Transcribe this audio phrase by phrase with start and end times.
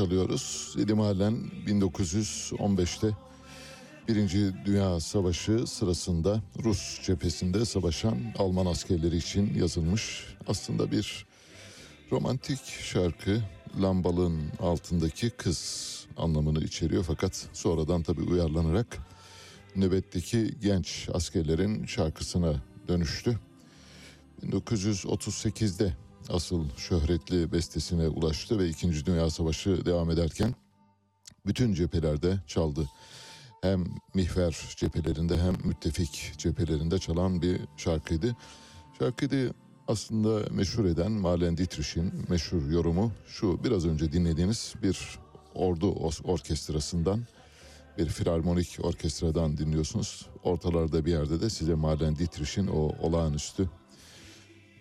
[0.00, 0.74] Çalıyoruz.
[0.78, 1.34] Lili Marlen
[1.66, 3.10] 1915'te
[4.08, 11.26] Birinci Dünya Savaşı sırasında Rus cephesinde savaşan Alman askerleri için yazılmış aslında bir
[12.12, 13.42] romantik şarkı
[13.82, 18.98] lambalığın altındaki kız anlamını içeriyor fakat sonradan tabi uyarlanarak
[19.76, 23.38] nöbetteki genç askerlerin şarkısına dönüştü.
[24.42, 25.92] 1938'de
[26.28, 29.06] asıl şöhretli bestesine ulaştı ve 2.
[29.06, 30.54] Dünya Savaşı devam ederken
[31.46, 32.88] bütün cephelerde çaldı.
[33.62, 38.36] Hem mihver cephelerinde hem müttefik cephelerinde çalan bir şarkıydı.
[38.98, 39.52] Şarkıyı
[39.88, 45.18] aslında meşhur eden Marlene Dietrich'in meşhur yorumu şu biraz önce dinlediğiniz bir
[45.54, 45.94] ordu
[46.24, 47.26] orkestrasından
[47.98, 50.26] bir filarmonik orkestradan dinliyorsunuz.
[50.42, 53.70] Ortalarda bir yerde de size Marlene Dietrich'in o olağanüstü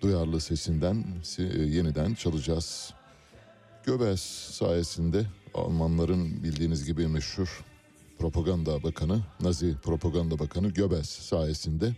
[0.01, 1.05] duyarlı sesinden
[1.37, 2.93] e, yeniden çalacağız.
[3.83, 4.21] Göbels
[4.51, 7.63] sayesinde Almanların bildiğiniz gibi meşhur
[8.19, 11.95] propaganda bakanı, Nazi propaganda bakanı Göbels sayesinde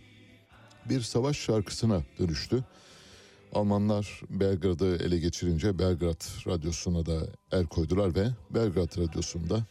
[0.88, 2.64] bir savaş şarkısına dönüştü.
[3.54, 9.66] Almanlar Belgrad'ı ele geçirince Belgrad Radyosu'na da el koydular ve Belgrad Radyosu'nda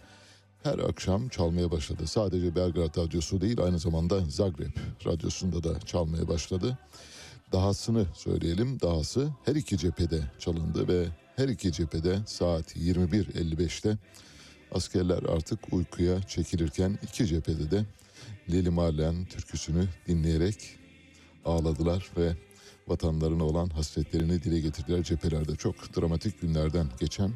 [0.63, 2.07] her akşam çalmaya başladı.
[2.07, 6.77] Sadece Belgrad Radyosu değil aynı zamanda Zagreb Radyosu'nda da çalmaya başladı.
[7.51, 8.79] Dahasını söyleyelim.
[8.79, 13.97] Dahası her iki cephede çalındı ve her iki cephede saat 21.55'te
[14.71, 17.85] askerler artık uykuya çekilirken iki cephede de
[18.49, 20.55] Lili Marlen türküsünü dinleyerek
[21.45, 22.35] ağladılar ve
[22.87, 25.03] vatanlarına olan hasretlerini dile getirdiler.
[25.03, 27.31] Cephelerde çok dramatik günlerden geçen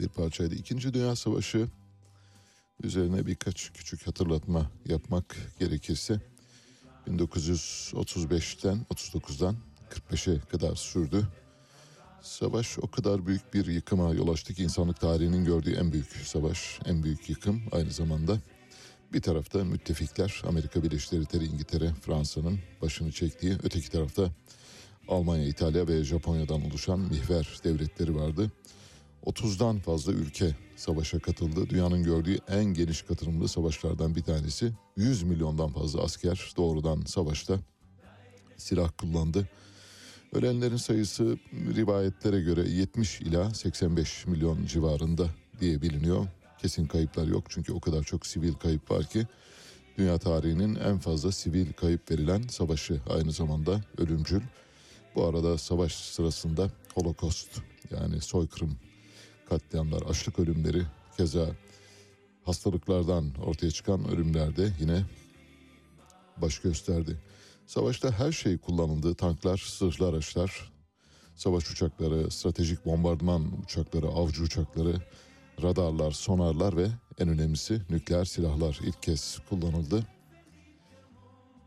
[0.00, 0.54] bir parçaydı.
[0.54, 1.68] İkinci Dünya Savaşı
[2.82, 6.31] üzerine birkaç küçük hatırlatma yapmak gerekirse
[7.08, 9.56] 1935'ten 39'dan
[9.92, 11.28] 1945'e kadar sürdü.
[12.22, 16.78] Savaş o kadar büyük bir yıkıma yol açtı ki insanlık tarihinin gördüğü en büyük savaş,
[16.84, 18.38] en büyük yıkım aynı zamanda.
[19.12, 24.30] Bir tarafta müttefikler, Amerika Birleşik Devletleri, İngiltere, Fransa'nın başını çektiği, öteki tarafta
[25.08, 28.52] Almanya, İtalya ve Japonya'dan oluşan mihver devletleri vardı.
[29.26, 31.70] 30'dan fazla ülke savaşa katıldı.
[31.70, 34.72] Dünyanın gördüğü en geniş katılımlı savaşlardan bir tanesi.
[34.96, 37.58] 100 milyondan fazla asker doğrudan savaşta
[38.56, 39.48] silah kullandı.
[40.32, 45.26] Ölenlerin sayısı rivayetlere göre 70 ila 85 milyon civarında
[45.60, 46.26] diye biliniyor.
[46.58, 49.26] Kesin kayıplar yok çünkü o kadar çok sivil kayıp var ki
[49.98, 54.40] dünya tarihinin en fazla sivil kayıp verilen savaşı aynı zamanda ölümcül.
[55.14, 57.60] Bu arada savaş sırasında Holocaust
[57.90, 58.76] yani soykırım
[59.52, 60.82] katliamlar, açlık ölümleri
[61.16, 61.46] keza
[62.44, 65.04] hastalıklardan ortaya çıkan ölümlerde yine
[66.36, 67.16] baş gösterdi.
[67.66, 69.14] Savaşta her şey kullanıldı.
[69.14, 70.72] Tanklar, sırhlı araçlar,
[71.36, 74.94] savaş uçakları, stratejik bombardıman uçakları, avcı uçakları,
[75.62, 76.86] radarlar, sonarlar ve
[77.18, 80.06] en önemlisi nükleer silahlar ilk kez kullanıldı.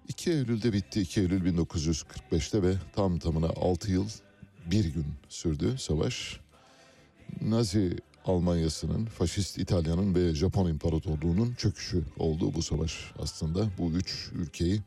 [0.08, 1.02] 2 Eylül'de bitti.
[1.02, 4.08] 2 Eylül 1945'te ve tam tamına 6 yıl
[4.66, 6.45] bir gün sürdü savaş.
[7.42, 13.70] Nazi Almanya'sının, faşist İtalya'nın ve Japon İmparatorluğu'nun çöküşü oldu bu savaş aslında.
[13.78, 14.82] Bu üç ülkeyi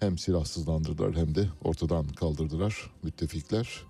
[0.00, 3.82] hem silahsızlandırdılar hem de ortadan kaldırdılar müttefikler.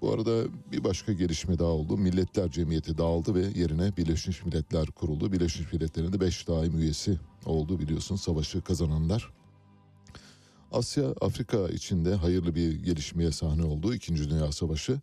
[0.00, 1.96] Bu arada bir başka gelişme daha oldu.
[1.96, 5.32] Milletler Cemiyeti dağıldı ve yerine Birleşmiş Milletler kuruldu.
[5.32, 9.30] Birleşmiş Milletler'in de 5 daim üyesi oldu biliyorsun savaşı kazananlar.
[10.72, 13.94] Asya, Afrika içinde hayırlı bir gelişmeye sahne oldu.
[13.94, 15.00] İkinci Dünya Savaşı.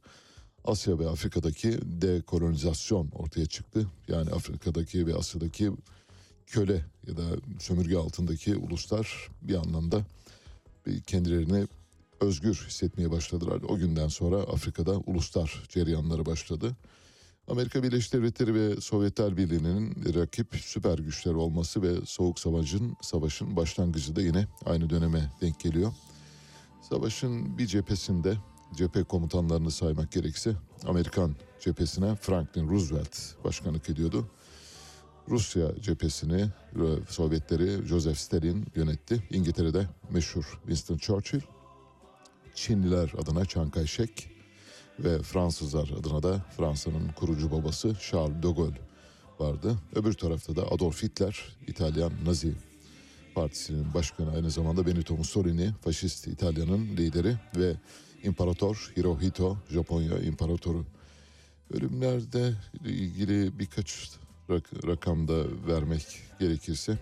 [0.65, 3.87] Asya ve Afrika'daki dekolonizasyon ortaya çıktı.
[4.07, 5.71] Yani Afrika'daki ve Asya'daki
[6.47, 7.23] köle ya da
[7.59, 10.05] sömürge altındaki uluslar bir anlamda
[11.07, 11.67] kendilerini
[12.21, 13.61] özgür hissetmeye başladılar.
[13.67, 16.75] O günden sonra Afrika'da uluslar cereyanları başladı.
[17.47, 24.15] Amerika Birleşik Devletleri ve Sovyetler Birliği'nin rakip süper güçler olması ve Soğuk Savaş'ın savaşın başlangıcı
[24.15, 25.93] da yine aynı döneme denk geliyor.
[26.89, 28.37] Savaşın bir cephesinde
[28.73, 30.55] cephe komutanlarını saymak gerekse
[30.85, 34.27] Amerikan cephesine Franklin Roosevelt başkanlık ediyordu.
[35.29, 36.45] Rusya cephesini
[37.09, 39.23] Sovyetleri Joseph Stalin yönetti.
[39.29, 41.41] İngiltere'de meşhur Winston Churchill.
[42.55, 44.29] Çinliler adına Chiang Kai-shek
[44.99, 48.81] ve Fransızlar adına da Fransa'nın kurucu babası Charles de Gaulle
[49.39, 49.75] vardı.
[49.95, 52.53] Öbür tarafta da Adolf Hitler, İtalyan Nazi
[53.35, 57.75] Partisi'nin başkanı aynı zamanda Benito Mussolini, faşist İtalya'nın lideri ve
[58.23, 60.85] İmparator Hirohito, Japonya İmparatoru.
[61.73, 62.53] Ölümlerde
[62.85, 64.09] ilgili birkaç
[64.49, 66.05] rak- rakamda vermek
[66.39, 66.97] gerekirse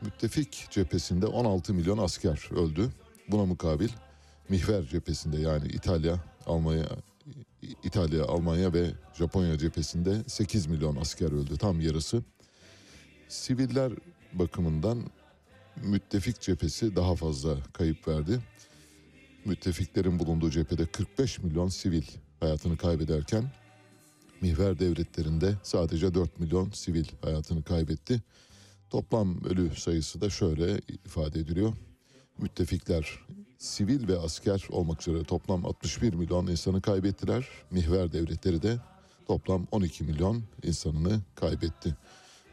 [0.00, 2.90] müttefik cephesinde 16 milyon asker öldü.
[3.28, 3.88] Buna mukabil
[4.48, 6.86] mihver cephesinde yani İtalya, Almanya,
[7.84, 11.58] İtalya, Almanya ve Japonya cephesinde 8 milyon asker öldü.
[11.58, 12.22] Tam yarısı.
[13.28, 13.92] Siviller
[14.32, 14.98] bakımından
[15.82, 18.40] müttefik cephesi daha fazla kayıp verdi.
[19.44, 22.02] Müttefiklerin bulunduğu cephede 45 milyon sivil
[22.40, 23.44] hayatını kaybederken
[24.40, 28.22] mihver devletlerinde sadece 4 milyon sivil hayatını kaybetti.
[28.90, 31.72] Toplam ölü sayısı da şöyle ifade ediliyor.
[32.38, 33.18] Müttefikler
[33.58, 37.48] sivil ve asker olmak üzere toplam 61 milyon insanı kaybettiler.
[37.70, 38.78] Mihver devletleri de
[39.26, 41.96] toplam 12 milyon insanını kaybetti.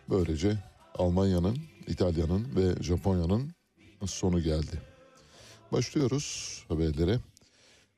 [0.09, 0.57] Böylece
[0.95, 1.57] Almanya'nın,
[1.87, 3.51] İtalya'nın ve Japonya'nın
[4.05, 4.90] sonu geldi.
[5.71, 7.19] Başlıyoruz haberlere.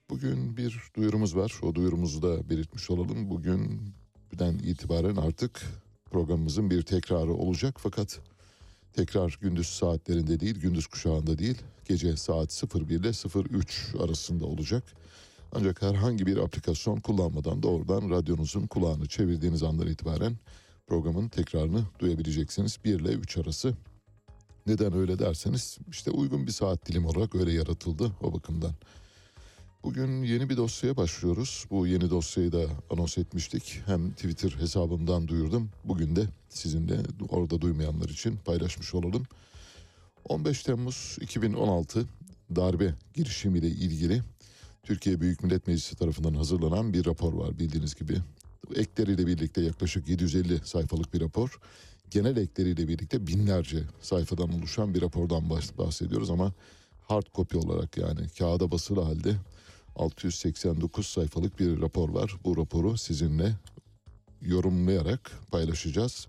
[0.09, 1.53] Bugün bir duyurumuz var.
[1.61, 3.29] O duyurumuzu da belirtmiş olalım.
[3.29, 5.61] Bugünden itibaren artık
[6.11, 7.75] programımızın bir tekrarı olacak.
[7.79, 8.19] Fakat
[8.93, 13.11] tekrar gündüz saatlerinde değil, gündüz kuşağında değil, gece saat 01 ile
[13.57, 14.83] 03 arasında olacak.
[15.51, 20.35] Ancak herhangi bir aplikasyon kullanmadan doğrudan radyonuzun kulağını çevirdiğiniz andan itibaren
[20.87, 22.77] programın tekrarını duyabileceksiniz.
[22.85, 23.73] 1 ile 3 arası.
[24.67, 28.71] Neden öyle derseniz işte uygun bir saat dilimi olarak öyle yaratıldı o bakımdan.
[29.83, 31.65] Bugün yeni bir dosyaya başlıyoruz.
[31.69, 33.81] Bu yeni dosyayı da anons etmiştik.
[33.85, 35.69] Hem Twitter hesabımdan duyurdum.
[35.83, 39.23] Bugün de sizinle orada duymayanlar için paylaşmış olalım.
[40.25, 42.05] 15 Temmuz 2016
[42.55, 44.21] darbe girişimiyle ilgili
[44.83, 48.17] Türkiye Büyük Millet Meclisi tarafından hazırlanan bir rapor var bildiğiniz gibi.
[48.75, 51.59] Ekleriyle birlikte yaklaşık 750 sayfalık bir rapor.
[52.13, 56.53] Genel ekleriyle birlikte binlerce sayfadan oluşan bir rapordan bahsediyoruz ama
[57.01, 59.35] hard copy olarak yani kağıda basılı halde
[59.95, 62.35] 689 sayfalık bir rapor var.
[62.43, 63.55] Bu raporu sizinle
[64.41, 66.27] yorumlayarak paylaşacağız.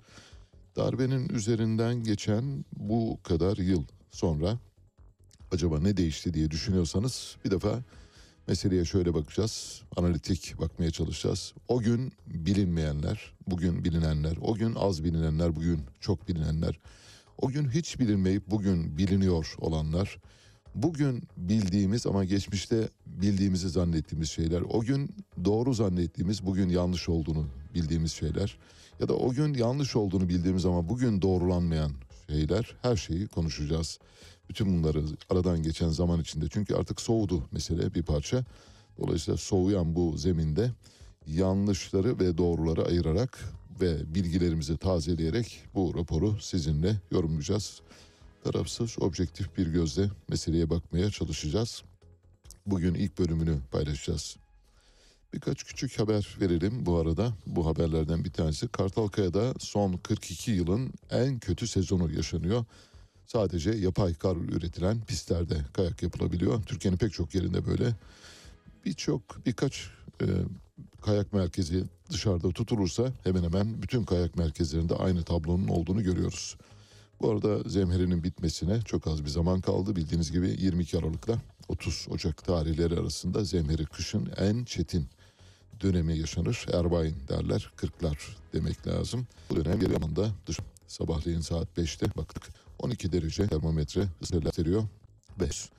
[0.76, 4.58] Darbenin üzerinden geçen bu kadar yıl sonra
[5.52, 7.82] acaba ne değişti diye düşünüyorsanız bir defa
[8.48, 9.82] Meseleye şöyle bakacağız.
[9.96, 11.54] Analitik bakmaya çalışacağız.
[11.68, 16.78] O gün bilinmeyenler, bugün bilinenler, o gün az bilinenler, bugün çok bilinenler,
[17.38, 20.18] o gün hiç bilinmeyip bugün biliniyor olanlar,
[20.74, 25.10] bugün bildiğimiz ama geçmişte bildiğimizi zannettiğimiz şeyler, o gün
[25.44, 28.58] doğru zannettiğimiz, bugün yanlış olduğunu bildiğimiz şeyler
[29.00, 31.92] ya da o gün yanlış olduğunu bildiğimiz ama bugün doğrulanmayan
[32.28, 33.98] şeyler, her şeyi konuşacağız.
[34.48, 38.44] Bütün bunları aradan geçen zaman içinde çünkü artık soğudu mesele bir parça.
[38.98, 40.70] Dolayısıyla soğuyan bu zeminde
[41.26, 43.44] yanlışları ve doğruları ayırarak
[43.80, 47.80] ve bilgilerimizi tazeleyerek bu raporu sizinle yorumlayacağız.
[48.44, 51.82] Tarafsız, objektif bir gözle meseleye bakmaya çalışacağız.
[52.66, 54.36] Bugün ilk bölümünü paylaşacağız.
[55.34, 57.32] Birkaç küçük haber verelim bu arada.
[57.46, 62.64] Bu haberlerden bir tanesi Kartalkaya'da son 42 yılın en kötü sezonu yaşanıyor.
[63.26, 66.62] Sadece yapay kar üretilen pistlerde kayak yapılabiliyor.
[66.62, 67.94] Türkiye'nin pek çok yerinde böyle.
[68.84, 70.26] Birçok birkaç e,
[71.02, 76.56] kayak merkezi dışarıda tutulursa hemen hemen bütün kayak merkezlerinde aynı tablonun olduğunu görüyoruz.
[77.20, 79.96] Bu arada zemherinin bitmesine çok az bir zaman kaldı.
[79.96, 81.38] Bildiğiniz gibi 22 Aralık'la
[81.68, 85.08] 30 Ocak tarihleri arasında zemheri kışın en çetin
[85.80, 86.66] dönemi yaşanır.
[86.72, 89.26] Erbain derler, kırklar demek lazım.
[89.50, 92.42] Bu dönem anında dış sabahleyin saat 5'te baktık.
[92.78, 94.84] 12 derece termometre gösteriyor.
[95.40, 95.70] 5.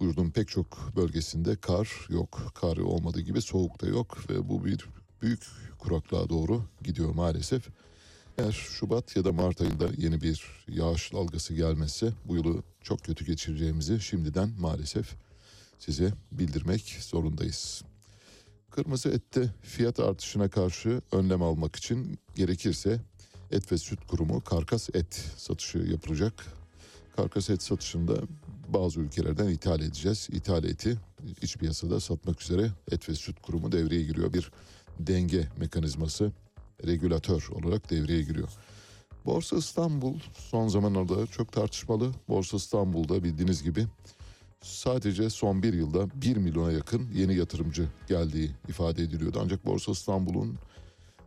[0.00, 2.52] Yurdun pek çok bölgesinde kar yok.
[2.54, 4.86] Kar olmadığı gibi soğuk da yok ve bu bir
[5.22, 5.46] büyük
[5.78, 7.68] kuraklığa doğru gidiyor maalesef.
[8.38, 13.24] Eğer Şubat ya da Mart ayında yeni bir yağış dalgası gelmezse bu yılı çok kötü
[13.24, 15.14] geçireceğimizi şimdiden maalesef
[15.78, 17.82] size bildirmek zorundayız.
[18.76, 23.00] Kırmızı ette fiyat artışına karşı önlem almak için gerekirse
[23.50, 26.46] Et ve Süt Kurumu karkas et satışı yapılacak.
[27.16, 28.14] Karkas et satışında
[28.68, 30.28] bazı ülkelerden ithal edeceğiz.
[30.32, 30.98] İthal eti
[31.42, 34.32] iç piyasada satmak üzere Et ve Süt Kurumu devreye giriyor.
[34.32, 34.50] Bir
[34.98, 36.32] denge mekanizması
[36.86, 38.48] regülatör olarak devreye giriyor.
[39.26, 40.14] Borsa İstanbul
[40.50, 42.12] son zamanlarda çok tartışmalı.
[42.28, 43.86] Borsa İstanbul'da bildiğiniz gibi
[44.62, 49.40] sadece son bir yılda 1 milyona yakın yeni yatırımcı geldiği ifade ediliyordu.
[49.44, 50.58] Ancak Borsa İstanbul'un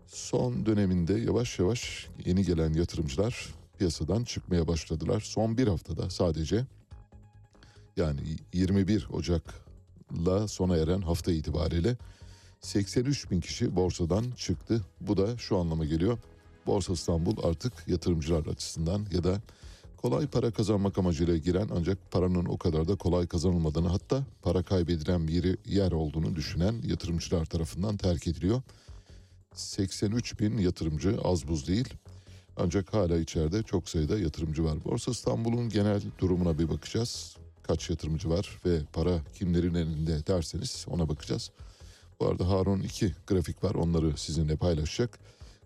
[0.07, 5.19] son döneminde yavaş yavaş yeni gelen yatırımcılar piyasadan çıkmaya başladılar.
[5.19, 6.65] Son bir haftada sadece
[7.97, 8.21] yani
[8.53, 11.97] 21 Ocak'la sona eren hafta itibariyle
[12.61, 14.81] 83 bin kişi borsadan çıktı.
[15.01, 16.17] Bu da şu anlama geliyor.
[16.65, 19.41] Borsa İstanbul artık yatırımcılar açısından ya da
[20.01, 25.27] kolay para kazanmak amacıyla giren ancak paranın o kadar da kolay kazanılmadığını hatta para kaybedilen
[25.27, 28.61] bir yer olduğunu düşünen yatırımcılar tarafından terk ediliyor.
[29.53, 31.93] 83 bin yatırımcı az buz değil.
[32.57, 34.77] Ancak hala içeride çok sayıda yatırımcı var.
[34.85, 37.35] Borsa İstanbul'un genel durumuna bir bakacağız.
[37.63, 41.51] Kaç yatırımcı var ve para kimlerin elinde derseniz ona bakacağız.
[42.19, 45.19] Bu arada Harun iki grafik var onları sizinle paylaşacak.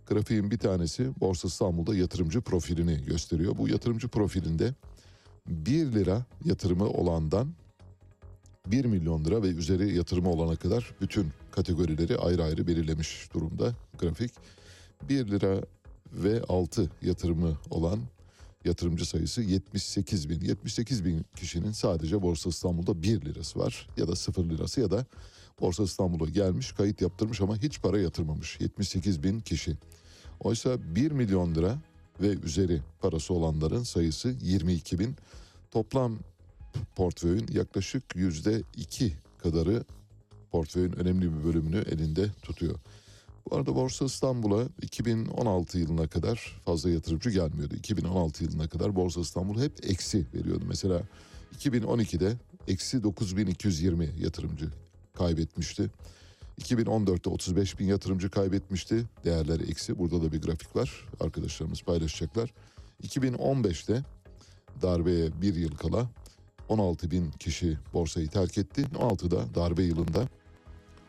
[0.07, 3.57] Grafiğin bir tanesi Borsa İstanbul'da yatırımcı profilini gösteriyor.
[3.57, 4.74] Bu yatırımcı profilinde
[5.48, 7.53] 1 lira yatırımı olandan
[8.67, 14.31] 1 milyon lira ve üzeri yatırımı olana kadar bütün kategorileri ayrı ayrı belirlemiş durumda grafik.
[15.10, 15.62] 1 lira
[16.13, 18.00] ve altı yatırımı olan
[18.65, 20.41] yatırımcı sayısı 78 bin.
[20.41, 25.05] 78 bin kişinin sadece Borsa İstanbul'da 1 lirası var ya da 0 lirası ya da
[25.62, 29.77] Borsa İstanbul'a gelmiş kayıt yaptırmış ama hiç para yatırmamış 78 bin kişi.
[30.39, 31.77] Oysa 1 milyon lira
[32.22, 35.15] ve üzeri parası olanların sayısı 22 bin.
[35.72, 36.17] Toplam
[36.95, 39.83] portföyün yaklaşık yüzde iki kadarı
[40.51, 42.79] portföyün önemli bir bölümünü elinde tutuyor.
[43.50, 47.75] Bu arada Borsa İstanbul'a 2016 yılına kadar fazla yatırımcı gelmiyordu.
[47.75, 50.63] 2016 yılına kadar Borsa İstanbul hep eksi veriyordu.
[50.67, 51.01] Mesela
[51.60, 54.69] 2012'de eksi 9220 yatırımcı
[55.13, 55.89] kaybetmişti.
[56.62, 59.05] 2014'te 35 bin yatırımcı kaybetmişti.
[59.25, 60.00] Değerleri eksi.
[60.00, 61.08] Burada da bir grafik var.
[61.20, 62.53] Arkadaşlarımız paylaşacaklar.
[63.03, 64.03] 2015'te
[64.82, 66.10] darbeye bir yıl kala
[66.70, 68.82] 16 bin kişi borsayı terk etti.
[68.82, 70.27] 16'da darbe yılında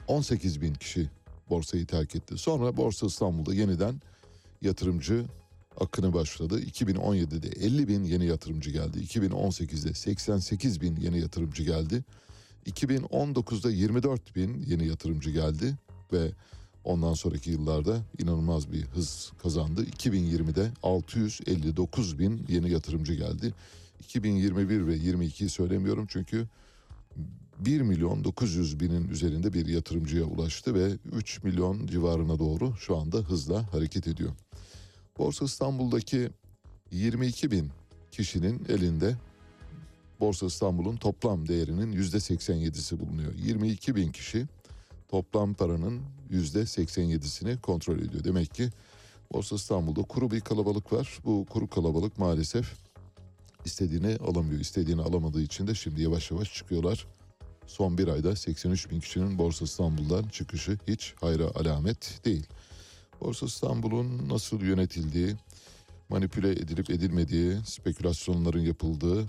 [0.07, 1.11] 18 bin kişi
[1.51, 2.39] borsayı terk etti.
[2.39, 4.01] Sonra Borsa İstanbul'da yeniden
[4.63, 5.25] yatırımcı
[5.81, 6.61] akını başladı.
[6.61, 8.99] 2017'de 50 bin yeni yatırımcı geldi.
[8.99, 12.05] 2018'de 88 bin yeni yatırımcı geldi.
[12.67, 15.75] 2019'da 24 bin yeni yatırımcı geldi
[16.13, 16.31] ve
[16.85, 19.85] ondan sonraki yıllarda inanılmaz bir hız kazandı.
[19.85, 23.55] 2020'de 659 bin yeni yatırımcı geldi.
[24.01, 26.49] 2021 ve 22'yi söylemiyorum çünkü
[27.59, 33.19] 1 milyon 900 binin üzerinde bir yatırımcıya ulaştı ve 3 milyon civarına doğru şu anda
[33.19, 34.31] hızla hareket ediyor.
[35.19, 36.31] Borsa İstanbul'daki
[36.91, 37.71] 22 bin
[38.11, 39.17] kişinin elinde
[40.25, 43.33] Borsa İstanbul'un toplam değerinin %87'si bulunuyor.
[43.35, 44.47] 22 bin kişi
[45.09, 46.01] toplam paranın
[46.31, 48.25] %87'sini kontrol ediyor.
[48.25, 48.71] Demek ki
[49.33, 51.19] Borsa İstanbul'da kuru bir kalabalık var.
[51.25, 52.73] Bu kuru kalabalık maalesef
[53.65, 54.61] istediğini alamıyor.
[54.61, 57.07] İstediğini alamadığı için de şimdi yavaş yavaş çıkıyorlar.
[57.67, 62.47] Son bir ayda 83 bin kişinin Borsa İstanbul'dan çıkışı hiç hayra alamet değil.
[63.21, 65.37] Borsa İstanbul'un nasıl yönetildiği,
[66.09, 69.27] manipüle edilip edilmediği, spekülasyonların yapıldığı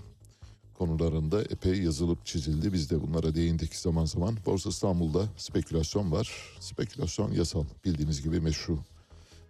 [0.78, 2.72] konularında epey yazılıp çizildi.
[2.72, 4.36] Biz de bunlara değindik zaman zaman.
[4.46, 6.56] Borsa İstanbul'da spekülasyon var.
[6.60, 8.78] Spekülasyon yasal bildiğiniz gibi meşru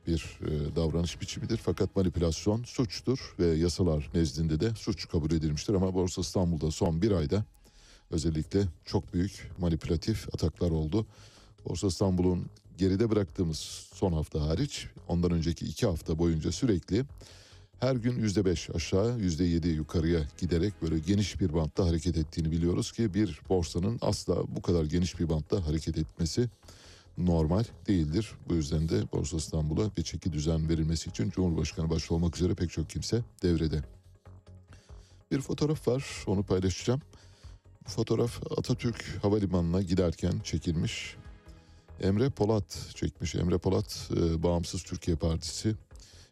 [0.06, 1.56] bir e, davranış biçimidir.
[1.56, 5.75] Fakat manipülasyon suçtur ve yasalar nezdinde de suç kabul edilmiştir.
[5.75, 7.45] Ama Borsa İstanbul'da son bir ayda
[8.11, 11.06] özellikle çok büyük manipülatif ataklar oldu.
[11.68, 12.47] Borsa İstanbul'un
[12.78, 13.59] geride bıraktığımız
[13.95, 17.04] son hafta hariç ondan önceki iki hafta boyunca sürekli
[17.80, 22.50] her gün yüzde beş aşağı yüzde yedi yukarıya giderek böyle geniş bir bantta hareket ettiğini
[22.50, 26.49] biliyoruz ki bir borsanın asla bu kadar geniş bir bantta hareket etmesi
[27.18, 28.33] normal değildir.
[28.49, 32.71] Bu yüzden de Borsa İstanbul'a bir çeki düzen verilmesi için Cumhurbaşkanı başta olmak üzere pek
[32.71, 33.83] çok kimse devrede.
[35.30, 37.00] Bir fotoğraf var onu paylaşacağım.
[37.87, 41.16] Bu fotoğraf Atatürk Havalimanı'na giderken çekilmiş.
[42.00, 43.35] Emre Polat çekmiş.
[43.35, 45.75] Emre Polat e, Bağımsız Türkiye Partisi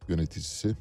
[0.09, 0.77] yöneticisi.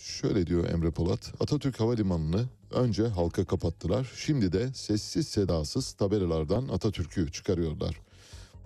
[0.00, 1.32] Şöyle diyor Emre Polat.
[1.40, 4.12] Atatürk Havalimanı'nı önce halka kapattılar.
[4.16, 8.00] Şimdi de sessiz sedasız tabelalardan Atatürk'ü çıkarıyorlar.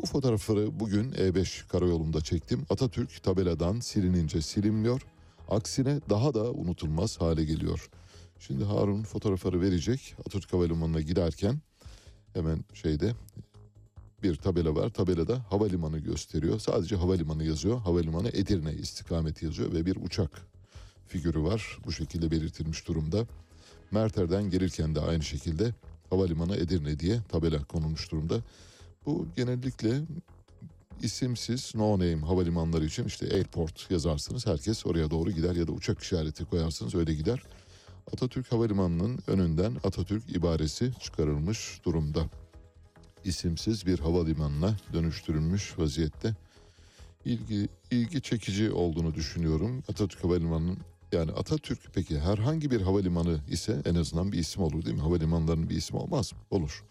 [0.02, 2.66] Bu fotoğrafları bugün E5 karayolunda çektim.
[2.70, 5.06] Atatürk tabeladan silinince silinmiyor.
[5.48, 7.90] Aksine daha da unutulmaz hale geliyor.
[8.38, 10.14] Şimdi Harun fotoğrafları verecek.
[10.20, 11.58] Atatürk Havalimanı'na giderken
[12.32, 13.12] hemen şeyde
[14.22, 14.90] bir tabela var.
[14.90, 16.58] Tabelada havalimanı gösteriyor.
[16.58, 17.78] Sadece havalimanı yazıyor.
[17.78, 20.53] Havalimanı Edirne istikameti yazıyor ve bir uçak
[21.08, 21.78] figürü var.
[21.86, 23.26] Bu şekilde belirtilmiş durumda.
[23.90, 25.74] Merter'den gelirken de aynı şekilde
[26.10, 28.40] havalimanı Edirne diye tabela konulmuş durumda.
[29.06, 30.02] Bu genellikle
[31.02, 36.02] isimsiz no name havalimanları için işte airport yazarsınız herkes oraya doğru gider ya da uçak
[36.02, 37.42] işareti koyarsınız öyle gider.
[38.12, 42.24] Atatürk Havalimanı'nın önünden Atatürk ibaresi çıkarılmış durumda.
[43.24, 46.34] İsimsiz bir havalimanına dönüştürülmüş vaziyette.
[47.24, 49.82] İlgi, ilgi çekici olduğunu düşünüyorum.
[49.88, 50.78] Atatürk Havalimanı'nın
[51.14, 55.02] yani Atatürk peki herhangi bir havalimanı ise en azından bir isim olur değil mi?
[55.02, 56.38] Havalimanlarının bir ismi olmaz mı?
[56.50, 56.84] Olur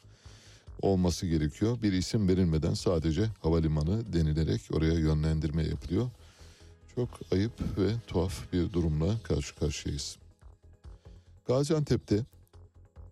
[0.82, 1.82] olması gerekiyor.
[1.82, 6.10] Bir isim verilmeden sadece havalimanı denilerek oraya yönlendirme yapılıyor.
[6.96, 10.18] Çok ayıp ve tuhaf bir durumla karşı karşıyayız.
[11.48, 12.26] Gaziantep'te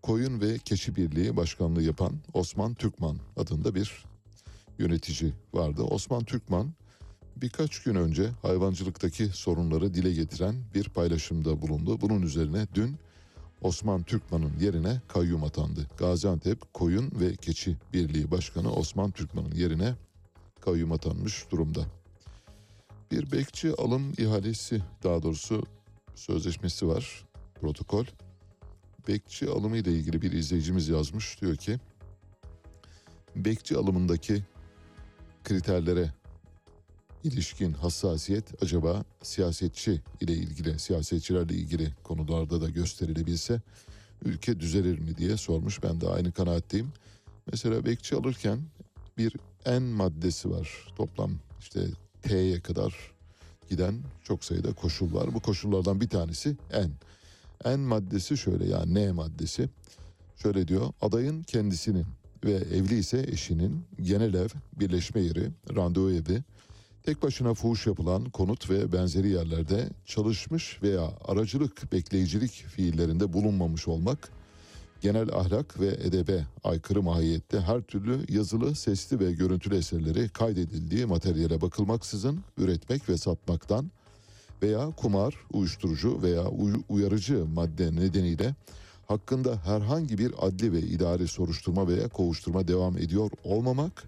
[0.02, 4.06] Koyun ve Keçi Birliği Başkanlığı yapan Osman Türkman adında bir
[4.80, 5.82] yönetici vardı.
[5.84, 6.74] Osman Türkman
[7.42, 12.02] birkaç gün önce hayvancılıktaki sorunları dile getiren bir paylaşımda bulundu.
[12.02, 12.96] Bunun üzerine dün
[13.62, 15.88] Osman Türkman'ın yerine kayyum atandı.
[15.98, 19.96] Gaziantep Koyun ve Keçi Birliği Başkanı Osman Türkman'ın yerine
[20.62, 21.86] kayyum atanmış durumda.
[23.12, 25.64] Bir bekçi alım ihalesi daha doğrusu
[26.16, 27.26] sözleşmesi var
[27.62, 28.06] protokol.
[29.08, 31.80] Bekçi alımı ile ilgili bir izleyicimiz yazmış diyor ki
[33.36, 34.44] bekçi alımındaki
[35.44, 36.21] kriterlere
[37.24, 43.62] ilişkin hassasiyet acaba siyasetçi ile ilgili, siyasetçilerle ilgili konularda da gösterilebilse
[44.26, 45.84] ülke düzelir mi diye sormuş.
[45.84, 46.92] Ben de aynı kanaatteyim.
[47.52, 48.60] Mesela bekçi alırken
[49.18, 50.88] bir en maddesi var.
[50.96, 51.88] Toplam işte
[52.22, 52.94] T'ye kadar
[53.70, 55.34] giden çok sayıda koşul var.
[55.34, 56.92] Bu koşullardan bir tanesi en.
[57.66, 59.70] En maddesi şöyle yani N maddesi.
[60.36, 62.06] Şöyle diyor adayın kendisinin
[62.46, 66.44] ve evli ise eşinin genel ev, birleşme yeri, randevu evi,
[67.04, 74.30] Tek başına fuhuş yapılan konut ve benzeri yerlerde çalışmış veya aracılık, bekleyicilik fiillerinde bulunmamış olmak,
[75.02, 81.62] genel ahlak ve edebe aykırı mahiyette her türlü yazılı, sesli ve görüntülü eserleri kaydedildiği materyale
[81.62, 83.92] bakılmaksızın üretmek ve satmaktan
[84.64, 88.56] veya kumar, uyuşturucu veya uy- uyarıcı madde nedeniyle
[89.08, 94.04] hakkında herhangi bir adli ve idari soruşturma veya kovuşturma devam ediyor olmamak,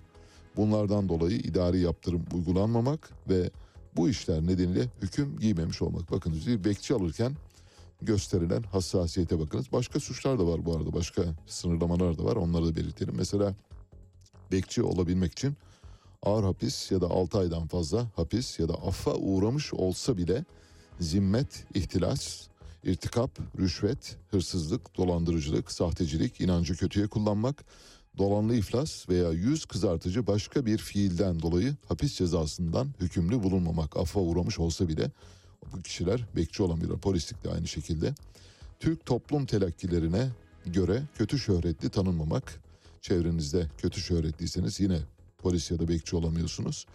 [0.58, 3.52] Bunlardan dolayı idari yaptırım uygulanmamak ve
[3.96, 6.12] bu işler nedeniyle hüküm giymemiş olmak.
[6.12, 7.36] Bakınız bir bekçi alırken
[8.02, 9.72] gösterilen hassasiyete bakınız.
[9.72, 10.94] Başka suçlar da var bu arada.
[10.94, 12.36] Başka sınırlamalar da var.
[12.36, 13.14] Onları da belirtelim.
[13.18, 13.56] Mesela
[14.52, 15.58] bekçi olabilmek için
[16.22, 20.46] ağır hapis ya da 6 aydan fazla hapis ya da affa uğramış olsa bile
[21.00, 22.48] zimmet, ihtilas,
[22.84, 27.66] irtikap, rüşvet, hırsızlık, dolandırıcılık, sahtecilik, inancı kötüye kullanmak,
[28.18, 34.60] dolanlı iflas veya yüz kızartıcı başka bir fiilden dolayı hapis cezasından hükümlü bulunmamak affa uğramış
[34.60, 35.12] olsa bile
[35.74, 37.00] bu kişiler bekçi olamıyorlar.
[37.00, 38.14] Polislik de aynı şekilde.
[38.80, 40.30] Türk toplum telakkilerine
[40.66, 42.62] göre kötü şöhretli tanınmamak.
[43.02, 45.00] Çevrenizde kötü şöhretliyseniz yine
[45.38, 46.86] polis ya da bekçi olamıyorsunuz.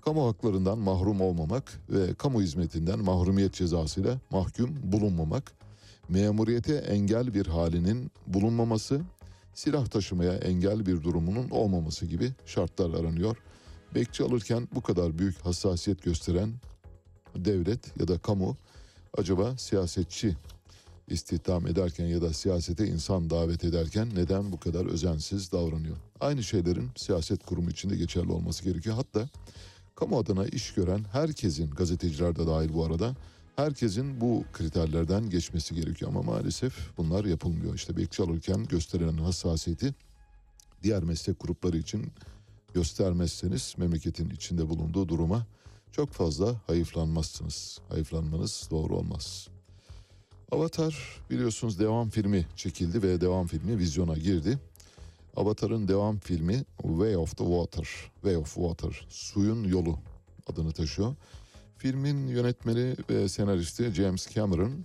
[0.00, 5.52] Kamu haklarından mahrum olmamak ve kamu hizmetinden mahrumiyet cezasıyla mahkum bulunmamak.
[6.08, 9.00] Memuriyete engel bir halinin bulunmaması,
[9.54, 13.36] silah taşımaya engel bir durumunun olmaması gibi şartlar aranıyor.
[13.94, 16.52] Bekçi alırken bu kadar büyük hassasiyet gösteren
[17.36, 18.56] devlet ya da kamu
[19.18, 20.36] acaba siyasetçi
[21.08, 25.96] istihdam ederken ya da siyasete insan davet ederken neden bu kadar özensiz davranıyor?
[26.20, 28.96] Aynı şeylerin siyaset kurumu içinde geçerli olması gerekiyor.
[28.96, 29.28] Hatta
[29.94, 33.14] kamu adına iş gören herkesin gazeteciler de dahil bu arada
[33.56, 37.74] herkesin bu kriterlerden geçmesi gerekiyor ama maalesef bunlar yapılmıyor.
[37.74, 39.94] İşte bekçi alırken gösterilen hassasiyeti
[40.82, 42.12] diğer meslek grupları için
[42.74, 45.46] göstermezseniz memleketin içinde bulunduğu duruma
[45.92, 47.78] çok fazla hayıflanmazsınız.
[47.88, 49.48] Hayıflanmanız doğru olmaz.
[50.52, 54.58] Avatar biliyorsunuz devam filmi çekildi ve devam filmi vizyona girdi.
[55.36, 59.98] Avatar'ın devam filmi Way of the Water, Way of Water, suyun yolu
[60.46, 61.14] adını taşıyor.
[61.82, 64.84] Filmin yönetmeni ve senaristi James Cameron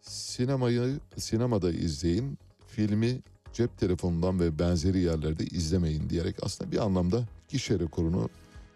[0.00, 3.20] sinemayı sinemada izleyin, filmi
[3.52, 8.28] cep telefonundan ve benzeri yerlerde izlemeyin diyerek aslında bir anlamda gişe rekorunu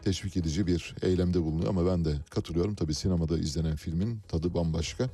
[0.05, 2.75] teşvik edici bir eylemde bulunuyor ama ben de katılıyorum.
[2.75, 5.11] Tabii sinemada izlenen filmin tadı bambaşka.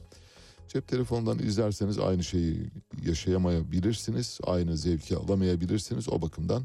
[0.68, 2.70] Cep telefonundan izlerseniz aynı şeyi
[3.07, 4.38] yaşayamayabilirsiniz.
[4.44, 6.09] Aynı zevki alamayabilirsiniz.
[6.09, 6.64] O bakımdan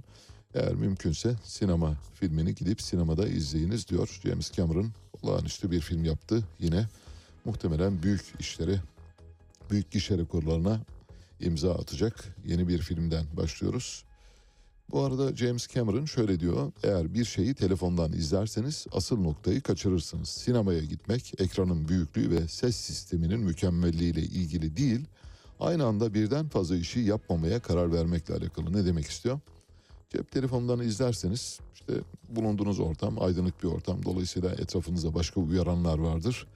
[0.53, 4.91] eğer mümkünse sinema filmini gidip sinemada izleyiniz diyor James Cameron.
[5.23, 6.43] Olağanüstü bir film yaptı.
[6.60, 6.88] Yine
[7.45, 8.80] muhtemelen büyük işleri,
[9.71, 10.80] büyük gişe rekorlarına
[11.39, 14.03] imza atacak yeni bir filmden başlıyoruz.
[14.91, 16.71] Bu arada James Cameron şöyle diyor.
[16.84, 20.30] Eğer bir şeyi telefondan izlerseniz asıl noktayı kaçırırsınız.
[20.30, 25.06] Sinemaya gitmek ekranın büyüklüğü ve ses sisteminin mükemmelliğiyle ilgili değil,
[25.60, 28.73] aynı anda birden fazla işi yapmamaya karar vermekle alakalı.
[28.73, 29.39] Ne demek istiyor?
[30.10, 31.93] Cep telefonundan izlerseniz işte
[32.30, 34.06] bulunduğunuz ortam aydınlık bir ortam.
[34.06, 36.48] Dolayısıyla etrafınızda başka uyaranlar vardır.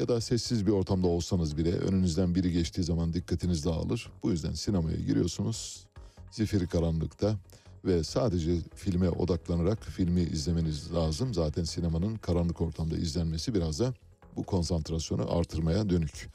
[0.00, 4.12] Ya da sessiz bir ortamda olsanız bile önünüzden biri geçtiği zaman dikkatiniz dağılır.
[4.22, 5.86] Bu yüzden sinemaya giriyorsunuz.
[6.30, 7.36] Zifiri karanlıkta
[7.84, 11.34] ve sadece filme odaklanarak filmi izlemeniz lazım.
[11.34, 13.94] Zaten sinemanın karanlık ortamda izlenmesi biraz da
[14.36, 16.28] bu konsantrasyonu artırmaya dönük.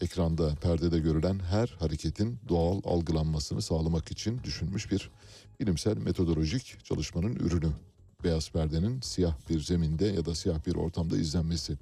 [0.00, 5.10] Ekranda, perdede görülen her hareketin doğal algılanmasını sağlamak için düşünmüş bir
[5.60, 7.68] bilimsel metodolojik çalışmanın ürünü.
[8.24, 11.76] Beyaz perdenin siyah bir zeminde ya da siyah bir ortamda izlenmesi.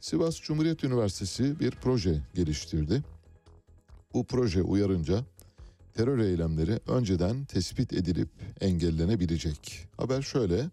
[0.00, 3.02] Sivas Cumhuriyet Üniversitesi bir proje geliştirdi.
[4.14, 5.24] Bu proje uyarınca
[5.94, 8.28] terör eylemleri önceden tespit edilip
[8.60, 9.86] engellenebilecek.
[9.96, 10.70] Haber şöyle.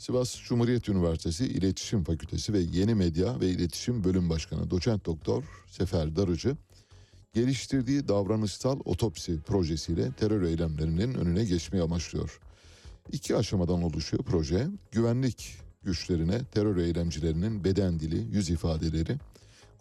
[0.00, 6.16] Sivas Cumhuriyet Üniversitesi İletişim Fakültesi ve Yeni Medya ve İletişim Bölüm Başkanı Doçent Doktor Sefer
[6.16, 6.56] Darıcı
[7.32, 12.40] geliştirdiği davranışsal otopsi projesiyle terör eylemlerinin önüne geçmeyi amaçlıyor.
[13.12, 14.68] İki aşamadan oluşuyor proje.
[14.92, 19.16] Güvenlik güçlerine terör eylemcilerinin beden dili, yüz ifadeleri,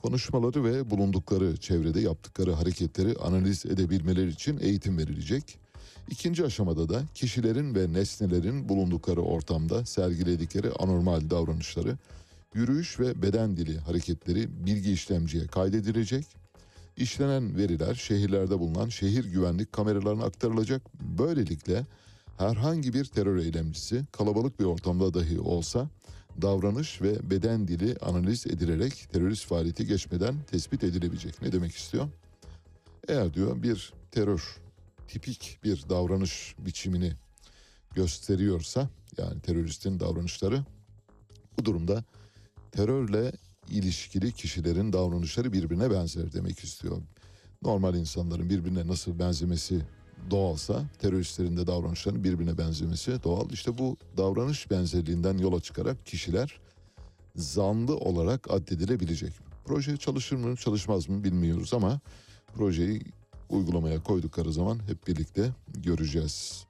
[0.01, 5.59] konuşmaları ve bulundukları çevrede yaptıkları hareketleri analiz edebilmeleri için eğitim verilecek.
[6.09, 11.97] İkinci aşamada da kişilerin ve nesnelerin bulundukları ortamda sergiledikleri anormal davranışları,
[12.53, 16.25] yürüyüş ve beden dili hareketleri bilgi işlemciye kaydedilecek.
[16.97, 20.81] İşlenen veriler şehirlerde bulunan şehir güvenlik kameralarına aktarılacak.
[21.17, 21.85] Böylelikle
[22.37, 25.89] herhangi bir terör eylemcisi kalabalık bir ortamda dahi olsa
[26.41, 31.41] davranış ve beden dili analiz edilerek terörist faaliyeti geçmeden tespit edilebilecek.
[31.41, 32.07] Ne demek istiyor?
[33.07, 34.59] Eğer diyor bir terör
[35.09, 37.13] tipik bir davranış biçimini
[37.95, 40.63] gösteriyorsa yani teröristin davranışları
[41.57, 42.03] bu durumda
[42.71, 43.31] terörle
[43.69, 46.97] ilişkili kişilerin davranışları birbirine benzer demek istiyor.
[47.61, 49.81] Normal insanların birbirine nasıl benzemesi
[50.31, 53.49] doğalsa teröristlerin de davranışlarının birbirine benzemesi doğal.
[53.49, 56.59] İşte bu davranış benzerliğinden yola çıkarak kişiler
[57.35, 59.33] zanlı olarak addedilebilecek.
[59.65, 61.99] Proje çalışır mı çalışmaz mı bilmiyoruz ama
[62.55, 63.01] projeyi
[63.49, 66.65] uygulamaya koydukları zaman hep birlikte göreceğiz.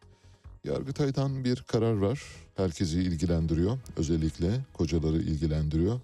[0.63, 2.21] Yargıtay'dan bir karar var.
[2.55, 3.77] Herkesi ilgilendiriyor.
[3.97, 5.99] Özellikle kocaları ilgilendiriyor.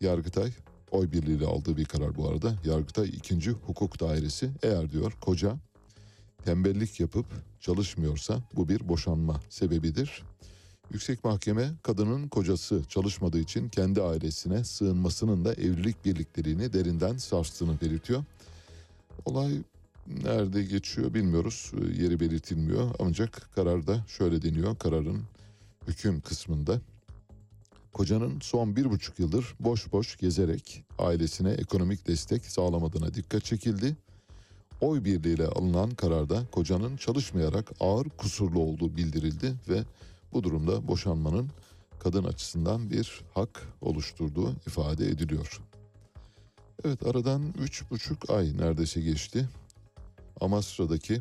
[0.00, 0.52] Yargıtay
[0.90, 2.54] oy birliğiyle aldığı bir karar bu arada.
[2.64, 3.50] Yargıtay 2.
[3.50, 5.56] Hukuk Dairesi eğer diyor koca
[6.44, 7.26] tembellik yapıp
[7.60, 10.22] çalışmıyorsa bu bir boşanma sebebidir.
[10.92, 18.24] Yüksek Mahkeme kadının kocası çalışmadığı için kendi ailesine sığınmasının da evlilik birlikteliğini derinden sarstığını belirtiyor.
[19.24, 19.62] Olay
[20.06, 21.72] nerede geçiyor bilmiyoruz.
[21.98, 22.90] Yeri belirtilmiyor.
[22.98, 24.76] Ancak kararda şöyle deniyor.
[24.78, 25.22] Kararın
[25.88, 26.80] hüküm kısmında
[27.92, 33.96] kocanın son bir buçuk yıldır boş boş gezerek ailesine ekonomik destek sağlamadığına dikkat çekildi.
[34.80, 39.82] Oy birliğiyle alınan kararda kocanın çalışmayarak ağır kusurlu olduğu bildirildi ve
[40.32, 41.50] bu durumda boşanmanın
[41.98, 45.60] kadın açısından bir hak oluşturduğu ifade ediliyor.
[46.84, 49.48] Evet aradan üç buçuk ay neredeyse geçti.
[50.42, 51.20] Amasra'daki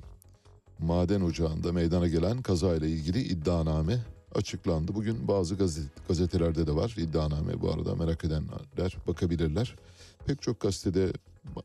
[0.79, 3.99] maden ocağında meydana gelen kazayla ilgili iddianame
[4.35, 4.95] açıklandı.
[4.95, 9.75] Bugün bazı gazet, gazetelerde de var iddianame bu arada merak edenler bakabilirler.
[10.25, 11.13] Pek çok gazetede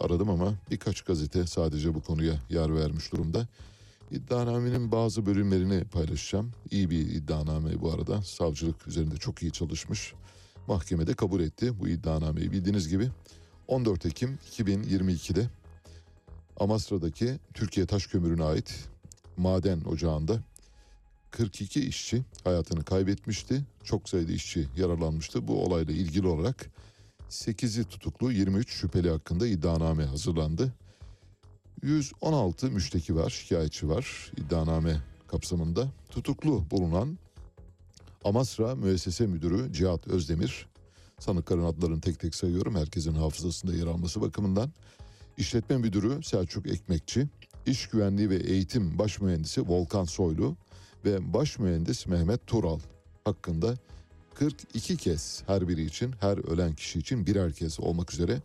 [0.01, 3.49] aradım ama birkaç gazete sadece bu konuya yer vermiş durumda.
[4.11, 6.53] İddianamenin bazı bölümlerini paylaşacağım.
[6.71, 8.23] İyi bir iddianame bu arada.
[8.23, 10.14] Savcılık üzerinde çok iyi çalışmış.
[10.69, 12.53] Mahkemede kabul etti bu iddianameyi.
[12.53, 13.09] Bildiğiniz gibi
[13.69, 15.49] 14 Ekim 2022'de
[16.61, 18.88] Amasra'daki Türkiye Taş Kömürü'ne ait
[19.37, 20.40] maden ocağında
[21.31, 23.64] 42 işçi hayatını kaybetmişti.
[23.85, 25.49] Çok sayıda işçi yaralanmıştı.
[25.49, 26.71] Bu olayla ilgili olarak
[27.31, 30.73] 8'i tutuklu 23 şüpheli hakkında iddianame hazırlandı.
[31.83, 35.88] 116 müşteki var, şikayetçi var iddianame kapsamında.
[36.11, 37.19] Tutuklu bulunan
[38.25, 40.66] Amasra Müessese Müdürü Cihat Özdemir,
[41.19, 44.71] sanıkların adlarını tek tek sayıyorum herkesin hafızasında yer alması bakımından.
[45.37, 47.29] İşletme Müdürü Selçuk Ekmekçi,
[47.66, 50.57] İş Güvenliği ve Eğitim Baş Mühendisi Volkan Soylu
[51.05, 52.81] ve Baş Mühendis Mehmet Tural
[53.25, 53.75] hakkında
[54.35, 58.42] 42 kez her biri için her ölen kişi için birer kez olmak üzere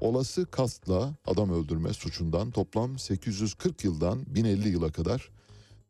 [0.00, 5.30] olası kastla adam öldürme suçundan toplam 840 yıldan 1050 yıla kadar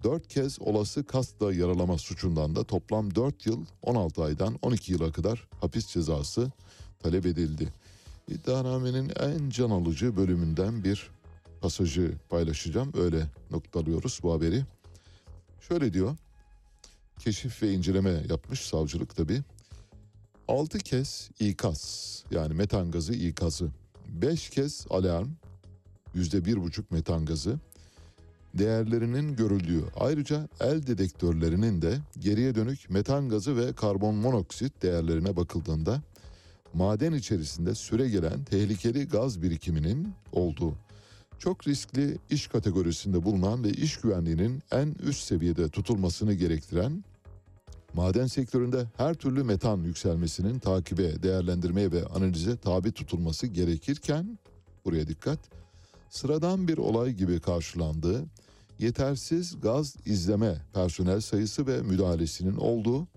[0.05, 5.49] 4 kez olası kastla yaralama suçundan da toplam 4 yıl 16 aydan 12 yıla kadar
[5.61, 6.53] hapis cezası
[7.03, 7.73] talep edildi.
[8.29, 11.11] İddianamenin en can alıcı bölümünden bir
[11.61, 12.93] pasajı paylaşacağım.
[12.97, 14.65] Öyle noktalıyoruz bu haberi.
[15.61, 16.17] Şöyle diyor.
[17.19, 19.43] Keşif ve inceleme yapmış savcılık tabi.
[20.49, 23.69] 6 kez ikaz yani metan gazı ikazı.
[24.09, 25.29] 5 kez alarm
[26.15, 27.59] %1,5 metan gazı
[28.55, 36.03] değerlerinin görüldüğü ayrıca el dedektörlerinin de geriye dönük metan gazı ve karbon monoksit değerlerine bakıldığında
[36.77, 40.75] maden içerisinde süre gelen tehlikeli gaz birikiminin olduğu
[41.39, 47.05] çok riskli iş kategorisinde bulunan ve iş güvenliğinin en üst seviyede tutulmasını gerektiren
[47.95, 54.39] maden sektöründe her türlü metan yükselmesinin takibe, değerlendirmeye ve analize tabi tutulması gerekirken
[54.85, 55.39] buraya dikkat
[56.11, 58.25] sıradan bir olay gibi karşılandığı
[58.79, 63.09] yetersiz gaz izleme personel sayısı ve müdahalesinin olduğu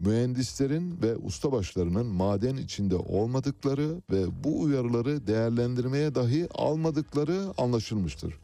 [0.00, 8.34] mühendislerin ve ustabaşlarının maden içinde olmadıkları ve bu uyarıları değerlendirmeye dahi almadıkları anlaşılmıştır.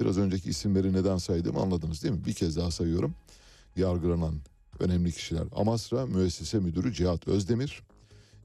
[0.00, 2.24] Biraz önceki isimleri neden saydım anladınız değil mi?
[2.26, 3.14] Bir kez daha sayıyorum.
[3.76, 4.34] Yargılanan
[4.80, 5.44] önemli kişiler.
[5.56, 7.82] Amasra Müessese Müdürü Cihat Özdemir,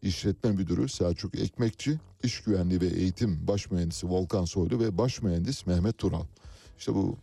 [0.01, 5.67] İşletme Müdürü Selçuk Ekmekçi, İş Güvenliği ve Eğitim Baş Mühendisi Volkan Soylu ve Baş Mühendis
[5.67, 6.23] Mehmet Tural.
[6.77, 7.17] İşte bu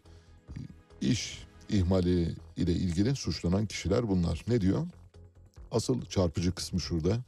[1.00, 4.44] iş ihmali ile ilgili suçlanan kişiler bunlar.
[4.48, 4.86] Ne diyor?
[5.72, 7.18] Asıl çarpıcı kısmı şurada.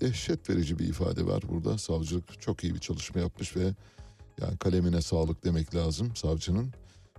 [0.00, 1.78] Dehşet verici bir ifade var burada.
[1.78, 3.74] Savcılık çok iyi bir çalışma yapmış ve
[4.40, 6.72] yani kalemine sağlık demek lazım savcının.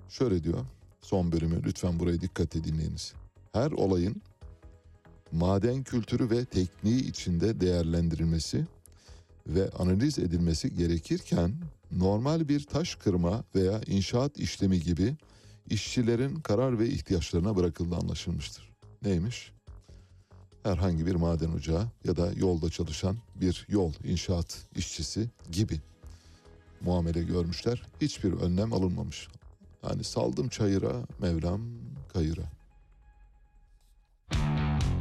[0.09, 0.65] Şöyle diyor
[1.01, 3.13] son bölümü lütfen burayı dikkatle dinleyiniz.
[3.53, 4.21] Her olayın
[5.31, 8.65] maden kültürü ve tekniği içinde değerlendirilmesi
[9.47, 11.53] ve analiz edilmesi gerekirken
[11.91, 15.15] normal bir taş kırma veya inşaat işlemi gibi
[15.69, 18.69] işçilerin karar ve ihtiyaçlarına bırakıldığı anlaşılmıştır.
[19.01, 19.51] Neymiş?
[20.63, 25.79] Herhangi bir maden ocağı ya da yolda çalışan bir yol inşaat işçisi gibi
[26.81, 27.83] muamele görmüşler.
[28.01, 29.27] Hiçbir önlem alınmamış.
[29.83, 31.61] Yani saldım çayıra, Mevlam
[32.13, 32.58] kayıra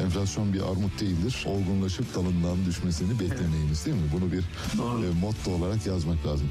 [0.00, 1.44] Enflasyon bir armut değildir.
[1.46, 4.10] Olgunlaşıp dalından düşmesini beklemeyiniz değil mi?
[4.14, 4.42] Bunu bir
[5.06, 6.48] e, motto olarak yazmak lazım.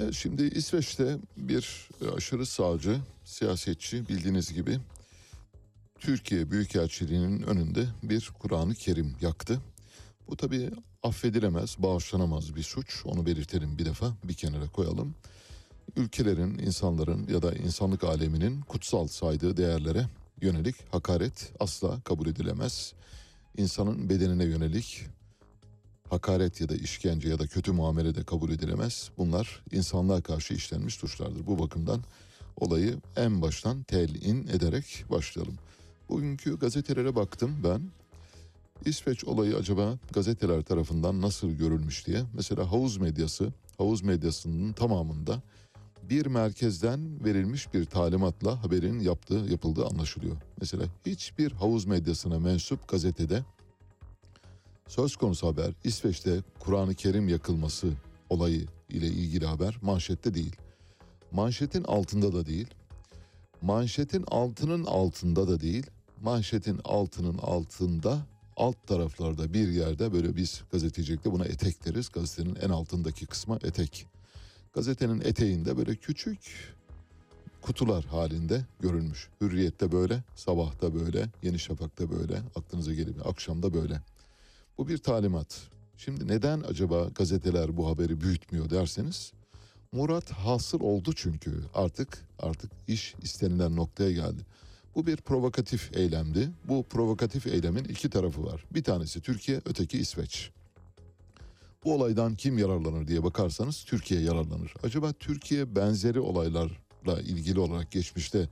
[0.00, 4.78] Evet, şimdi İsveç'te bir aşırı sağcı siyasetçi bildiğiniz gibi
[5.98, 9.60] Türkiye Büyükelçiliği'nin önünde bir Kur'an-ı Kerim yaktı.
[10.28, 10.70] Bu tabi
[11.02, 13.02] affedilemez, bağışlanamaz bir suç.
[13.04, 15.14] Onu belirtelim bir defa, bir kenara koyalım.
[15.96, 20.06] Ülkelerin, insanların ya da insanlık aleminin kutsal saydığı değerlere
[20.40, 22.92] yönelik hakaret asla kabul edilemez.
[23.56, 25.06] İnsanın bedenine yönelik
[26.10, 29.10] hakaret ya da işkence ya da kötü muamele de kabul edilemez.
[29.18, 31.46] Bunlar insanlığa karşı işlenmiş suçlardır.
[31.46, 32.04] Bu bakımdan
[32.56, 35.54] olayı en baştan telin ederek başlayalım.
[36.08, 37.90] Bugünkü gazetelere baktım ben.
[38.84, 42.22] İsveç olayı acaba gazeteler tarafından nasıl görülmüş diye.
[42.34, 45.42] Mesela havuz medyası, havuz medyasının tamamında
[46.10, 50.36] bir merkezden verilmiş bir talimatla haberin yaptığı yapıldığı anlaşılıyor.
[50.60, 53.44] Mesela hiçbir havuz medyasına mensup gazetede
[54.88, 57.92] söz konusu haber İsveç'te Kur'an-ı Kerim yakılması
[58.30, 60.56] olayı ile ilgili haber manşette değil.
[61.32, 62.74] Manşetin altında da değil.
[63.62, 65.86] Manşetin altının altında da değil.
[66.22, 72.08] Manşetin altının altında alt taraflarda bir yerde böyle biz gazetecilikte buna etek deriz.
[72.08, 74.13] Gazetenin en altındaki kısma etek.
[74.74, 76.74] Gazetenin eteğinde böyle küçük
[77.62, 79.28] kutular halinde görülmüş.
[79.40, 83.28] Hürriyette böyle, sabahta böyle, Yeni Şafak'ta böyle, aklınıza gelebilir.
[83.28, 84.00] Akşamda böyle.
[84.78, 85.60] Bu bir talimat.
[85.96, 89.32] Şimdi neden acaba gazeteler bu haberi büyütmüyor derseniz
[89.92, 94.42] Murat hasıl oldu çünkü artık artık iş istenilen noktaya geldi.
[94.94, 96.50] Bu bir provokatif eylemdi.
[96.68, 98.64] Bu provokatif eylemin iki tarafı var.
[98.70, 100.50] Bir tanesi Türkiye, öteki İsveç.
[101.84, 104.74] Bu olaydan kim yararlanır diye bakarsanız Türkiye yararlanır.
[104.82, 108.48] Acaba Türkiye benzeri olaylarla ilgili olarak geçmişte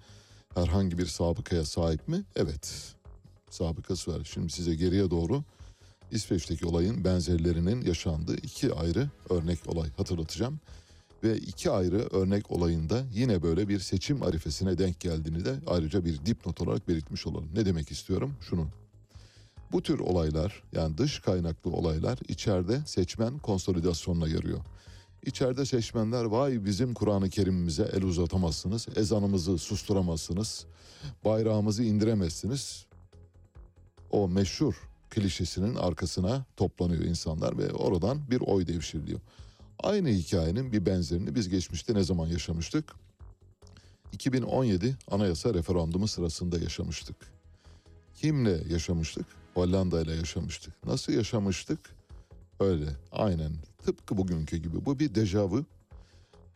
[0.54, 2.24] herhangi bir sabıkaya sahip mi?
[2.36, 2.94] Evet.
[3.50, 4.28] Sabıkası var.
[4.34, 5.42] Şimdi size geriye doğru
[6.10, 10.60] İsveç'teki olayın benzerlerinin yaşandığı iki ayrı örnek olay hatırlatacağım.
[11.24, 16.26] Ve iki ayrı örnek olayında yine böyle bir seçim arifesine denk geldiğini de ayrıca bir
[16.26, 17.48] dipnot olarak belirtmiş olalım.
[17.54, 18.34] Ne demek istiyorum?
[18.40, 18.68] Şunu.
[19.72, 24.60] Bu tür olaylar yani dış kaynaklı olaylar içeride seçmen konsolidasyonuna yarıyor.
[25.26, 30.66] İçeride seçmenler vay bizim Kur'an-ı Kerim'imize el uzatamazsınız, ezanımızı susturamazsınız,
[31.24, 32.86] bayrağımızı indiremezsiniz.
[34.10, 34.74] O meşhur
[35.10, 39.20] klişesinin arkasına toplanıyor insanlar ve oradan bir oy devşiriliyor.
[39.82, 42.92] Aynı hikayenin bir benzerini biz geçmişte ne zaman yaşamıştık?
[44.12, 47.16] 2017 anayasa referandumu sırasında yaşamıştık.
[48.14, 49.41] Kimle yaşamıştık?
[49.54, 50.86] Hollanda ile yaşamıştık.
[50.86, 51.80] Nasıl yaşamıştık?
[52.60, 53.52] Öyle, aynen.
[53.84, 54.84] Tıpkı bugünkü gibi.
[54.84, 55.64] Bu bir dejavu.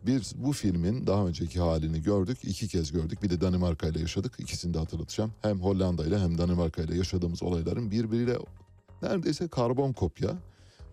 [0.06, 3.22] Bir bu filmin daha önceki halini gördük, iki kez gördük.
[3.22, 4.34] Bir de Danimarka ile yaşadık.
[4.38, 5.32] İkisini de hatırlatacağım.
[5.42, 8.38] Hem Hollanda ile hem Danimarka ile yaşadığımız olayların birbiriyle
[9.02, 10.38] neredeyse karbon kopya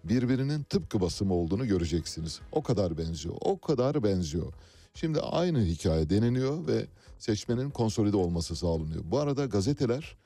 [0.04, 2.39] birbirinin tıpkı basımı olduğunu göreceksiniz.
[2.52, 4.54] O kadar benziyor, o kadar benziyor.
[4.94, 6.88] Şimdi aynı hikaye deneniyor ve
[7.20, 9.04] seçmenin konsolide olması sağlanıyor.
[9.06, 10.18] Bu arada gazeteler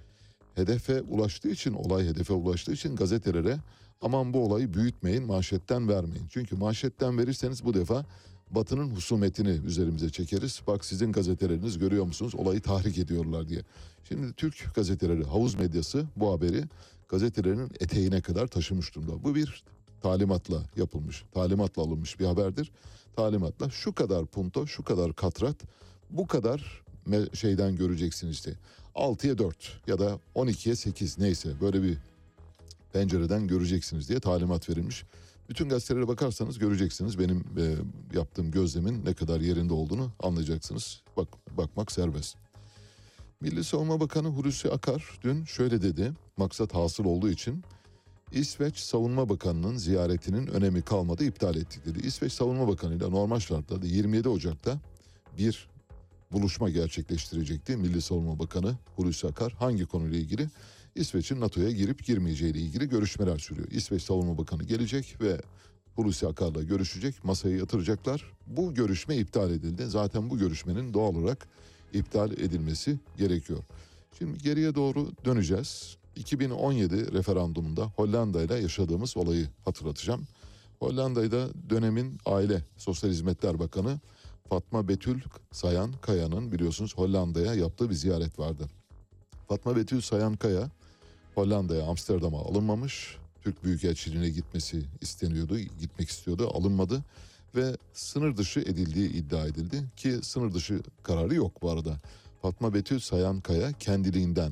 [0.58, 3.58] hedefe ulaştığı için, olay hedefe ulaştığı için gazetelere
[4.02, 6.28] aman bu olayı büyütmeyin, manşetten vermeyin.
[6.30, 8.06] Çünkü manşetten verirseniz bu defa
[8.52, 10.62] Batı'nın husumetini üzerimize çekeriz.
[10.68, 13.62] Bak sizin gazeteleriniz görüyor musunuz olayı tahrik ediyorlar diye.
[14.04, 16.64] Şimdi Türk gazeteleri, havuz medyası bu haberi
[17.10, 19.24] gazetelerinin eteğine kadar taşımış durumda.
[19.24, 19.64] Bu bir
[20.02, 22.72] talimatla yapılmış, talimatla alınmış bir haberdir.
[23.16, 25.56] Talimatla şu kadar punto, şu kadar katrat,
[26.10, 26.84] bu kadar
[27.34, 28.54] şeyden göreceksin işte.
[28.98, 31.98] 6'ya 4 ya da 12'ye 8 neyse böyle bir
[32.94, 35.04] pencereden göreceksiniz diye talimat verilmiş.
[35.50, 37.76] Bütün gazetelere bakarsanız göreceksiniz benim e,
[38.18, 41.02] yaptığım gözlemin ne kadar yerinde olduğunu anlayacaksınız.
[41.18, 42.38] Bak bakmak serbest.
[43.42, 46.14] Milli Savunma Bakanı Hulusi Akar dün şöyle dedi.
[46.38, 47.64] Maksat hasıl olduğu için
[48.32, 52.08] İsveç Savunma Bakanı'nın ziyaretinin önemi kalmadı iptal ettik dedi.
[52.08, 54.80] İsveç Savunma Bakanı ile normal şartlarda 27 Ocak'ta
[55.38, 55.68] bir
[56.32, 57.78] buluşma gerçekleştirecekti.
[57.78, 60.50] Milli Savunma Bakanı Hulusi Akar hangi konuyla ilgili?
[60.96, 63.68] İsveç'in NATO'ya girip girmeyeceği ile ilgili görüşmeler sürüyor.
[63.72, 65.42] İsveç Savunma Bakanı gelecek ve
[65.96, 68.32] Hulusi Akar'la görüşecek, masaya yatıracaklar.
[68.48, 69.86] Bu görüşme iptal edildi.
[69.86, 71.48] Zaten bu görüşmenin doğal olarak
[71.94, 73.60] iptal edilmesi gerekiyor.
[74.18, 75.98] Şimdi geriye doğru döneceğiz.
[76.16, 80.28] 2017 referandumunda Hollanda ile yaşadığımız olayı hatırlatacağım.
[80.80, 84.00] Hollanda'da dönemin Aile Sosyal Hizmetler Bakanı
[84.50, 88.70] Fatma Betül Sayan Kaya'nın biliyorsunuz Hollanda'ya yaptığı bir ziyaret vardı.
[89.48, 90.70] Fatma Betül Sayan Kaya
[91.36, 93.18] Hollanda'ya Amsterdam'a alınmamış.
[93.42, 97.04] Türk Büyükelçiliğine gitmesi isteniyordu, gitmek istiyordu, alınmadı
[97.56, 101.98] ve sınır dışı edildiği iddia edildi ki sınır dışı kararı yok bu arada.
[102.42, 104.52] Fatma Betül Sayankaya kendiliğinden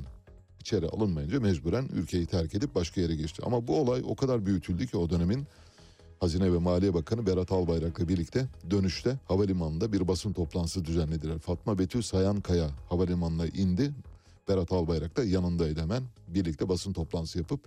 [0.60, 3.42] içeri alınmayınca mecburen ülkeyi terk edip başka yere geçti.
[3.46, 5.48] Ama bu olay o kadar büyütüldü ki o dönemin
[6.20, 11.40] Hazine ve Maliye Bakanı Berat Albayrak'la birlikte dönüşte havalimanında bir basın toplantısı düzenlediler.
[11.40, 13.92] Fatma Betül Sayankaya havalimanına indi.
[14.48, 16.04] Berat Albayrak da yanındaydı hemen.
[16.28, 17.60] Birlikte basın toplantısı yapıp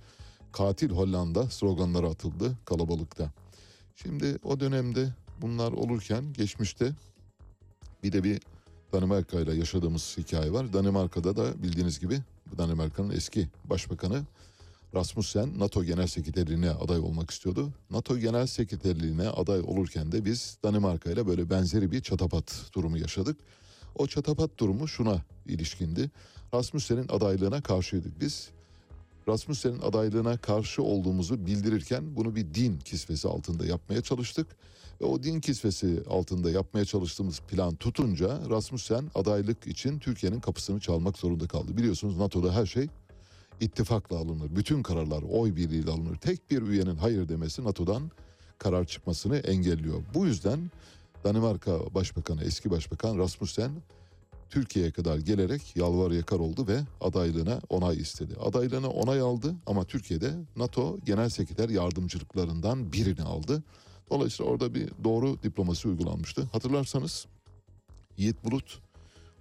[0.52, 3.32] katil Hollanda sloganları atıldı kalabalıkta.
[3.96, 5.08] Şimdi o dönemde
[5.40, 6.92] bunlar olurken geçmişte
[8.02, 8.40] bir de bir
[8.92, 10.72] Danimarka ile yaşadığımız hikaye var.
[10.72, 12.20] Danimarka'da da bildiğiniz gibi
[12.58, 14.22] Danimarka'nın eski başbakanı
[14.94, 17.72] Rasmussen NATO Genel Sekreterliğine aday olmak istiyordu.
[17.90, 23.36] NATO Genel Sekreterliğine aday olurken de biz Danimarka ile böyle benzeri bir çatapat durumu yaşadık.
[23.94, 26.10] O çatapat durumu şuna ilişkindi.
[26.54, 28.50] Rasmussen'in adaylığına karşıydık biz.
[29.28, 34.46] Rasmussen'in adaylığına karşı olduğumuzu bildirirken bunu bir din kisvesi altında yapmaya çalıştık.
[35.00, 41.18] Ve o din kisvesi altında yapmaya çalıştığımız plan tutunca Rasmussen adaylık için Türkiye'nin kapısını çalmak
[41.18, 41.76] zorunda kaldı.
[41.76, 42.88] Biliyorsunuz NATO'da her şey
[43.60, 44.56] ittifakla alınır.
[44.56, 46.16] Bütün kararlar oy birliğiyle alınır.
[46.16, 48.10] Tek bir üyenin hayır demesi NATO'dan
[48.58, 50.02] karar çıkmasını engelliyor.
[50.14, 50.70] Bu yüzden
[51.24, 53.70] Danimarka Başbakanı, eski Başbakan Rasmussen
[54.50, 58.34] Türkiye'ye kadar gelerek yalvar yakar oldu ve adaylığına onay istedi.
[58.40, 63.62] Adaylığına onay aldı ama Türkiye'de NATO Genel Sekreter yardımcılıklarından birini aldı.
[64.10, 66.48] Dolayısıyla orada bir doğru diplomasi uygulanmıştı.
[66.52, 67.26] Hatırlarsanız
[68.16, 68.80] Yiğit Bulut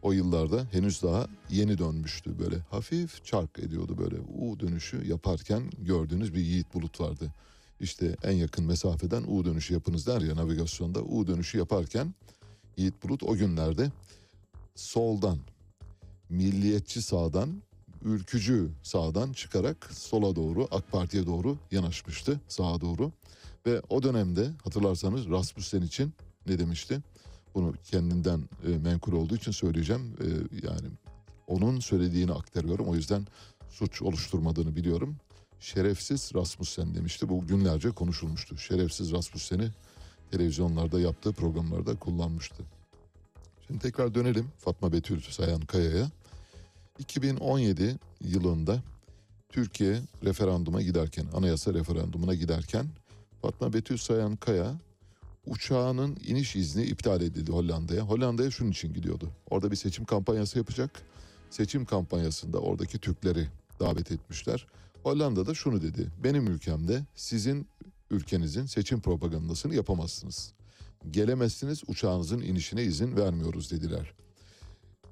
[0.01, 2.39] o yıllarda henüz daha yeni dönmüştü.
[2.39, 7.33] Böyle hafif çark ediyordu böyle U dönüşü yaparken gördüğünüz bir Yiğit Bulut vardı.
[7.79, 12.13] İşte en yakın mesafeden U dönüşü yapınız der ya navigasyonda U dönüşü yaparken
[12.77, 13.91] Yiğit Bulut o günlerde
[14.75, 15.39] soldan
[16.29, 17.61] milliyetçi sağdan
[18.01, 23.11] ülkücü sağdan çıkarak sola doğru AK Parti'ye doğru yanaşmıştı sağa doğru.
[23.65, 26.13] Ve o dönemde hatırlarsanız Rasmussen için
[26.47, 27.01] ne demişti?
[27.57, 30.15] Bunu kendinden e, menkul olduğu için söyleyeceğim.
[30.21, 30.27] E,
[30.67, 30.87] yani
[31.47, 32.87] onun söylediğini aktarıyorum.
[32.87, 33.27] O yüzden
[33.69, 35.15] suç oluşturmadığını biliyorum.
[35.59, 37.29] Şerefsiz Rasmussen demişti.
[37.29, 38.57] Bu günlerce konuşulmuştu.
[38.57, 39.69] Şerefsiz Rasmussen'i
[40.31, 42.63] televizyonlarda yaptığı programlarda kullanmıştı.
[43.67, 46.11] Şimdi tekrar dönelim Fatma Betül Sayan Kaya'ya.
[46.99, 48.83] 2017 yılında
[49.49, 52.85] Türkiye referanduma giderken, anayasa referandumuna giderken
[53.41, 54.75] Fatma Betül Sayan Kaya
[55.47, 58.01] uçağının iniş izni iptal edildi Hollanda'ya.
[58.01, 59.31] Hollanda'ya şunun için gidiyordu.
[59.49, 60.91] Orada bir seçim kampanyası yapacak.
[61.49, 63.47] Seçim kampanyasında oradaki Türkleri
[63.79, 64.67] davet etmişler.
[65.03, 66.07] Hollanda'da şunu dedi.
[66.23, 67.67] Benim ülkemde sizin
[68.11, 70.53] ülkenizin seçim propagandasını yapamazsınız.
[71.11, 74.13] Gelemezsiniz uçağınızın inişine izin vermiyoruz dediler.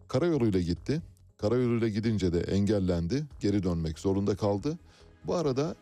[0.08, 1.02] Karayoluyla gitti.
[1.38, 3.26] Karayoluyla gidince de engellendi.
[3.40, 4.80] Geri dönmek zorunda kaldı.
[5.24, 5.76] Bu arada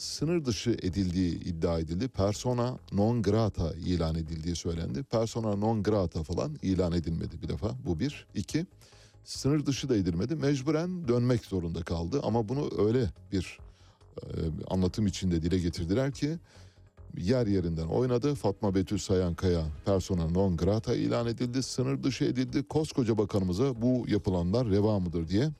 [0.00, 2.08] sınır dışı edildiği iddia edildi.
[2.08, 5.02] Persona non grata ilan edildiği söylendi.
[5.02, 7.70] Persona non grata falan ilan edilmedi bir defa.
[7.86, 8.26] Bu bir.
[8.34, 8.66] İki,
[9.24, 10.36] sınır dışı da edilmedi.
[10.36, 12.20] Mecburen dönmek zorunda kaldı.
[12.22, 13.58] Ama bunu öyle bir
[14.22, 14.26] e,
[14.68, 16.38] anlatım içinde dile getirdiler ki
[17.18, 18.34] yer yerinden oynadı.
[18.34, 21.62] Fatma Betül Sayankaya persona non grata ilan edildi.
[21.62, 22.62] Sınır dışı edildi.
[22.62, 25.50] Koskoca bakanımıza bu yapılanlar reva mıdır diye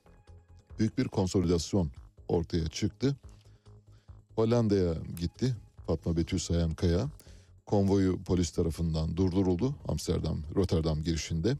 [0.78, 1.90] büyük bir konsolidasyon
[2.28, 3.16] ortaya çıktı.
[4.40, 5.54] Hollanda'ya gitti
[5.86, 7.08] Fatma Betül Sayankaya.
[7.66, 11.56] Konvoyu polis tarafından durduruldu Amsterdam, Rotterdam girişinde.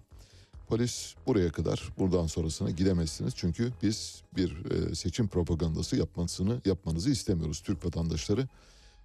[0.68, 7.60] Polis buraya kadar buradan sonrasına gidemezsiniz çünkü biz bir e, seçim propagandası yapmasını yapmanızı istemiyoruz
[7.60, 8.48] Türk vatandaşları.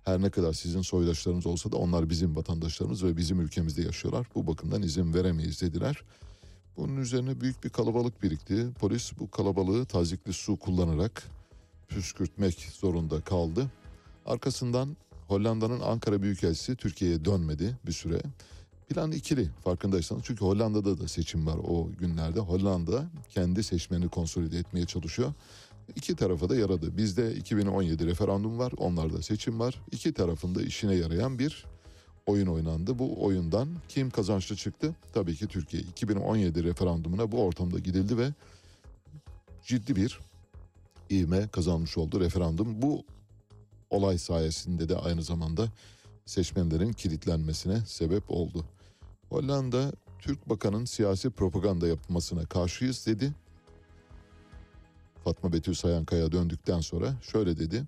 [0.04, 4.28] Her ne kadar sizin soydaşlarınız olsa da onlar bizim vatandaşlarımız ve bizim ülkemizde yaşıyorlar.
[4.36, 6.02] Bu bakımdan izin veremeyiz dediler.
[6.78, 8.68] Bunun üzerine büyük bir kalabalık birikti.
[8.80, 11.24] Polis bu kalabalığı tazikli su kullanarak
[11.88, 13.68] püskürtmek zorunda kaldı.
[14.26, 18.22] Arkasından Hollanda'nın Ankara Büyükelçisi Türkiye'ye dönmedi bir süre.
[18.90, 22.40] Plan ikili farkındaysanız çünkü Hollanda'da da seçim var o günlerde.
[22.40, 25.34] Hollanda kendi seçmenini konsolide etmeye çalışıyor.
[25.96, 26.98] İki tarafa da yaradı.
[26.98, 29.82] Bizde 2017 referandum var, onlarda seçim var.
[29.92, 31.66] İki tarafında işine yarayan bir
[32.26, 33.00] oyun oynandı.
[33.00, 34.96] Bu oyundan kim kazançlı çıktı?
[35.14, 35.84] Tabii ki Türkiye.
[35.84, 38.30] 2017 referandumuna bu ortamda gidildi ve
[39.66, 40.20] ciddi bir
[41.12, 42.82] ivme kazanmış oldu referandum.
[42.82, 43.04] Bu
[43.90, 45.68] olay sayesinde de aynı zamanda
[46.26, 48.66] seçmenlerin kilitlenmesine sebep oldu.
[49.30, 53.34] Hollanda Türk bakanın siyasi propaganda yapmasına karşıyız dedi.
[55.24, 57.84] Fatma Betül Sayankaya döndükten sonra şöyle dedi.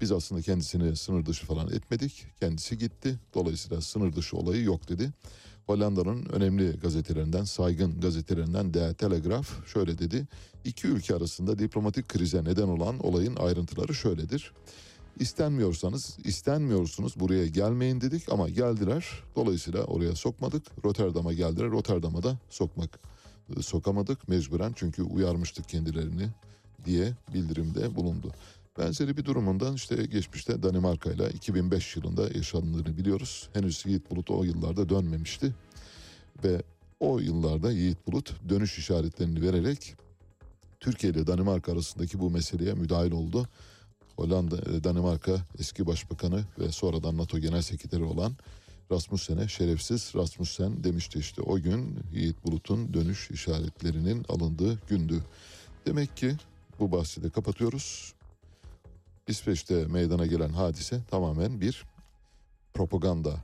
[0.00, 2.26] Biz aslında kendisini sınır dışı falan etmedik.
[2.40, 3.18] Kendisi gitti.
[3.34, 5.12] Dolayısıyla sınır dışı olayı yok dedi.
[5.66, 10.26] Hollanda'nın önemli gazetelerinden, saygın gazetelerinden Der Telegraf şöyle dedi.
[10.64, 14.52] İki ülke arasında diplomatik krize neden olan olayın ayrıntıları şöyledir.
[15.20, 19.06] İstenmiyorsanız, istenmiyorsunuz buraya gelmeyin dedik ama geldiler.
[19.36, 20.84] Dolayısıyla oraya sokmadık.
[20.84, 21.70] Rotterdam'a geldiler.
[21.70, 23.00] Rotterdam'a da sokmak
[23.60, 26.28] sokamadık mecburen çünkü uyarmıştık kendilerini
[26.84, 28.32] diye bildirimde bulundu.
[28.78, 33.48] Benzeri bir durumundan işte geçmişte Danimarka ile 2005 yılında yaşandığını biliyoruz.
[33.52, 35.54] Henüz Yiğit Bulut o yıllarda dönmemişti.
[36.44, 36.62] Ve
[37.00, 39.94] o yıllarda Yiğit Bulut dönüş işaretlerini vererek
[40.80, 43.48] Türkiye ile Danimarka arasındaki bu meseleye müdahil oldu.
[44.16, 48.32] Hollanda, Danimarka eski başbakanı ve sonradan NATO Genel Sekreteri olan
[48.92, 55.24] Rasmussen'e şerefsiz Rasmussen demişti işte o gün Yiğit Bulut'un dönüş işaretlerinin alındığı gündü.
[55.86, 56.36] Demek ki
[56.80, 58.15] bu bahsi de kapatıyoruz.
[59.26, 61.84] İsveç'te meydana gelen hadise tamamen bir
[62.74, 63.34] propaganda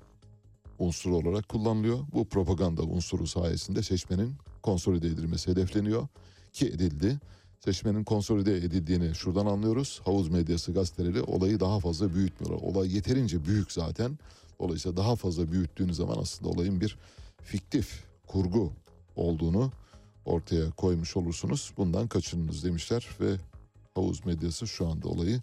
[0.78, 1.98] unsuru olarak kullanılıyor.
[2.12, 6.08] Bu propaganda unsuru sayesinde seçmenin konsolide edilmesi hedefleniyor
[6.52, 7.18] ki edildi.
[7.60, 10.00] Seçmenin konsolide edildiğini şuradan anlıyoruz.
[10.04, 12.68] Havuz medyası gazeteleri olayı daha fazla büyütmüyorlar.
[12.68, 14.18] Olay yeterince büyük zaten.
[14.60, 16.98] Dolayısıyla daha fazla büyüttüğünüz zaman aslında olayın bir
[17.42, 18.72] fiktif, kurgu
[19.16, 19.72] olduğunu
[20.24, 21.72] ortaya koymuş olursunuz.
[21.76, 23.36] Bundan kaçınınız demişler ve
[23.94, 25.40] havuz medyası şu anda olayı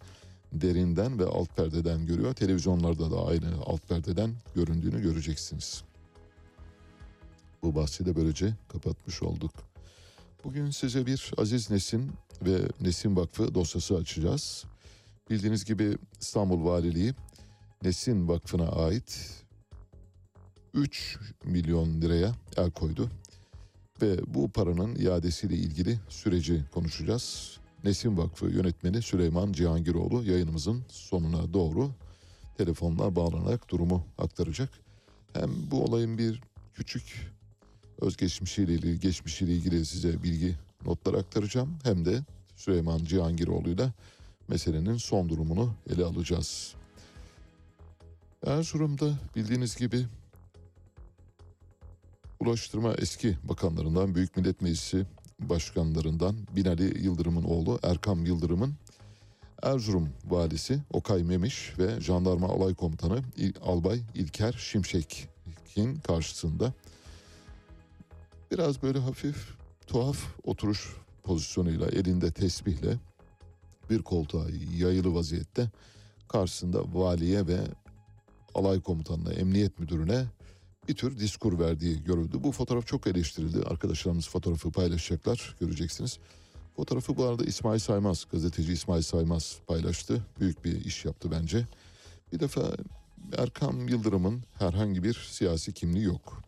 [0.54, 2.34] derinden ve alt perdeden görüyor.
[2.34, 5.84] Televizyonlarda da aynı alt perdeden göründüğünü göreceksiniz.
[7.64, 9.52] Bu bahsi de böylece kapatmış olduk.
[10.44, 14.66] Bugün size bir Aziz Nesin ve Nesin Vakfı dosyası açacağız.
[15.30, 17.14] Bildiğiniz gibi İstanbul Valiliği
[17.84, 19.44] Nesin Vakfı'na ait
[20.74, 23.10] 3 milyon liraya el koydu.
[24.02, 27.58] Ve bu paranın iadesiyle ilgili süreci konuşacağız.
[27.84, 31.92] Nesin Vakfı yönetmeni Süleyman Cihangiroğlu yayınımızın sonuna doğru
[32.58, 34.70] telefonla bağlanarak durumu aktaracak.
[35.34, 36.42] Hem bu olayın bir
[36.74, 37.32] küçük
[38.02, 40.56] özgeçmişiyle ilgili, geçmişiyle ilgili size bilgi
[40.86, 41.78] notlar aktaracağım.
[41.84, 42.24] Hem de
[42.56, 43.94] Süleyman Cihangiroğlu'yla
[44.48, 46.76] meselenin son durumunu ele alacağız.
[48.46, 50.06] Erzurum'da bildiğiniz gibi
[52.40, 55.06] Ulaştırma eski bakanlarından Büyük Millet Meclisi
[55.40, 58.74] başkanlarından Binali Yıldırım'ın oğlu Erkam Yıldırım'ın
[59.64, 63.22] Erzurum valisi Okay Memiş ve jandarma alay komutanı
[63.62, 66.74] Albay İlker Şimşek'in karşısında
[68.52, 69.54] biraz böyle hafif
[69.88, 72.98] tuhaf oturuş pozisyonuyla elinde tesbihle
[73.90, 74.46] bir koltuğa
[74.78, 75.70] yayılı vaziyette
[76.28, 77.60] karşısında valiye ve
[78.56, 80.26] alay komutanına, emniyet müdürüne
[80.90, 82.38] bir tür diskur verdiği görüldü.
[82.44, 83.60] Bu fotoğraf çok eleştirildi.
[83.66, 86.20] Arkadaşlarımız fotoğrafı paylaşacaklar, göreceksiniz.
[86.76, 90.26] Fotoğrafı bu arada İsmail Saymaz, gazeteci İsmail Saymaz paylaştı.
[90.40, 91.68] Büyük bir iş yaptı bence.
[92.34, 92.62] Bir defa
[93.38, 96.44] Erkam Yıldırım'ın herhangi bir siyasi kimliği yok.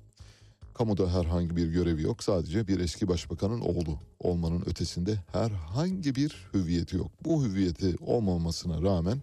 [0.74, 2.24] Kamuda herhangi bir görevi yok.
[2.24, 7.12] Sadece bir eski başbakanın oğlu olmanın ötesinde herhangi bir hüviyeti yok.
[7.26, 9.22] Bu hüviyeti olmamasına rağmen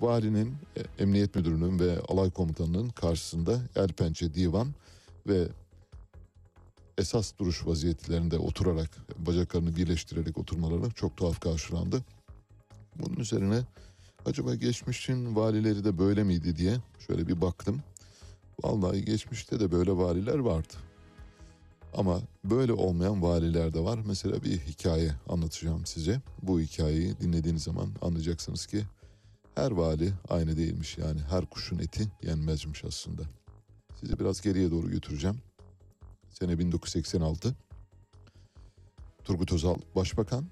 [0.00, 4.74] valinin, e, emniyet müdürünün ve alay komutanının karşısında el pençe divan
[5.26, 5.48] ve
[6.98, 12.04] esas duruş vaziyetlerinde oturarak bacaklarını birleştirerek oturmaları çok tuhaf karşılandı.
[12.96, 13.60] Bunun üzerine
[14.26, 16.76] acaba geçmişin valileri de böyle miydi diye
[17.06, 17.82] şöyle bir baktım.
[18.64, 20.74] Vallahi geçmişte de böyle valiler vardı.
[21.94, 23.98] Ama böyle olmayan valiler de var.
[24.06, 26.20] Mesela bir hikaye anlatacağım size.
[26.42, 28.84] Bu hikayeyi dinlediğiniz zaman anlayacaksınız ki
[29.58, 30.98] her vali aynı değilmiş.
[30.98, 33.22] Yani her kuşun eti yenmezmiş aslında.
[34.00, 35.36] Sizi biraz geriye doğru götüreceğim.
[36.30, 37.54] Sene 1986.
[39.24, 40.44] Turgut Özal başbakan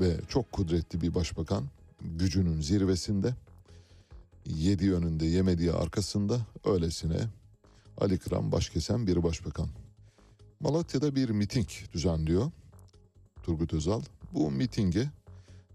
[0.00, 1.64] ve çok kudretli bir başbakan.
[2.00, 3.34] Gücünün zirvesinde.
[4.46, 7.18] Yedi yönünde yemediği arkasında öylesine
[7.98, 9.68] Ali Kıran başkesen bir başbakan.
[10.60, 12.50] Malatya'da bir miting düzenliyor
[13.42, 14.02] Turgut Özal.
[14.32, 15.10] Bu mitinge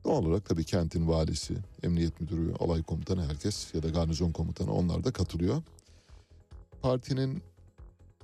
[0.04, 5.04] Doğal olarak tabii kentin valisi, emniyet müdürü, alay komutanı herkes ya da garnizon komutanı onlar
[5.04, 5.62] da katılıyor.
[6.82, 7.44] Partinin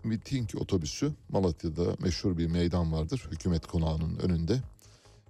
[0.03, 3.28] miting otobüsü Malatya'da meşhur bir meydan vardır.
[3.32, 4.61] Hükümet konağının önünde,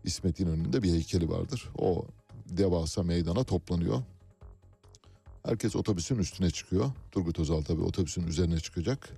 [0.03, 1.69] İsmet'in önünde bir heykeli vardır.
[1.77, 2.05] O
[2.49, 4.01] devasa meydana toplanıyor.
[5.45, 6.91] Herkes otobüsün üstüne çıkıyor.
[7.11, 9.09] Turgut Özal tabii otobüsün üzerine çıkacak.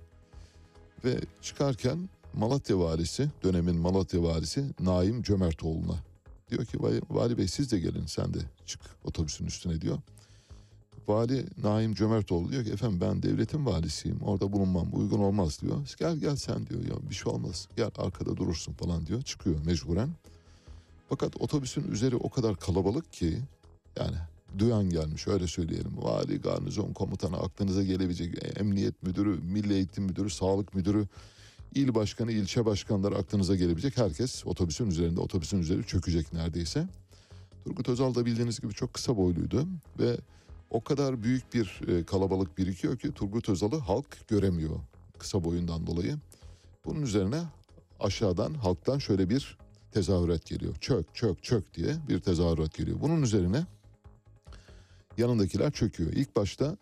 [1.04, 6.09] Ve çıkarken Malatya valisi, dönemin Malatya valisi Naim Cömertoğlu'na
[6.50, 6.78] Diyor ki
[7.10, 9.98] vali, bey siz de gelin sen de çık otobüsün üstüne diyor.
[11.08, 15.76] Vali Naim Cömertoğlu diyor ki efendim ben devletin valisiyim orada bulunmam uygun olmaz diyor.
[15.98, 20.08] Gel gel sen diyor ya bir şey olmaz gel arkada durursun falan diyor çıkıyor mecburen.
[21.08, 23.38] Fakat otobüsün üzeri o kadar kalabalık ki
[23.98, 24.16] yani
[24.58, 25.92] duyan gelmiş öyle söyleyelim.
[25.96, 31.06] Vali, garnizon komutanı, aklınıza gelebilecek emniyet müdürü, milli eğitim müdürü, sağlık müdürü,
[31.74, 36.88] il başkanı, ilçe başkanları aklınıza gelebilecek herkes otobüsün üzerinde, otobüsün üzeri çökecek neredeyse.
[37.64, 39.66] Turgut Özal da bildiğiniz gibi çok kısa boyluydu
[39.98, 40.16] ve
[40.70, 44.76] o kadar büyük bir e, kalabalık birikiyor ki Turgut Özal'ı halk göremiyor
[45.18, 46.16] kısa boyundan dolayı.
[46.84, 47.42] Bunun üzerine
[48.00, 49.58] aşağıdan halktan şöyle bir
[49.92, 50.76] tezahürat geliyor.
[50.80, 53.00] Çök çök çök diye bir tezahürat geliyor.
[53.00, 53.66] Bunun üzerine
[55.18, 56.12] yanındakiler çöküyor.
[56.12, 56.76] İlk başta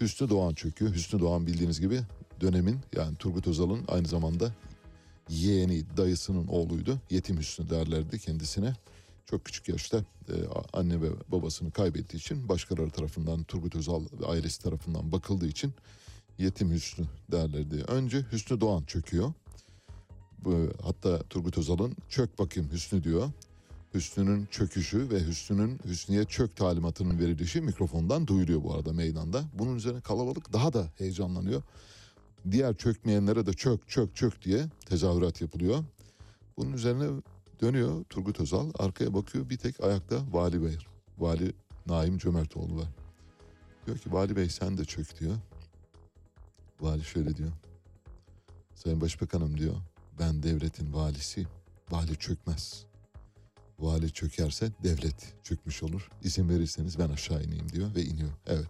[0.00, 0.94] Hüsnü Doğan çöküyor.
[0.94, 2.00] Hüsnü Doğan bildiğiniz gibi
[2.40, 4.52] dönemin yani Turgut Özal'ın aynı zamanda
[5.28, 6.98] yeğeni dayısının oğluydu.
[7.10, 8.74] Yetim Hüsnü derlerdi kendisine.
[9.26, 10.34] Çok küçük yaşta e,
[10.72, 15.72] anne ve babasını kaybettiği için başkaları tarafından Turgut Özal ve ailesi tarafından bakıldığı için
[16.38, 17.84] yetim Hüsnü derlerdi.
[17.88, 19.32] Önce Hüsnü Doğan çöküyor.
[20.82, 23.30] Hatta Turgut Özal'ın çök bakayım Hüsnü diyor.
[23.94, 29.44] Hüsnü'nün çöküşü ve Hüsnü'nün Hüsnü'ye çök talimatının verilişi mikrofondan duyuluyor bu arada meydanda.
[29.58, 31.62] Bunun üzerine kalabalık daha da heyecanlanıyor.
[32.50, 35.84] Diğer çökmeyenlere de çök çök çök diye tezahürat yapılıyor.
[36.56, 37.22] Bunun üzerine
[37.60, 40.78] dönüyor Turgut Özal arkaya bakıyor bir tek ayakta Vali Bey.
[41.18, 41.52] Vali
[41.86, 42.88] Naim Cömertoğlu var.
[43.86, 45.36] Diyor ki Vali Bey sen de çök diyor.
[46.80, 47.52] Vali şöyle diyor.
[48.74, 49.74] Sayın Başbakanım diyor
[50.18, 51.48] ben devletin valisiyim.
[51.90, 52.84] Vali çökmez.
[53.78, 56.10] Vali çökerse devlet çökmüş olur.
[56.22, 58.30] İzin verirseniz ben aşağı ineyim diyor ve iniyor.
[58.46, 58.68] Evet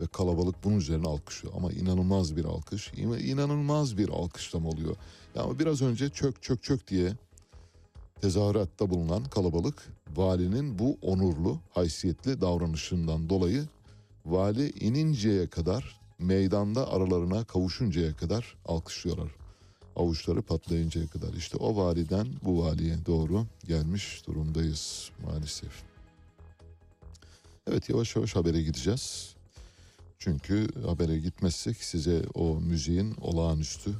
[0.00, 1.54] ve kalabalık bunun üzerine alkışlıyor.
[1.56, 2.92] Ama inanılmaz bir alkış,
[3.24, 4.96] inanılmaz bir alkışlama oluyor.
[5.34, 7.12] Ya ama biraz önce çök çök çök diye
[8.20, 13.64] tezahüratta bulunan kalabalık valinin bu onurlu, haysiyetli davranışından dolayı
[14.26, 19.30] vali ininceye kadar meydanda aralarına kavuşuncaya kadar alkışlıyorlar.
[19.96, 21.32] Avuçları patlayıncaya kadar.
[21.32, 25.82] İşte o validen bu valiye doğru gelmiş durumdayız maalesef.
[27.70, 29.35] Evet yavaş yavaş habere gideceğiz.
[30.18, 33.90] Çünkü habere gitmezsek size o müziğin olağanüstü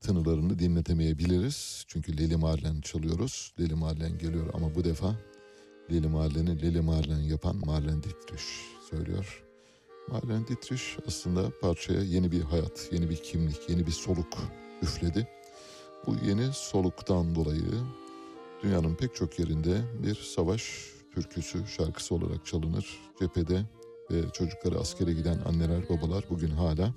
[0.00, 1.84] tınılarını dinletemeyebiliriz.
[1.88, 3.54] Çünkü Leli Marlen çalıyoruz.
[3.60, 5.16] Leli Marlen geliyor ama bu defa
[5.92, 8.44] Leli Marlen'i Leli Marlen yapan Marlen Dietrich
[8.90, 9.44] söylüyor.
[10.08, 14.38] Marlen Dietrich aslında parçaya yeni bir hayat, yeni bir kimlik, yeni bir soluk
[14.82, 15.28] üfledi.
[16.06, 17.72] Bu yeni soluktan dolayı
[18.62, 20.62] dünyanın pek çok yerinde bir savaş
[21.14, 22.98] türküsü, şarkısı olarak çalınır.
[23.20, 23.62] Cephede
[24.10, 26.94] ve çocukları askere giden anneler, babalar bugün hala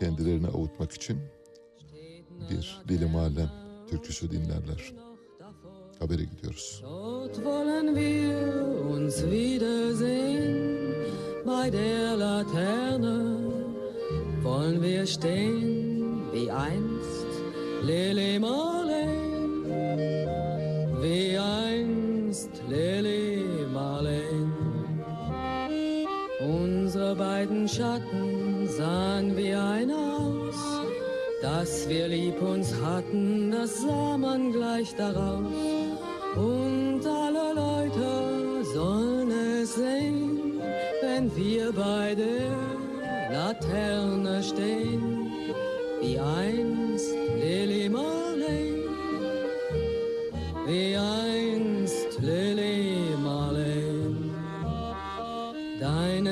[0.00, 1.18] kendilerini avutmak için
[2.50, 3.48] bir Lili Marlen
[3.90, 4.92] türküsü dinlerler.
[5.98, 6.82] Habere gidiyoruz.
[11.46, 13.38] Bei der Laterne
[14.42, 17.26] wollen wir stehen, wie einst
[17.86, 19.64] Lili Marleen,
[21.00, 22.97] wie einst Lili
[27.38, 30.60] beiden Schatten sahen wie einer aus,
[31.40, 35.46] dass wir lieb uns hatten, das sah man gleich daraus.
[36.34, 40.60] Und alle Leute sollen es sehen,
[41.00, 42.50] wenn wir bei der
[43.30, 45.30] Laterne stehen,
[46.00, 48.82] wie einst Lili Marley,
[50.66, 51.27] wie einst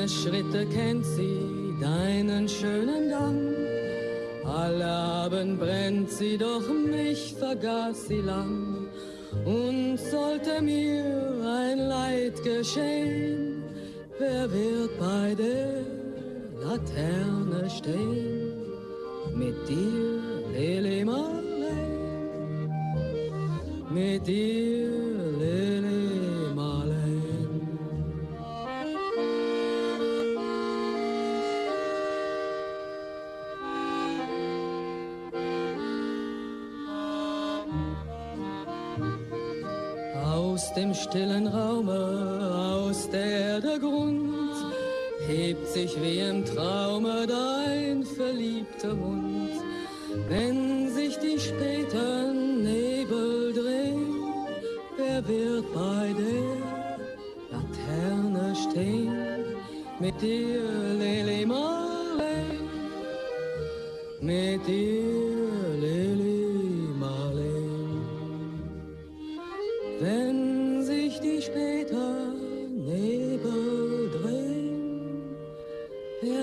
[0.09, 3.55] Schritte kennt sie, deinen schönen Gang.
[4.45, 8.89] Alle Abend brennt sie, doch mich vergaß sie lang.
[9.45, 11.05] Und sollte mir
[11.45, 13.65] ein Leid geschehen,
[14.19, 15.83] wer wird bei der
[16.63, 18.53] Laterne stehen?
[19.35, 20.21] Mit dir,
[20.55, 21.77] Lili Marley,
[23.91, 25.06] mit dir,
[40.97, 44.35] stillen Raume, aus der der Grund
[45.27, 49.51] hebt sich wie im Traume dein verliebter Mund.
[50.29, 54.07] Wenn sich die späten Nebel drehen,
[54.97, 56.57] wer wird bei der
[57.53, 59.13] Laterne stehen?
[59.99, 60.63] Mit dir,
[60.99, 62.45] Lili Marley,
[64.21, 65.16] mit dir,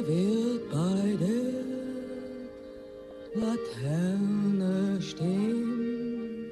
[0.08, 1.64] wird bei der
[3.36, 6.52] Laterne stehen?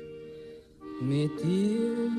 [1.01, 2.09] Mit dir,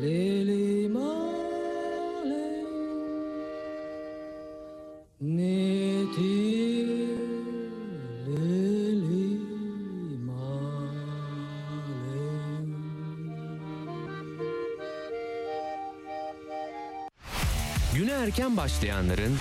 [0.00, 2.64] Lili Marley,
[5.20, 6.88] mit dir,
[8.26, 9.38] Lili
[10.26, 11.06] Marley.
[17.94, 19.38] Güne erken başlayanların,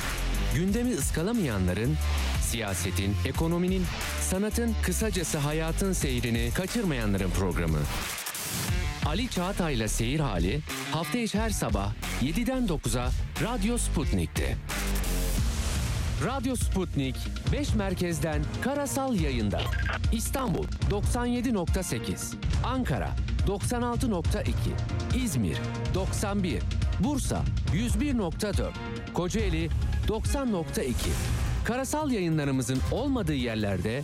[0.56, 1.98] gündemi ıskalamayanların,
[2.42, 3.84] siyasetin, ekonominin,
[4.22, 7.80] sanatın, kısacası hayatın seyrini kaçırmayanların programı.
[9.06, 10.60] Ali Çağatay'la Seyir Hali
[10.92, 13.10] hafta içi her sabah 7'den 9'a
[13.44, 14.56] Radyo Sputnik'te.
[16.26, 17.16] Radyo Sputnik
[17.52, 19.62] 5 merkezden karasal yayında.
[20.12, 22.36] İstanbul 97.8,
[22.66, 23.10] Ankara
[23.48, 24.52] 96.2,
[25.24, 25.58] İzmir
[25.94, 26.64] 91,
[27.00, 27.44] Bursa
[27.74, 28.72] 101.4,
[29.14, 29.70] Kocaeli
[30.08, 30.94] 90.2.
[31.66, 34.02] Karasal yayınlarımızın olmadığı yerlerde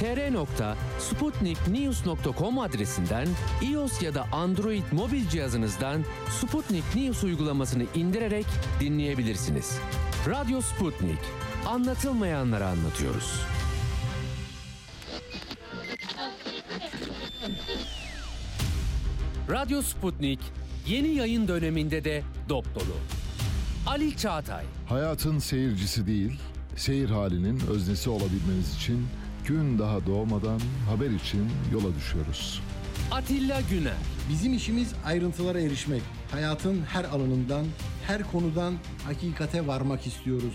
[0.00, 3.28] tr.sputniknews.com adresinden
[3.62, 6.04] iOS ya da Android mobil cihazınızdan
[6.40, 8.46] Sputnik News uygulamasını indirerek
[8.80, 9.78] dinleyebilirsiniz.
[10.28, 11.18] Radyo Sputnik.
[11.66, 13.40] Anlatılmayanları anlatıyoruz.
[19.50, 20.40] Radyo Sputnik
[20.86, 23.21] yeni yayın döneminde de dop dolu.
[23.86, 26.38] Ali Çağatay, Hayatın seyircisi değil,
[26.76, 29.06] seyir halinin öznesi olabilmeniz için
[29.46, 30.60] gün daha doğmadan
[30.90, 32.62] haber için yola düşüyoruz.
[33.10, 33.92] Atilla Güner,
[34.30, 36.02] Bizim işimiz ayrıntılara erişmek.
[36.30, 37.66] Hayatın her alanından,
[38.06, 38.74] her konudan
[39.04, 40.54] hakikate varmak istiyoruz.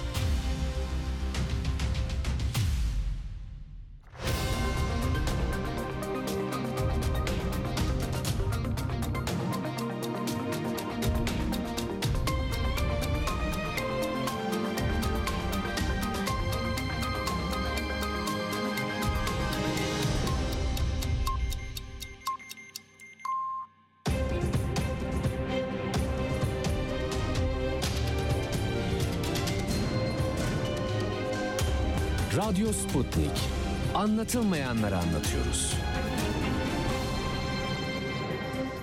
[34.21, 35.73] Anlatılmayanları anlatıyoruz.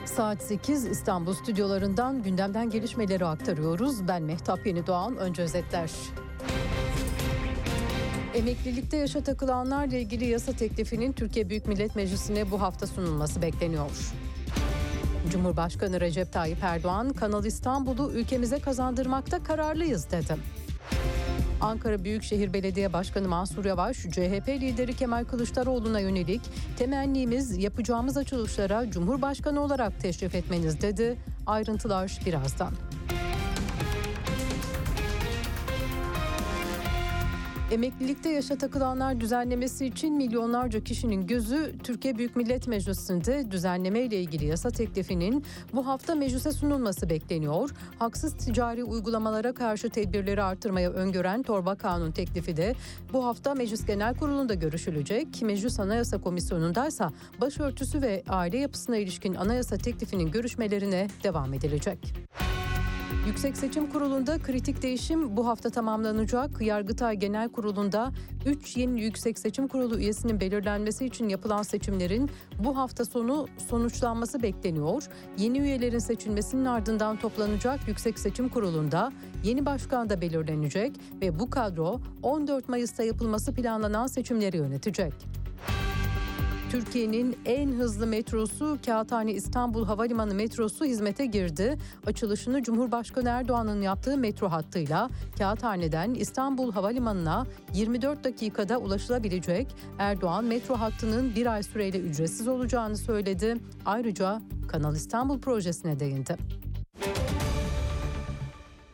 [0.05, 4.09] Saat 8 İstanbul stüdyolarından gündemden gelişmeleri aktarıyoruz.
[4.09, 5.17] Ben Mehtap Yeni Doğan.
[5.17, 5.91] Önce özetler.
[8.35, 13.91] Emeklilikte yaşa takılanlarla ilgili yasa teklifinin Türkiye Büyük Millet Meclisi'ne bu hafta sunulması bekleniyor.
[15.31, 20.37] Cumhurbaşkanı Recep Tayyip Erdoğan, Kanal İstanbul'u ülkemize kazandırmakta kararlıyız dedi.
[21.61, 26.41] Ankara Büyükşehir Belediye Başkanı Mansur Yavaş, CHP lideri Kemal Kılıçdaroğlu'na yönelik
[26.79, 31.19] temennimiz yapacağımız açılışlara Cumhurbaşkanı olarak teşrif etmeniz dedi.
[31.47, 32.73] Ayrıntılar birazdan.
[37.71, 44.47] Emeklilikte yaşa takılanlar düzenlemesi için milyonlarca kişinin gözü Türkiye Büyük Millet Meclisi'nde düzenleme ile ilgili
[44.47, 47.71] yasa teklifinin bu hafta meclise sunulması bekleniyor.
[47.99, 52.75] Haksız ticari uygulamalara karşı tedbirleri artırmaya öngören torba kanun teklifi de
[53.13, 55.43] bu hafta Meclis Genel Kurulu'nda görüşülecek.
[55.43, 57.11] Meclis Anayasa Komisyonu'ndaysa
[57.41, 61.99] başörtüsü ve aile yapısına ilişkin anayasa teklifinin görüşmelerine devam edilecek.
[63.29, 66.61] Yüksek Seçim Kurulu'nda kritik değişim bu hafta tamamlanacak.
[66.61, 68.13] Yargıtay Genel Kurulu'nda
[68.47, 75.03] 3 yeni Yüksek Seçim Kurulu üyesinin belirlenmesi için yapılan seçimlerin bu hafta sonu sonuçlanması bekleniyor.
[75.39, 79.13] Yeni üyelerin seçilmesinin ardından toplanacak Yüksek Seçim Kurulu'nda
[79.45, 85.13] yeni başkan da belirlenecek ve bu kadro 14 Mayıs'ta yapılması planlanan seçimleri yönetecek.
[86.71, 91.79] Türkiye'nin en hızlı metrosu Kağıthane İstanbul Havalimanı metrosu hizmete girdi.
[92.07, 99.67] Açılışını Cumhurbaşkanı Erdoğan'ın yaptığı metro hattıyla Kağıthane'den İstanbul Havalimanı'na 24 dakikada ulaşılabilecek.
[99.99, 103.57] Erdoğan metro hattının bir ay süreyle ücretsiz olacağını söyledi.
[103.87, 106.37] Ayrıca Kanal İstanbul projesine değindi.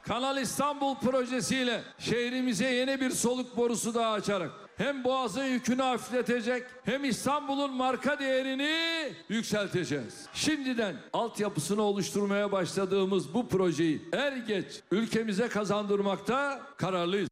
[0.03, 7.05] Kanal İstanbul projesiyle şehrimize yeni bir soluk borusu daha açarak hem boğazın yükünü hafifletecek hem
[7.05, 8.73] İstanbul'un marka değerini
[9.29, 10.27] yükselteceğiz.
[10.35, 17.29] Şimdiden altyapısını oluşturmaya başladığımız bu projeyi er geç ülkemize kazandırmakta kararlıyız.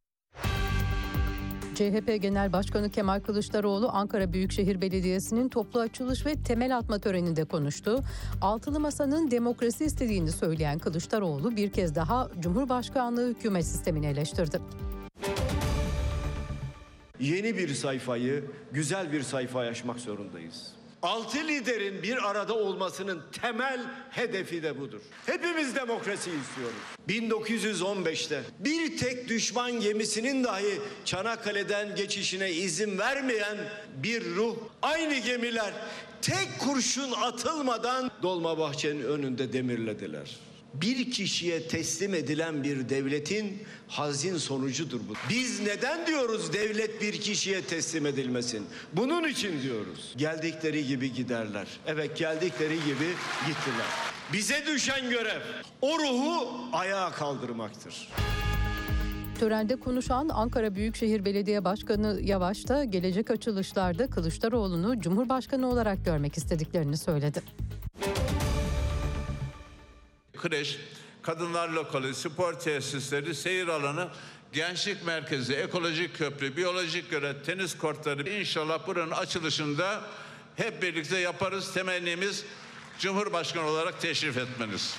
[1.75, 7.99] CHP Genel Başkanı Kemal Kılıçdaroğlu Ankara Büyükşehir Belediyesi'nin toplu açılış ve temel atma töreninde konuştu.
[8.41, 14.59] Altılı Masa'nın demokrasi istediğini söyleyen Kılıçdaroğlu bir kez daha Cumhurbaşkanlığı hükümet sistemini eleştirdi.
[17.23, 20.67] Yeni bir sayfayı, güzel bir sayfa açmak zorundayız.
[21.01, 25.01] Altı liderin bir arada olmasının temel hedefi de budur.
[25.25, 26.77] Hepimiz demokrasi istiyoruz.
[27.09, 33.57] 1915'te bir tek düşman gemisinin dahi Çanakkale'den geçişine izin vermeyen
[34.03, 35.73] bir ruh, aynı gemiler
[36.21, 40.37] tek kurşun atılmadan Dolmabahçe'nin önünde demirlediler.
[40.73, 45.13] Bir kişiye teslim edilen bir devletin hazin sonucudur bu.
[45.29, 48.65] Biz neden diyoruz devlet bir kişiye teslim edilmesin?
[48.93, 50.13] Bunun için diyoruz.
[50.17, 51.67] Geldikleri gibi giderler.
[51.87, 53.09] Evet geldikleri gibi
[53.47, 53.87] gittiler.
[54.33, 55.41] Bize düşen görev
[55.81, 58.09] o ruhu ayağa kaldırmaktır.
[59.39, 66.97] Törende konuşan Ankara Büyükşehir Belediye Başkanı Yavaş da gelecek açılışlarda Kılıçdaroğlu'nu Cumhurbaşkanı olarak görmek istediklerini
[66.97, 67.41] söyledi.
[70.37, 70.77] Kreş,
[71.21, 74.09] kadınlar lokali, spor tesisleri, seyir alanı,
[74.53, 80.01] gençlik merkezi, ekolojik köprü, biyolojik gölet, tenis kortları inşallah buranın açılışında
[80.55, 81.73] hep birlikte yaparız.
[81.73, 82.45] Temennimiz
[82.99, 84.97] Cumhurbaşkanı olarak teşrif etmeniz.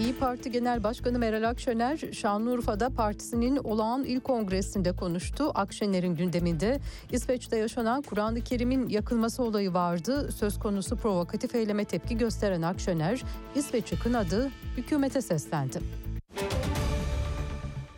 [0.00, 5.50] İyi Parti Genel Başkanı Meral Akşener, Şanlıurfa'da partisinin olağan il kongresinde konuştu.
[5.54, 6.80] Akşener'in gündeminde
[7.12, 10.32] İsveç'te yaşanan Kur'an-ı Kerim'in yakılması olayı vardı.
[10.32, 13.22] Söz konusu provokatif eyleme tepki gösteren Akşener,
[13.54, 15.80] İsveç'i kınadı, hükümete seslendi.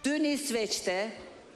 [0.05, 1.13] Dün İsveç'te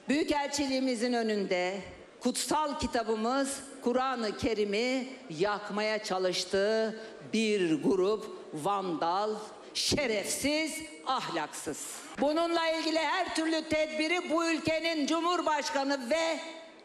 [0.09, 1.81] Büyükelçiliğimizin önünde
[2.21, 7.01] kutsal kitabımız Kur'an-ı Kerim'i yakmaya çalıştığı
[7.33, 9.31] bir grup vandal,
[9.77, 11.87] şerefsiz, ahlaksız.
[12.21, 16.41] Bununla ilgili her türlü tedbiri bu ülkenin Cumhurbaşkanı ve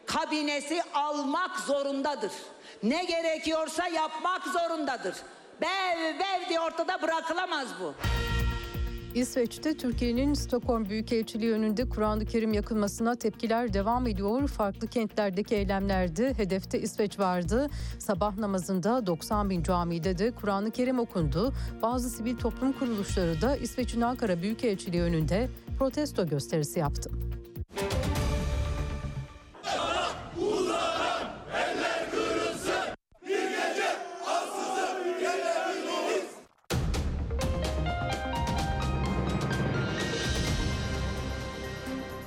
[0.06, 2.32] kabinesi almak zorundadır.
[2.82, 5.16] Ne gerekiyorsa yapmak zorundadır.
[5.60, 7.94] Bev bev diye ortada bırakılamaz bu.
[9.14, 14.48] İsveç'te Türkiye'nin Stockholm Büyükelçiliği önünde Kur'an-ı Kerim yakılmasına tepkiler devam ediyor.
[14.48, 17.70] Farklı kentlerdeki eylemlerde hedefte İsveç vardı.
[17.98, 21.52] Sabah namazında 90 bin camide de Kur'an-ı Kerim okundu.
[21.82, 25.48] Bazı sivil toplum kuruluşları da İsveç'in Ankara Büyükelçiliği önünde
[25.78, 27.10] protesto gösterisi yaptı.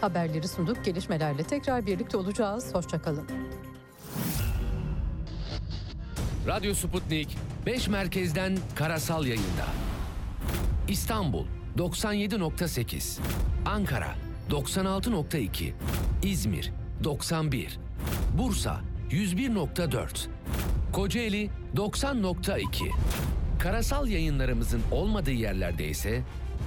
[0.05, 0.85] Haberleri sunduk.
[0.85, 2.75] Gelişmelerle tekrar birlikte olacağız.
[2.75, 3.27] Hoşçakalın.
[6.47, 9.65] Radyo Sputnik 5 merkezden karasal yayında.
[10.87, 11.45] İstanbul
[11.77, 13.19] 97.8,
[13.65, 14.15] Ankara
[14.49, 15.71] 96.2,
[16.23, 16.71] İzmir
[17.03, 17.79] 91,
[18.37, 18.81] Bursa
[19.11, 20.27] 101.4,
[20.93, 22.65] Kocaeli 90.2.
[23.59, 26.23] Karasal yayınlarımızın olmadığı yerlerde ise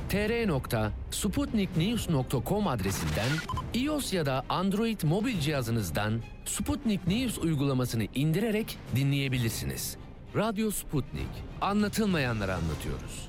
[0.08, 3.28] tr.sputniknews.com adresinden
[3.74, 9.96] iOS ya da Android mobil cihazınızdan Sputnik News uygulamasını indirerek dinleyebilirsiniz.
[10.36, 11.28] Radyo Sputnik.
[11.60, 13.27] Anlatılmayanları anlatıyoruz.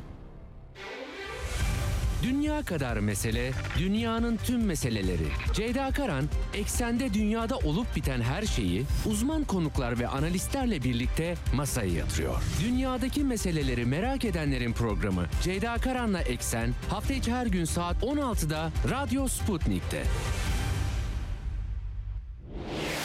[2.23, 5.27] Dünya kadar mesele, dünyanın tüm meseleleri.
[5.53, 12.41] Ceyda Karan, eksende dünyada olup biten her şeyi uzman konuklar ve analistlerle birlikte masaya yatırıyor.
[12.63, 19.27] Dünyadaki meseleleri merak edenlerin programı Ceyda Karan'la Eksen hafta içi her gün saat 16'da Radyo
[19.27, 20.03] Sputnik'te.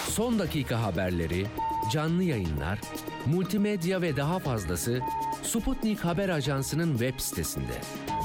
[0.09, 1.47] Son dakika haberleri,
[1.93, 2.79] canlı yayınlar,
[3.27, 5.01] multimedya ve daha fazlası
[5.43, 7.75] Sputnik Haber Ajansı'nın web sitesinde.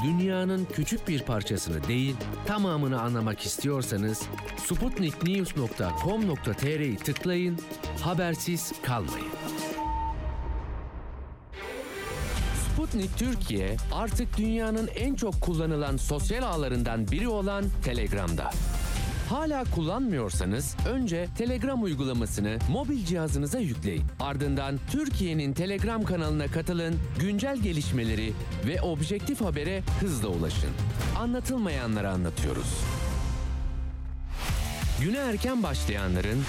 [0.04, 4.22] Dünyanın küçük bir parçasını değil, tamamını anlamak istiyorsanız
[4.58, 7.60] sputniknews.com.tr'yi tıklayın,
[8.02, 9.28] habersiz kalmayın.
[12.74, 18.52] Sputnik Türkiye artık dünyanın en çok kullanılan sosyal ağlarından biri olan Telegram'da.
[19.30, 24.03] Hala kullanmıyorsanız önce Telegram uygulamasını mobil cihazınıza yükleyin.
[24.19, 28.34] Ardından Türkiye'nin Telegram kanalına katılın, güncel gelişmeleri
[28.67, 30.69] ve objektif habere hızla ulaşın.
[31.19, 32.77] Anlatılmayanları anlatıyoruz.
[35.01, 36.43] Güne erken başlayanların,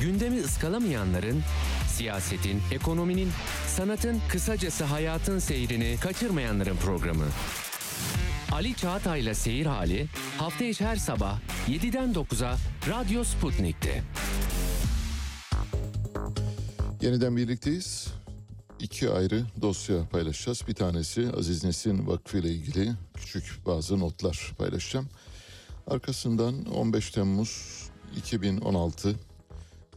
[0.00, 1.42] gündemi ıskalamayanların,
[1.86, 3.28] siyasetin, ekonominin,
[3.66, 7.24] sanatın, kısacası hayatın seyrini kaçırmayanların programı.
[8.52, 10.06] Ali Çağatay'la Seyir Hali
[10.38, 11.38] hafta içi her sabah
[11.68, 12.56] 7'den 9'a
[12.88, 14.02] Radyo Sputnik'te.
[17.02, 18.08] Yeniden birlikteyiz.
[18.80, 20.62] İki ayrı dosya paylaşacağız.
[20.68, 25.08] Bir tanesi Aziz Nesin Vakfı ile ilgili küçük bazı notlar paylaşacağım.
[25.86, 27.82] Arkasından 15 Temmuz
[28.16, 29.14] 2016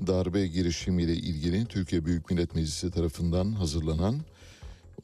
[0.08, 4.16] darbe girişimiyle ilgili Türkiye Büyük Millet Meclisi tarafından hazırlanan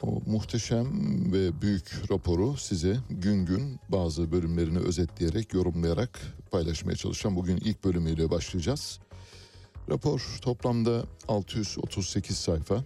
[0.03, 0.87] o muhteşem
[1.33, 6.19] ve büyük raporu size gün gün bazı bölümlerini özetleyerek, yorumlayarak
[6.51, 7.35] paylaşmaya çalışacağım.
[7.35, 8.99] Bugün ilk bölümüyle başlayacağız.
[9.89, 12.83] Rapor toplamda 638 sayfa.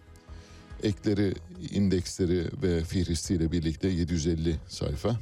[0.83, 1.33] Ekleri,
[1.71, 5.19] indeksleri ve fihristiyle birlikte 750 sayfa.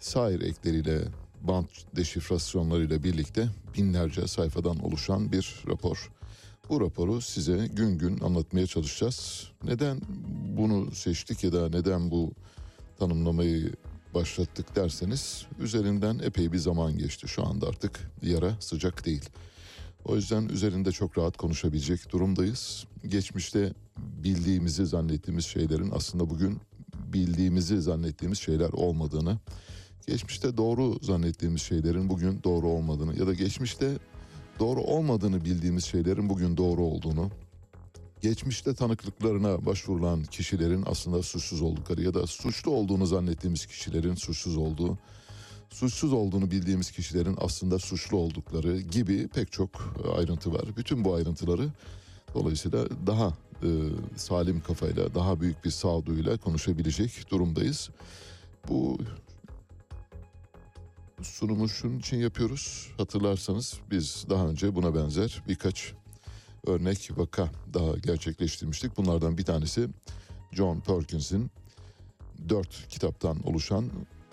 [0.00, 1.00] Sair ekleriyle,
[1.40, 6.10] bant deşifrasyonlarıyla birlikte binlerce sayfadan oluşan bir rapor.
[6.68, 9.48] Bu raporu size gün gün anlatmaya çalışacağız.
[9.64, 10.00] Neden
[10.56, 12.32] bunu seçtik ya da neden bu
[12.98, 13.72] tanımlamayı
[14.14, 17.28] başlattık derseniz üzerinden epey bir zaman geçti.
[17.28, 19.28] Şu anda artık yara sıcak değil.
[20.04, 22.84] O yüzden üzerinde çok rahat konuşabilecek durumdayız.
[23.06, 26.60] Geçmişte bildiğimizi zannettiğimiz şeylerin aslında bugün
[27.12, 29.38] bildiğimizi zannettiğimiz şeyler olmadığını,
[30.06, 33.98] geçmişte doğru zannettiğimiz şeylerin bugün doğru olmadığını ya da geçmişte
[34.58, 37.30] doğru olmadığını bildiğimiz şeylerin bugün doğru olduğunu,
[38.20, 44.98] geçmişte tanıklıklarına başvurulan kişilerin aslında suçsuz oldukları ya da suçlu olduğunu zannettiğimiz kişilerin suçsuz olduğu,
[45.70, 49.70] suçsuz olduğunu bildiğimiz kişilerin aslında suçlu oldukları gibi pek çok
[50.16, 50.64] ayrıntı var.
[50.76, 51.68] Bütün bu ayrıntıları
[52.34, 53.32] dolayısıyla daha
[53.62, 53.68] e,
[54.16, 57.90] salim kafayla, daha büyük bir sağduyuyla konuşabilecek durumdayız.
[58.68, 58.98] Bu
[61.22, 62.88] sunumu şunun için yapıyoruz.
[62.96, 65.92] Hatırlarsanız biz daha önce buna benzer birkaç
[66.66, 68.96] örnek vaka daha gerçekleştirmiştik.
[68.96, 69.88] Bunlardan bir tanesi
[70.52, 71.50] John Perkins'in
[72.48, 73.90] dört kitaptan oluşan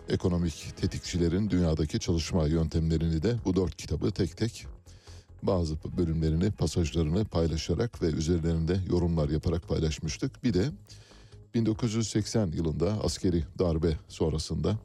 [0.09, 4.67] ekonomik tetikçilerin dünyadaki çalışma yöntemlerini de bu dört kitabı tek tek
[5.43, 10.43] bazı bölümlerini, pasajlarını paylaşarak ve üzerlerinde yorumlar yaparak paylaşmıştık.
[10.43, 10.71] Bir de
[11.53, 14.77] 1980 yılında askeri darbe sonrasında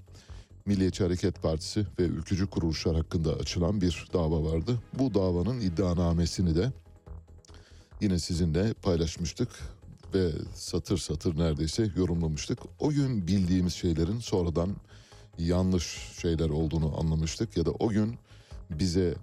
[0.66, 4.78] Milliyetçi Hareket Partisi ve ülkücü kuruluşlar hakkında açılan bir dava vardı.
[4.98, 6.72] Bu davanın iddianamesini de
[8.00, 9.48] yine sizinle paylaşmıştık
[10.14, 12.58] ve satır satır neredeyse yorumlamıştık.
[12.78, 14.76] O gün bildiğimiz şeylerin sonradan
[15.38, 18.14] yanlış şeyler olduğunu anlamıştık ya da o gün
[18.70, 19.14] bize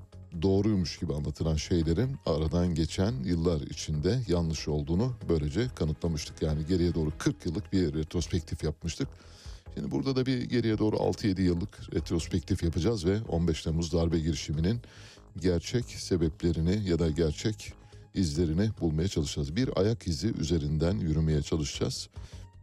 [0.41, 6.41] doğruymuş gibi anlatılan şeylerin aradan geçen yıllar içinde yanlış olduğunu böylece kanıtlamıştık.
[6.41, 9.07] Yani geriye doğru 40 yıllık bir retrospektif yapmıştık.
[9.77, 14.81] Şimdi burada da bir geriye doğru 6-7 yıllık retrospektif yapacağız ve 15 Temmuz darbe girişiminin
[15.41, 17.73] gerçek sebeplerini ya da gerçek
[18.13, 19.55] izlerini bulmaya çalışacağız.
[19.55, 22.09] Bir ayak izi üzerinden yürümeye çalışacağız.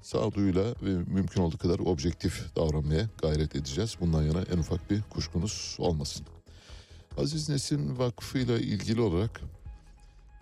[0.02, 3.96] Sağduyuyla ve mümkün olduğu kadar objektif davranmaya gayret edeceğiz.
[4.00, 6.26] Bundan yana en ufak bir kuşkunuz olmasın.
[7.18, 9.40] Aziz Nesin Vakfı ile ilgili olarak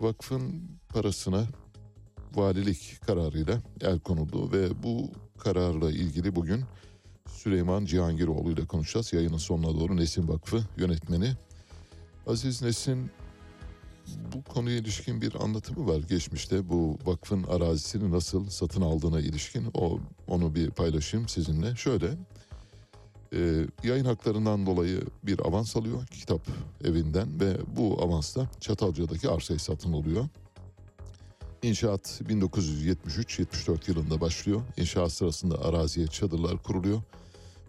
[0.01, 1.47] vakfın parasına
[2.35, 5.11] valilik kararıyla el konuldu ve bu
[5.43, 6.63] kararla ilgili bugün
[7.27, 9.13] Süleyman Cihangiroğlu ile konuşacağız.
[9.13, 11.33] Yayının sonuna doğru Nesin Vakfı yönetmeni.
[12.27, 13.11] Aziz Nesin
[14.33, 16.69] bu konuya ilişkin bir anlatımı var geçmişte.
[16.69, 21.75] Bu vakfın arazisini nasıl satın aldığına ilişkin o onu bir paylaşayım sizinle.
[21.75, 22.07] Şöyle
[23.33, 26.41] e, yayın haklarından dolayı bir avans alıyor kitap
[26.83, 30.27] evinden ve bu avansla Çatalca'daki arsayı satın alıyor.
[31.63, 34.61] İnşaat 1973-74 yılında başlıyor.
[34.77, 37.01] İnşaat sırasında araziye çadırlar kuruluyor.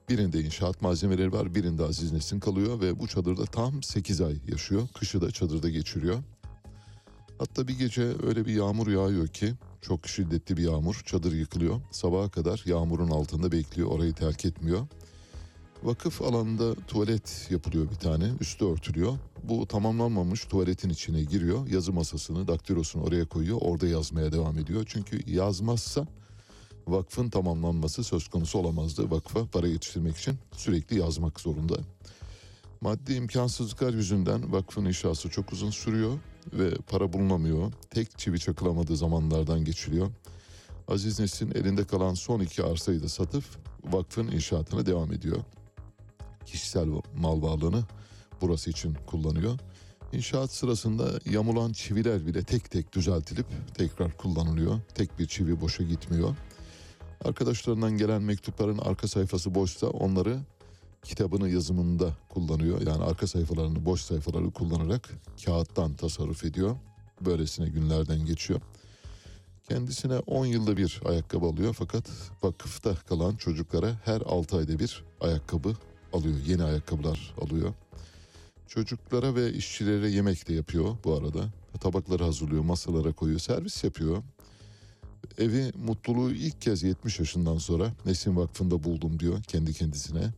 [0.09, 4.89] Birinde inşaat malzemeleri var, birinde Aziz Nesin kalıyor ve bu çadırda tam 8 ay yaşıyor.
[4.95, 6.19] Kışı da çadırda geçiriyor.
[7.39, 11.81] Hatta bir gece öyle bir yağmur yağıyor ki çok şiddetli bir yağmur, çadır yıkılıyor.
[11.91, 14.87] Sabaha kadar yağmurun altında bekliyor, orayı terk etmiyor.
[15.85, 19.19] Vakıf alanında tuvalet yapılıyor bir tane, üstü örtülüyor.
[19.43, 21.67] Bu tamamlanmamış tuvaletin içine giriyor.
[21.67, 24.85] Yazı masasını, daktilosunu oraya koyuyor, orada yazmaya devam ediyor.
[24.87, 26.07] Çünkü yazmazsa
[26.89, 29.11] vakfın tamamlanması söz konusu olamazdı.
[29.11, 31.77] Vakfa para yetiştirmek için sürekli yazmak zorunda.
[32.81, 36.19] Maddi imkansızlıklar yüzünden vakfın inşası çok uzun sürüyor
[36.53, 37.73] ve para bulunamıyor.
[37.91, 40.11] Tek çivi çakılamadığı zamanlardan geçiliyor.
[40.89, 43.45] Aziz Nesin elinde kalan son iki arsayı da satıp
[43.85, 45.39] vakfın inşaatına devam ediyor.
[46.47, 47.85] Kişisel mal varlığını
[48.41, 49.59] burası için kullanıyor.
[50.13, 54.81] İnşaat sırasında yamulan çiviler bile tek tek düzeltilip tekrar kullanılıyor.
[54.95, 56.37] Tek bir çivi boşa gitmiyor.
[57.25, 60.39] Arkadaşlarından gelen mektupların arka sayfası boşsa onları
[61.05, 62.81] kitabını yazımında kullanıyor.
[62.81, 65.11] Yani arka sayfalarını boş sayfaları kullanarak
[65.45, 66.77] kağıttan tasarruf ediyor.
[67.21, 68.61] Böylesine günlerden geçiyor.
[69.69, 72.11] Kendisine 10 yılda bir ayakkabı alıyor fakat
[72.43, 75.75] vakıfta kalan çocuklara her 6 ayda bir ayakkabı
[76.15, 76.37] alıyor.
[76.47, 77.75] Yeni ayakkabılar alıyor.
[78.69, 81.45] Çocuklara ve işçilere yemek de yapıyor bu arada.
[81.81, 84.23] Tabakları hazırlıyor, masalara koyuyor, servis yapıyor.
[85.39, 90.31] Evi mutluluğu ilk kez 70 yaşından sonra Nesin Vakfı'nda buldum diyor kendi kendisine.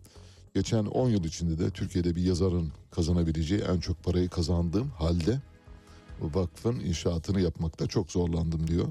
[0.54, 5.40] Geçen 10 yıl içinde de Türkiye'de bir yazarın kazanabileceği en çok parayı kazandığım halde
[6.20, 8.88] vakfın inşaatını yapmakta çok zorlandım diyor.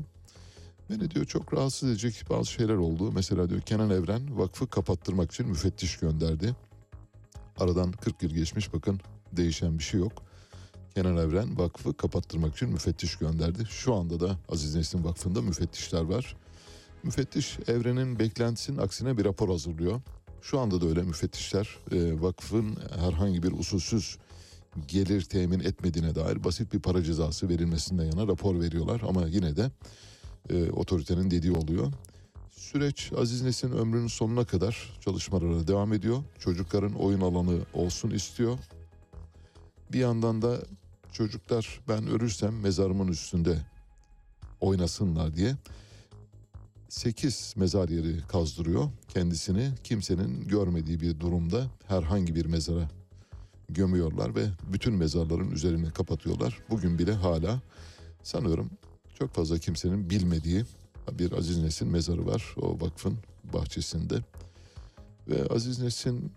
[0.89, 3.11] Beni diyor çok rahatsız edecek bazı şeyler oldu.
[3.11, 6.55] Mesela diyor Kenan Evren vakfı kapattırmak için müfettiş gönderdi.
[7.59, 8.99] Aradan 40 yıl geçmiş bakın
[9.31, 10.23] değişen bir şey yok.
[10.95, 13.65] Kenan Evren vakfı kapattırmak için müfettiş gönderdi.
[13.69, 16.35] Şu anda da Aziz Nesin Vakfı'nda müfettişler var.
[17.03, 20.01] Müfettiş Evren'in beklentisinin aksine bir rapor hazırlıyor.
[20.41, 24.17] Şu anda da öyle müfettişler e, vakfın herhangi bir usulsüz
[24.87, 29.01] gelir temin etmediğine dair basit bir para cezası verilmesinden yana rapor veriyorlar.
[29.07, 29.71] Ama yine de
[30.49, 31.91] e, otoritenin dediği oluyor.
[32.55, 36.23] Süreç Aziz Nesin ömrünün sonuna kadar çalışmalara devam ediyor.
[36.39, 38.57] Çocukların oyun alanı olsun istiyor.
[39.91, 40.61] Bir yandan da
[41.11, 43.57] çocuklar ben ölürsem mezarımın üstünde
[44.61, 45.55] oynasınlar diye
[46.89, 48.89] 8 mezar yeri kazdırıyor.
[49.07, 52.89] Kendisini kimsenin görmediği bir durumda herhangi bir mezara
[53.69, 56.59] gömüyorlar ve bütün mezarların üzerini kapatıyorlar.
[56.69, 57.61] Bugün bile hala
[58.23, 58.69] sanıyorum
[59.19, 60.65] çok fazla kimsenin bilmediği
[61.11, 63.17] bir Aziz Nesin mezarı var o vakfın
[63.53, 64.15] bahçesinde.
[65.27, 66.31] Ve Aziz Nesin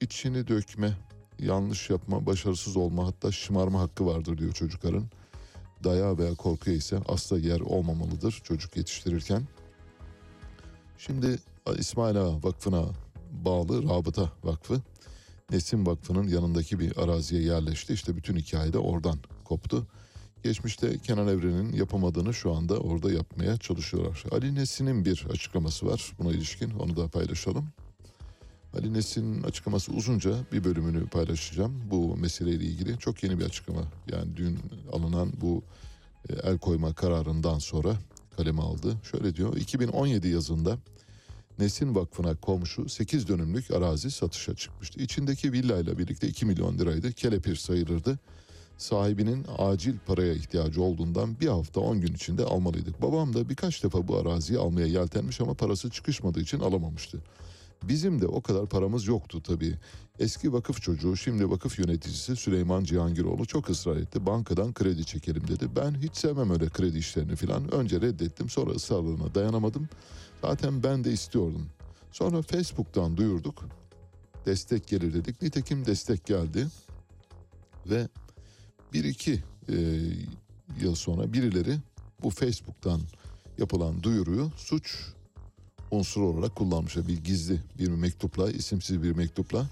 [0.00, 0.96] içini dökme,
[1.38, 5.04] yanlış yapma, başarısız olma hatta şımarma hakkı vardır diyor çocukların.
[5.84, 9.42] Daya veya korkuya ise asla yer olmamalıdır çocuk yetiştirirken.
[10.98, 11.38] Şimdi
[11.78, 12.84] İsmail Ağa Vakfı'na
[13.32, 14.82] bağlı Rabıta Vakfı
[15.50, 17.92] Nesin Vakfı'nın yanındaki bir araziye yerleşti.
[17.92, 19.86] İşte bütün hikaye de oradan koptu.
[20.42, 24.24] Geçmişte Kenan Evren'in yapamadığını şu anda orada yapmaya çalışıyorlar.
[24.32, 27.68] Ali Nesin'in bir açıklaması var buna ilişkin onu da paylaşalım.
[28.74, 32.98] Ali Nesin'in açıklaması uzunca bir bölümünü paylaşacağım bu meseleyle ilgili.
[32.98, 33.82] Çok yeni bir açıklama.
[34.12, 34.58] Yani dün
[34.92, 35.62] alınan bu
[36.28, 37.96] e, el koyma kararından sonra
[38.36, 38.96] kaleme aldı.
[39.10, 40.78] Şöyle diyor 2017 yazında
[41.58, 45.00] Nesin Vakfı'na komşu 8 dönümlük arazi satışa çıkmıştı.
[45.00, 47.12] İçindeki villayla birlikte 2 milyon liraydı.
[47.12, 48.18] Kelepir sayılırdı.
[48.80, 53.02] Sahibinin acil paraya ihtiyacı olduğundan bir hafta 10 gün içinde almalıydık.
[53.02, 57.22] Babam da birkaç defa bu araziyi almaya yeltenmiş ama parası çıkışmadığı için alamamıştı.
[57.82, 59.74] Bizim de o kadar paramız yoktu tabii.
[60.18, 64.26] Eski vakıf çocuğu, şimdi vakıf yöneticisi Süleyman Cihangiroğlu çok ısrar etti.
[64.26, 65.68] Bankadan kredi çekelim dedi.
[65.76, 67.72] Ben hiç sevmem öyle kredi işlerini falan.
[67.72, 69.88] Önce reddettim, sonra ısrarlarına dayanamadım.
[70.42, 71.66] Zaten ben de istiyordum.
[72.12, 73.64] Sonra Facebook'tan duyurduk.
[74.46, 75.42] Destek gelir dedik.
[75.42, 76.66] Nitekim destek geldi.
[77.86, 78.08] Ve
[78.92, 79.74] bir iki e,
[80.80, 81.78] yıl sonra birileri
[82.22, 83.00] bu Facebook'tan
[83.58, 84.98] yapılan duyuruyu suç
[85.90, 87.08] unsuru olarak kullanmışlar.
[87.08, 89.66] Bir gizli bir mektupla, isimsiz bir mektupla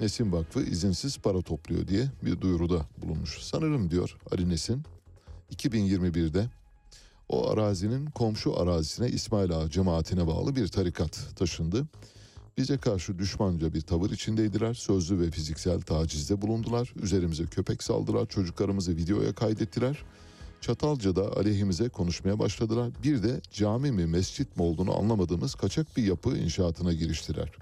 [0.00, 3.38] Nesin Vakfı izinsiz para topluyor diye bir duyuruda bulunmuş.
[3.42, 4.82] Sanırım diyor Ali Nesin
[5.52, 6.46] 2021'de
[7.28, 11.86] o arazinin komşu arazisine İsmail Ağa cemaatine bağlı bir tarikat taşındı.
[12.58, 14.74] Bize karşı düşmanca bir tavır içindeydiler.
[14.74, 16.92] Sözlü ve fiziksel tacizde bulundular.
[17.02, 18.26] Üzerimize köpek saldılar.
[18.26, 20.04] Çocuklarımızı videoya kaydettiler.
[20.60, 22.90] Çatalca'da aleyhimize konuşmaya başladılar.
[23.02, 27.52] Bir de cami mi mescit mi olduğunu anlamadığımız kaçak bir yapı inşaatına giriştiler.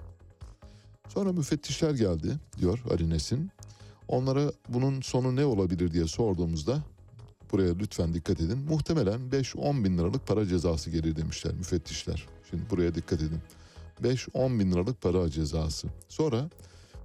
[1.08, 3.50] Sonra müfettişler geldi diyor Ali Nesin.
[4.08, 6.82] Onlara bunun sonu ne olabilir diye sorduğumuzda
[7.52, 8.58] buraya lütfen dikkat edin.
[8.58, 12.26] Muhtemelen 5-10 bin liralık para cezası gelir demişler müfettişler.
[12.50, 13.40] Şimdi buraya dikkat edin.
[14.02, 15.88] 5-10 bin liralık para cezası.
[16.08, 16.50] Sonra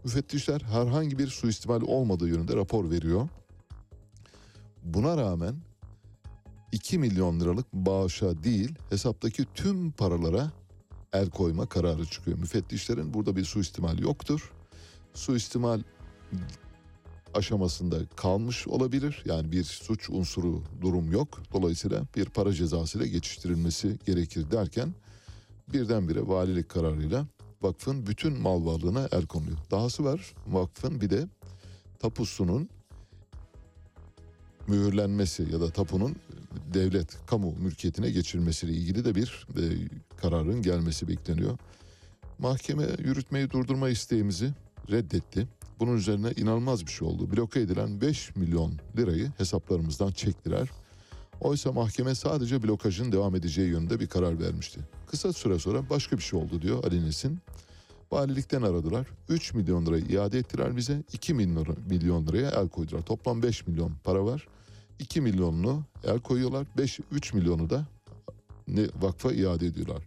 [0.03, 3.29] müfettişler herhangi bir suistimal olmadığı yönünde rapor veriyor.
[4.83, 5.55] Buna rağmen
[6.71, 10.51] 2 milyon liralık bağışa değil hesaptaki tüm paralara
[11.13, 12.37] el koyma kararı çıkıyor.
[12.37, 14.51] Müfettişlerin burada bir suistimal yoktur.
[15.13, 15.81] Suistimal
[17.33, 19.23] aşamasında kalmış olabilir.
[19.25, 21.41] Yani bir suç unsuru durum yok.
[21.53, 24.93] Dolayısıyla bir para cezası ile geçiştirilmesi gerekir derken
[25.74, 27.26] birdenbire valilik kararıyla
[27.61, 29.57] vakfın bütün mal varlığına el konuyor.
[29.72, 31.28] Dahası var vakfın bir de
[31.99, 32.70] tapusunun
[34.68, 36.15] mühürlenmesi ya da tapunun
[36.74, 39.63] devlet kamu mülkiyetine geçirilmesiyle ilgili de bir e,
[40.18, 41.57] kararın gelmesi bekleniyor.
[42.39, 44.53] Mahkeme yürütmeyi durdurma isteğimizi
[44.91, 45.47] reddetti.
[45.80, 47.32] Bunun üzerine inanılmaz bir şey oldu.
[47.32, 50.70] Bloke edilen 5 milyon lirayı hesaplarımızdan çektiler.
[51.41, 54.79] Oysa mahkeme sadece blokajın devam edeceği yönünde bir karar vermişti.
[55.07, 57.39] Kısa süre sonra başka bir şey oldu diyor Ali Nesin.
[58.11, 59.07] Valilikten aradılar.
[59.30, 61.03] 3 milyon lirayı iade ettiler bize.
[61.14, 63.01] 2 milyon, milyon liraya el koydular.
[63.01, 64.47] Toplam 5 milyon para var.
[64.99, 66.68] 2 milyonunu el koyuyorlar.
[66.77, 67.85] 5 3 milyonu da
[69.01, 70.03] vakfa iade ediyorlar.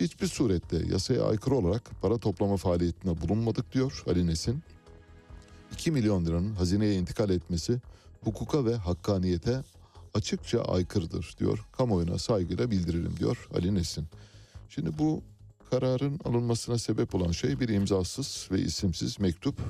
[0.00, 4.62] Hiçbir surette yasaya aykırı olarak para toplama faaliyetinde bulunmadık diyor Ali Nesin.
[5.72, 7.80] 2 milyon liranın hazineye intikal etmesi
[8.24, 9.62] hukuka ve hakkaniyete
[10.14, 11.66] açıkça aykırıdır diyor.
[11.72, 14.04] Kamuoyuna saygıyla bildiririm diyor Ali Nesin.
[14.68, 15.22] Şimdi bu
[15.70, 19.60] kararın alınmasına sebep olan şey bir imzasız ve isimsiz mektup.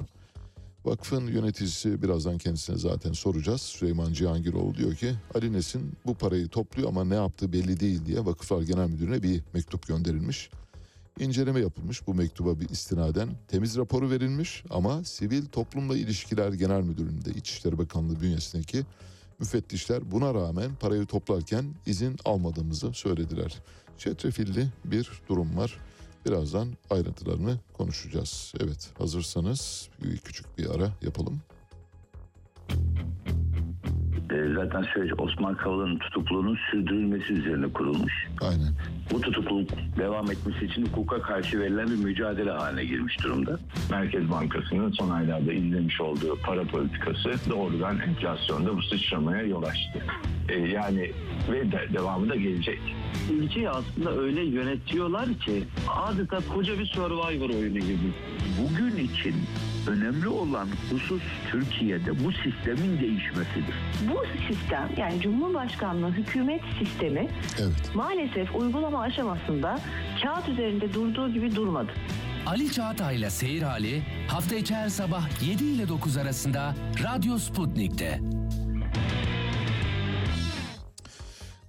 [0.85, 3.61] Vakfın yöneticisi birazdan kendisine zaten soracağız.
[3.61, 8.25] Süleyman Cihangiroğlu diyor ki Ali Nesin bu parayı topluyor ama ne yaptığı belli değil diye
[8.25, 10.51] Vakıflar Genel Müdürü'ne bir mektup gönderilmiş.
[11.19, 17.31] İnceleme yapılmış bu mektuba bir istinaden temiz raporu verilmiş ama Sivil Toplumla İlişkiler Genel Müdürlüğü'nde
[17.31, 18.85] İçişleri Bakanlığı bünyesindeki
[19.45, 23.59] müfettişler buna rağmen parayı toplarken izin almadığımızı söylediler.
[23.99, 25.79] Çetrefilli bir durum var.
[26.27, 28.53] Birazdan ayrıntılarını konuşacağız.
[28.61, 29.89] Evet hazırsanız
[30.25, 31.43] küçük bir ara yapalım.
[32.71, 33.24] E,
[34.55, 38.13] zaten süreç Osman Kavala'nın tutukluluğunun sürdürülmesi üzerine kurulmuş.
[38.41, 38.75] Aynen.
[39.13, 43.59] Bu tutukluluk devam etmesi için hukuka karşı verilen bir mücadele haline girmiş durumda.
[43.91, 49.99] Merkez Bankası'nın son aylarda izlemiş olduğu para politikası doğrudan enflasyonda bu sıçramaya yol açtı.
[50.49, 51.11] E, yani
[51.53, 52.81] ve de, devamı da gelecek.
[53.33, 58.13] Ülkeyi aslında öyle yönetiyorlar ki adeta koca bir survivor oyunu gibi.
[58.63, 59.35] Bugün için
[59.87, 63.75] önemli olan husus Türkiye'de bu sistemin değişmesidir.
[64.09, 67.29] Bu sistem yani Cumhurbaşkanlığı hükümet sistemi
[67.95, 69.79] maalesef uygulama aşamasında
[70.23, 71.93] kağıt üzerinde durduğu gibi durmadı.
[72.47, 76.75] Ali Çağatay'la Seyir Hali hafta içi her sabah 7 ile 9 arasında
[77.05, 78.21] Radyo Sputnik'te.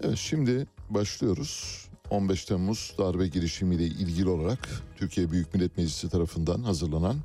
[0.04, 1.86] Evet şimdi başlıyoruz.
[2.10, 7.18] 15 Temmuz darbe girişimiyle ilgili olarak Türkiye Büyük Millet Meclisi tarafından hazırlanan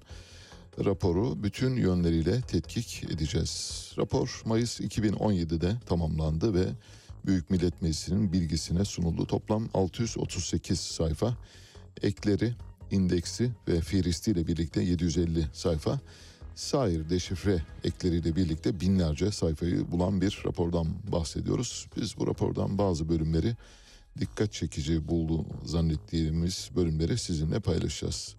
[0.84, 3.84] raporu bütün yönleriyle tetkik edeceğiz.
[3.98, 6.64] Rapor Mayıs 2017'de tamamlandı ve
[7.26, 9.26] Büyük Millet Meclisi'nin bilgisine sunuldu.
[9.26, 11.36] Toplam 638 sayfa
[12.02, 12.54] ekleri,
[12.90, 16.00] indeksi ve fihristiyle birlikte 750 sayfa.
[16.60, 21.86] Sair deşifre ekleriyle birlikte binlerce sayfayı bulan bir rapordan bahsediyoruz.
[21.96, 23.56] Biz bu rapordan bazı bölümleri
[24.20, 28.36] dikkat çekici buldu zannettiğimiz bölümleri sizinle paylaşacağız.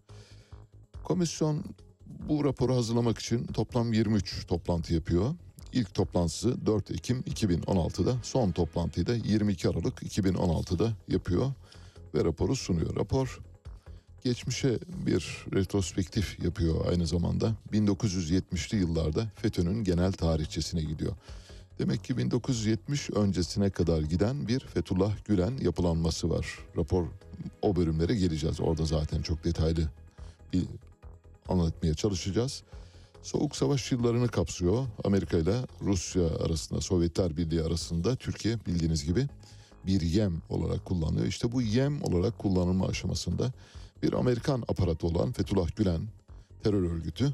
[1.03, 1.63] Komisyon
[2.05, 5.35] bu raporu hazırlamak için toplam 23 toplantı yapıyor.
[5.73, 11.51] İlk toplantısı 4 Ekim 2016'da, son toplantıyı da 22 Aralık 2016'da yapıyor
[12.15, 12.95] ve raporu sunuyor.
[12.95, 13.39] Rapor
[14.23, 17.55] geçmişe bir retrospektif yapıyor aynı zamanda.
[17.73, 21.13] 1970'li yıllarda FETÖ'nün genel tarihçesine gidiyor.
[21.79, 26.47] Demek ki 1970 öncesine kadar giden bir Fethullah Gülen yapılanması var.
[26.77, 27.05] Rapor
[27.61, 28.61] o bölümlere geleceğiz.
[28.61, 29.89] Orada zaten çok detaylı
[30.53, 30.63] bir
[31.49, 32.63] anlatmaya çalışacağız.
[33.23, 34.85] Soğuk Savaş yıllarını kapsıyor.
[35.03, 39.27] Amerika ile Rusya arasında, Sovyetler Birliği arasında Türkiye bildiğiniz gibi
[39.85, 41.27] bir yem olarak kullanılıyor.
[41.27, 43.51] İşte bu yem olarak kullanılma aşamasında
[44.03, 46.01] bir Amerikan aparatı olan Fethullah Gülen
[46.63, 47.33] terör örgütü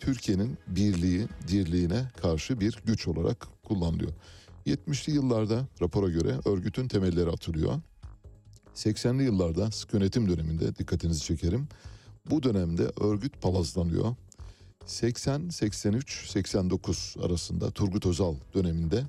[0.00, 4.12] Türkiye'nin birliği, dirliğine karşı bir güç olarak kullanılıyor.
[4.66, 7.80] 70'li yıllarda rapora göre örgütün temelleri atılıyor.
[8.74, 11.68] 80'li yıllarda sık yönetim döneminde dikkatinizi çekerim.
[12.30, 14.14] Bu dönemde örgüt palazlanıyor.
[14.86, 19.04] 80, 83, 89 arasında Turgut Özal döneminde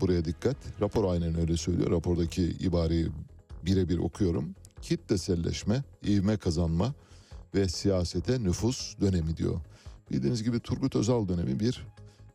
[0.00, 0.56] buraya dikkat.
[0.80, 1.90] Rapor aynen öyle söylüyor.
[1.90, 3.08] Rapordaki ibareyi
[3.66, 4.54] birebir okuyorum.
[4.82, 6.94] Kitleselleşme, ivme kazanma
[7.54, 9.60] ve siyasete nüfus dönemi diyor.
[10.10, 11.86] Bildiğiniz gibi Turgut Özal dönemi bir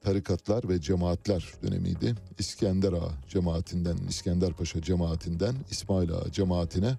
[0.01, 2.15] tarikatlar ve cemaatler dönemiydi.
[2.39, 6.97] İskender Ağa cemaatinden, İskender Paşa cemaatinden İsmail Ağa cemaatine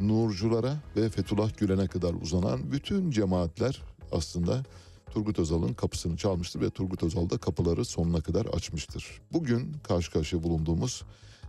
[0.00, 3.82] Nurculara ve Fethullah Gülen'e kadar uzanan bütün cemaatler
[4.12, 4.64] aslında
[5.10, 9.20] Turgut Özal'ın kapısını çalmıştır ve Turgut Özal da kapıları sonuna kadar açmıştır.
[9.32, 11.02] Bugün karşı karşıya bulunduğumuz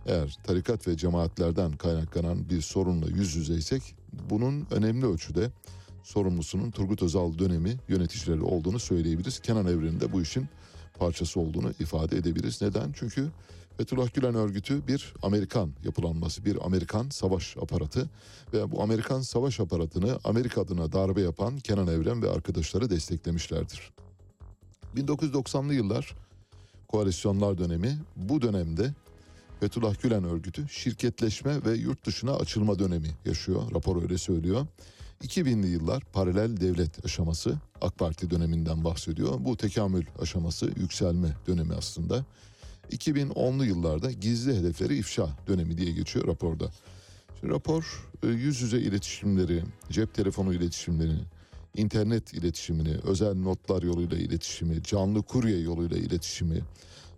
[0.06, 3.82] eğer tarikat ve cemaatlerden kaynaklanan bir sorunla yüz yüzeysek
[4.30, 5.50] bunun önemli ölçüde
[6.02, 9.38] sorumlusunun Turgut Özal dönemi yöneticileri olduğunu söyleyebiliriz.
[9.38, 10.48] Kenan Evren'in de bu işin
[10.98, 12.62] parçası olduğunu ifade edebiliriz.
[12.62, 12.92] Neden?
[12.92, 13.30] Çünkü
[13.76, 18.10] Fethullah Gülen örgütü bir Amerikan yapılanması, bir Amerikan savaş aparatı
[18.52, 23.92] ve bu Amerikan savaş aparatını Amerika adına darbe yapan Kenan Evren ve arkadaşları desteklemişlerdir.
[24.96, 26.14] 1990'lı yıllar
[26.88, 28.94] koalisyonlar dönemi bu dönemde
[29.60, 33.74] Fethullah Gülen örgütü şirketleşme ve yurt dışına açılma dönemi yaşıyor.
[33.74, 34.66] Rapor öyle söylüyor.
[35.22, 39.34] 2000'li yıllar paralel devlet aşaması AK Parti döneminden bahsediyor.
[39.38, 42.24] Bu tekamül aşaması yükselme dönemi aslında.
[42.90, 46.70] 2010'lu yıllarda gizli hedefleri ifşa dönemi diye geçiyor raporda.
[47.40, 51.22] Şimdi rapor e, yüz yüze iletişimleri, cep telefonu iletişimlerini,
[51.76, 56.60] internet iletişimini, özel notlar yoluyla iletişimi, canlı kurye yoluyla iletişimi,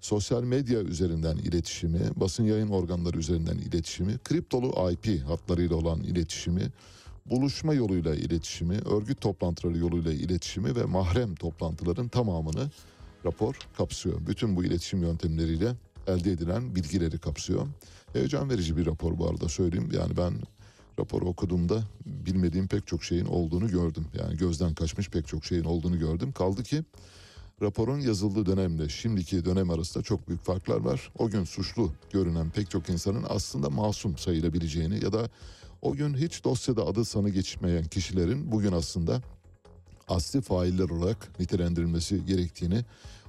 [0.01, 6.73] sosyal medya üzerinden iletişimi, basın yayın organları üzerinden iletişimi, kriptolu IP hatlarıyla olan iletişimi,
[7.27, 12.71] buluşma yoluyla iletişimi, örgüt toplantıları yoluyla iletişimi ve mahrem toplantıların tamamını
[13.25, 14.27] rapor kapsıyor.
[14.27, 15.75] Bütün bu iletişim yöntemleriyle
[16.07, 17.67] elde edilen bilgileri kapsıyor.
[18.13, 19.91] Heyecan verici bir rapor bu arada söyleyeyim.
[19.93, 20.35] Yani ben
[20.99, 24.07] raporu okuduğumda bilmediğim pek çok şeyin olduğunu gördüm.
[24.19, 26.33] Yani gözden kaçmış pek çok şeyin olduğunu gördüm.
[26.33, 26.85] Kaldı ki
[27.63, 31.13] raporun yazıldığı dönemle şimdiki dönem arasında çok büyük farklar var.
[31.19, 35.29] O gün suçlu görünen pek çok insanın aslında masum sayılabileceğini ya da
[35.83, 39.23] o gün hiç dosyada adı sanı geçmeyen kişilerin bugün aslında
[40.09, 42.85] asli failler olarak nitelendirilmesi gerektiğini,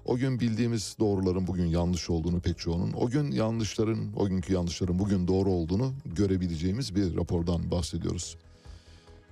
[0.05, 4.99] o gün bildiğimiz doğruların bugün yanlış olduğunu pek çoğunun, o gün yanlışların, o günkü yanlışların
[4.99, 8.37] bugün doğru olduğunu görebileceğimiz bir rapordan bahsediyoruz.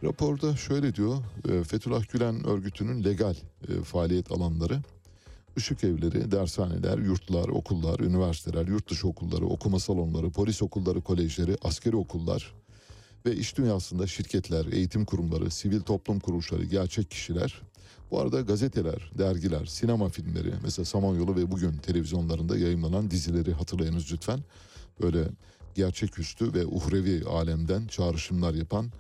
[0.03, 1.18] Raporda şöyle diyor,
[1.49, 3.36] e, Fethullah Gülen örgütünün legal
[3.68, 4.80] e, faaliyet alanları,
[5.57, 11.95] ışık evleri, dershaneler, yurtlar, okullar, üniversiteler, yurt dışı okulları, okuma salonları, polis okulları, kolejleri, askeri
[11.95, 12.53] okullar,
[13.26, 17.61] ve iş dünyasında şirketler, eğitim kurumları, sivil toplum kuruluşları, gerçek kişiler,
[18.11, 24.40] bu arada gazeteler, dergiler, sinema filmleri, mesela Samanyolu ve bugün televizyonlarında yayınlanan dizileri hatırlayınız lütfen.
[25.02, 25.28] Böyle
[25.76, 28.91] gerçeküstü ve uhrevi alemden çağrışımlar yapan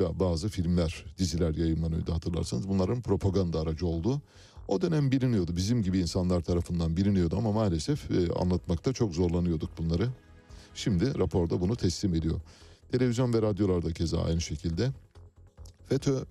[0.00, 2.68] bazı filmler, diziler yayınlanıyordu hatırlarsanız.
[2.68, 4.22] Bunların propaganda aracı oldu.
[4.68, 5.56] O dönem biliniyordu.
[5.56, 10.08] Bizim gibi insanlar tarafından biliniyordu ama maalesef e, anlatmakta çok zorlanıyorduk bunları.
[10.74, 12.40] Şimdi raporda bunu teslim ediyor.
[12.92, 14.90] Televizyon ve radyolarda keza aynı şekilde.
[15.88, 16.24] FETÖ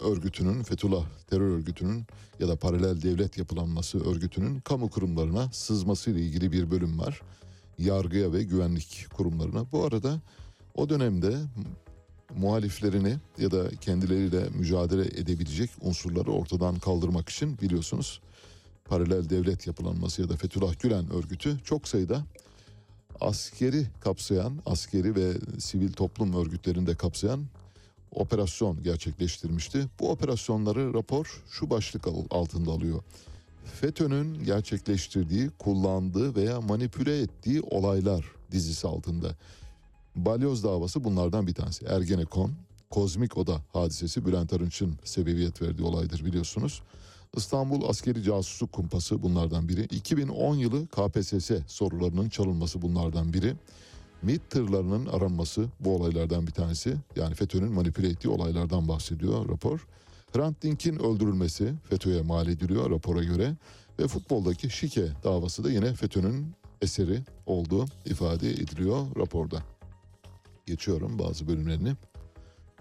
[0.00, 2.06] örgütünün, Fethullah terör örgütünün
[2.40, 7.22] ya da paralel devlet yapılanması örgütünün kamu kurumlarına sızması ile ilgili bir bölüm var.
[7.78, 9.72] Yargıya ve güvenlik kurumlarına.
[9.72, 10.20] Bu arada
[10.74, 11.36] o dönemde
[12.34, 18.20] muhaliflerini ya da kendileriyle mücadele edebilecek unsurları ortadan kaldırmak için biliyorsunuz
[18.84, 22.24] paralel devlet yapılanması ya da Fethullah Gülen örgütü çok sayıda
[23.20, 27.44] askeri kapsayan, askeri ve sivil toplum örgütlerinde kapsayan
[28.10, 29.86] operasyon gerçekleştirmişti.
[30.00, 33.02] Bu operasyonları rapor şu başlık altında alıyor.
[33.80, 39.36] FETÖ'nün gerçekleştirdiği, kullandığı veya manipüle ettiği olaylar dizisi altında.
[40.16, 41.86] Balyoz davası bunlardan bir tanesi.
[41.86, 42.52] Ergenekon,
[42.90, 46.82] Kozmik Oda hadisesi Bülent Arınç'ın sebebiyet verdiği olaydır biliyorsunuz.
[47.36, 49.84] İstanbul askeri casusluk kumpası bunlardan biri.
[49.84, 53.54] 2010 yılı KPSS sorularının çalınması bunlardan biri.
[54.22, 56.96] MİT tırlarının aranması bu olaylardan bir tanesi.
[57.16, 59.86] Yani FETÖ'nün manipüle ettiği olaylardan bahsediyor rapor.
[60.32, 63.56] Hrant Dink'in öldürülmesi FETÖ'ye mal ediliyor rapora göre.
[63.98, 66.46] Ve futboldaki şike davası da yine FETÖ'nün
[66.82, 69.75] eseri olduğu ifade ediliyor raporda.
[70.66, 71.94] Geçiyorum bazı bölümlerini.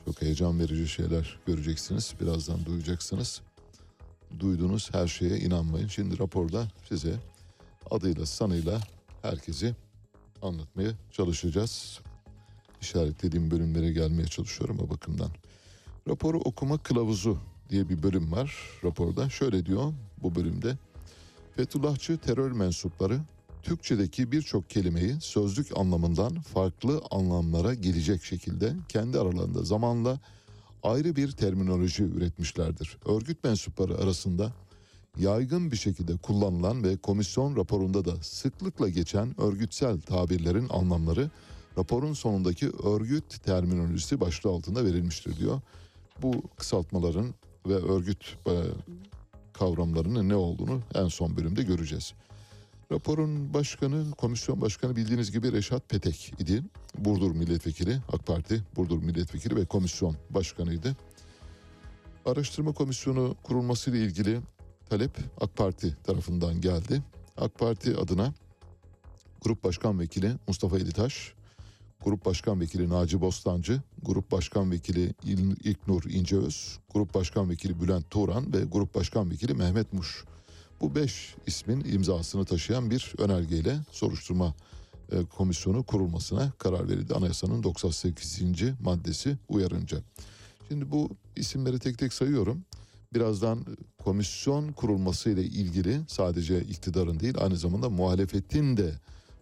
[0.05, 2.13] Çok heyecan verici şeyler göreceksiniz.
[2.21, 3.41] Birazdan duyacaksınız.
[4.39, 5.87] Duyduğunuz her şeye inanmayın.
[5.87, 7.15] Şimdi raporda size
[7.91, 8.81] adıyla sanıyla
[9.21, 9.75] herkesi
[10.41, 11.99] anlatmaya çalışacağız.
[12.81, 15.29] İşaretlediğim bölümlere gelmeye çalışıyorum o bakımdan.
[16.07, 17.37] Raporu okuma kılavuzu
[17.69, 19.29] diye bir bölüm var raporda.
[19.29, 20.77] Şöyle diyor bu bölümde.
[21.55, 23.19] Fethullahçı terör mensupları
[23.65, 30.19] Türkçedeki birçok kelimeyi sözlük anlamından farklı anlamlara gelecek şekilde kendi aralarında zamanla
[30.83, 32.97] ayrı bir terminoloji üretmişlerdir.
[33.05, 34.53] Örgüt mensupları arasında
[35.17, 41.29] yaygın bir şekilde kullanılan ve komisyon raporunda da sıklıkla geçen örgütsel tabirlerin anlamları
[41.77, 45.61] raporun sonundaki örgüt terminolojisi başlığı altında verilmiştir diyor.
[46.21, 47.33] Bu kısaltmaların
[47.67, 48.53] ve örgüt e,
[49.53, 52.13] kavramlarının ne olduğunu en son bölümde göreceğiz.
[52.91, 56.63] Raporun başkanı, komisyon başkanı bildiğiniz gibi Reşat Petek idi.
[56.97, 60.95] Burdur milletvekili, AK Parti Burdur milletvekili ve komisyon başkanıydı.
[62.25, 64.39] Araştırma komisyonu kurulması ile ilgili
[64.89, 67.03] talep AK Parti tarafından geldi.
[67.37, 68.33] AK Parti adına
[69.41, 71.33] Grup Başkan Vekili Mustafa Editaş,
[72.03, 75.13] Grup Başkan Vekili Naci Bostancı, Grup Başkan Vekili
[75.63, 80.25] İlknur İnceöz, Grup Başkan Vekili Bülent Turan ve Grup Başkan Vekili Mehmet Muş
[80.85, 84.53] bu beş ismin imzasını taşıyan bir önergeyle soruşturma
[85.11, 87.13] e, komisyonu kurulmasına karar verildi.
[87.13, 88.41] Anayasanın 98.
[88.79, 89.97] maddesi uyarınca.
[90.67, 92.61] Şimdi bu isimleri tek tek sayıyorum.
[93.13, 93.65] Birazdan
[94.03, 98.93] komisyon kurulması ile ilgili sadece iktidarın değil aynı zamanda muhalefetin de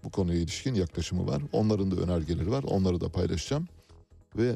[0.03, 1.43] bu konuya ilişkin yaklaşımı var.
[1.53, 2.63] Onların da önergeleri var.
[2.63, 3.67] Onları da paylaşacağım.
[4.37, 4.55] Ve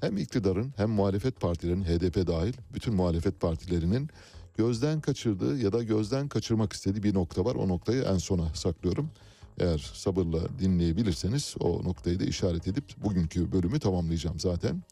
[0.00, 4.10] hem iktidarın hem muhalefet partilerinin HDP dahil bütün muhalefet partilerinin
[4.56, 7.54] gözden kaçırdığı ya da gözden kaçırmak istediği bir nokta var.
[7.54, 9.10] O noktayı en sona saklıyorum.
[9.58, 14.82] Eğer sabırla dinleyebilirseniz o noktayı da işaret edip bugünkü bölümü tamamlayacağım zaten.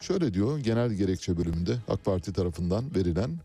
[0.00, 3.40] Şöyle diyor genel gerekçe bölümünde AK Parti tarafından verilen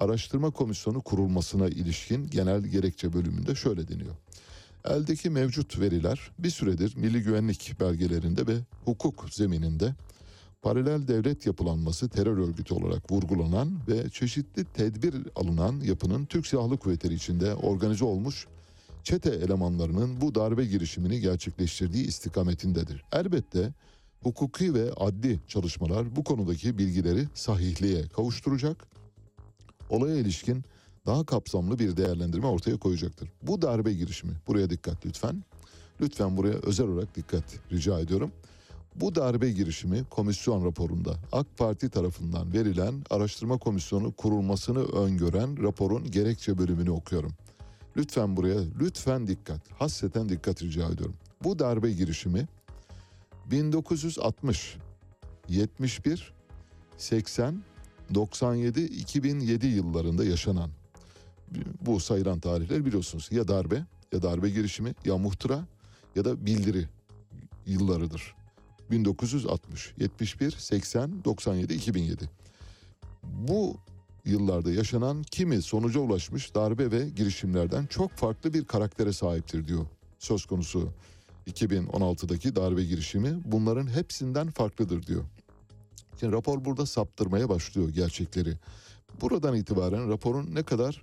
[0.00, 4.14] araştırma komisyonu kurulmasına ilişkin genel gerekçe bölümünde şöyle deniyor.
[4.84, 9.94] Eldeki mevcut veriler bir süredir milli güvenlik belgelerinde ve hukuk zemininde
[10.62, 17.14] paralel devlet yapılanması terör örgütü olarak vurgulanan ve çeşitli tedbir alınan yapının Türk Silahlı Kuvvetleri
[17.14, 18.46] içinde organize olmuş
[19.02, 23.04] çete elemanlarının bu darbe girişimini gerçekleştirdiği istikametindedir.
[23.12, 23.72] Elbette
[24.22, 28.86] hukuki ve adli çalışmalar bu konudaki bilgileri sahihliğe kavuşturacak,
[29.90, 30.64] olaya ilişkin
[31.06, 33.32] daha kapsamlı bir değerlendirme ortaya koyacaktır.
[33.42, 35.44] Bu darbe girişimi, buraya dikkat lütfen.
[36.00, 38.32] Lütfen buraya özel olarak dikkat rica ediyorum.
[39.00, 46.58] Bu darbe girişimi komisyon raporunda AK Parti tarafından verilen araştırma komisyonu kurulmasını öngören raporun gerekçe
[46.58, 47.32] bölümünü okuyorum.
[47.96, 51.14] Lütfen buraya lütfen dikkat, hasreten dikkat rica ediyorum.
[51.44, 52.48] Bu darbe girişimi
[53.50, 54.76] 1960,
[55.48, 56.32] 71,
[56.96, 57.62] 80,
[58.14, 60.70] 97, 2007 yıllarında yaşanan
[61.80, 65.64] bu sayılan tarihler biliyorsunuz ya darbe ya darbe girişimi ya muhtıra
[66.16, 66.88] ya da bildiri
[67.66, 68.37] yıllarıdır.
[68.90, 72.30] 1960, 71, 80, 97, 2007.
[73.22, 73.76] Bu
[74.24, 79.86] yıllarda yaşanan kimi sonuca ulaşmış darbe ve girişimlerden çok farklı bir karaktere sahiptir diyor.
[80.18, 80.92] Söz konusu
[81.46, 85.24] 2016'daki darbe girişimi bunların hepsinden farklıdır diyor.
[86.20, 88.54] Şimdi rapor burada saptırmaya başlıyor gerçekleri.
[89.20, 91.02] Buradan itibaren raporun ne kadar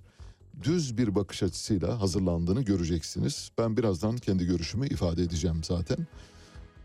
[0.62, 3.50] düz bir bakış açısıyla hazırlandığını göreceksiniz.
[3.58, 6.06] Ben birazdan kendi görüşümü ifade edeceğim zaten.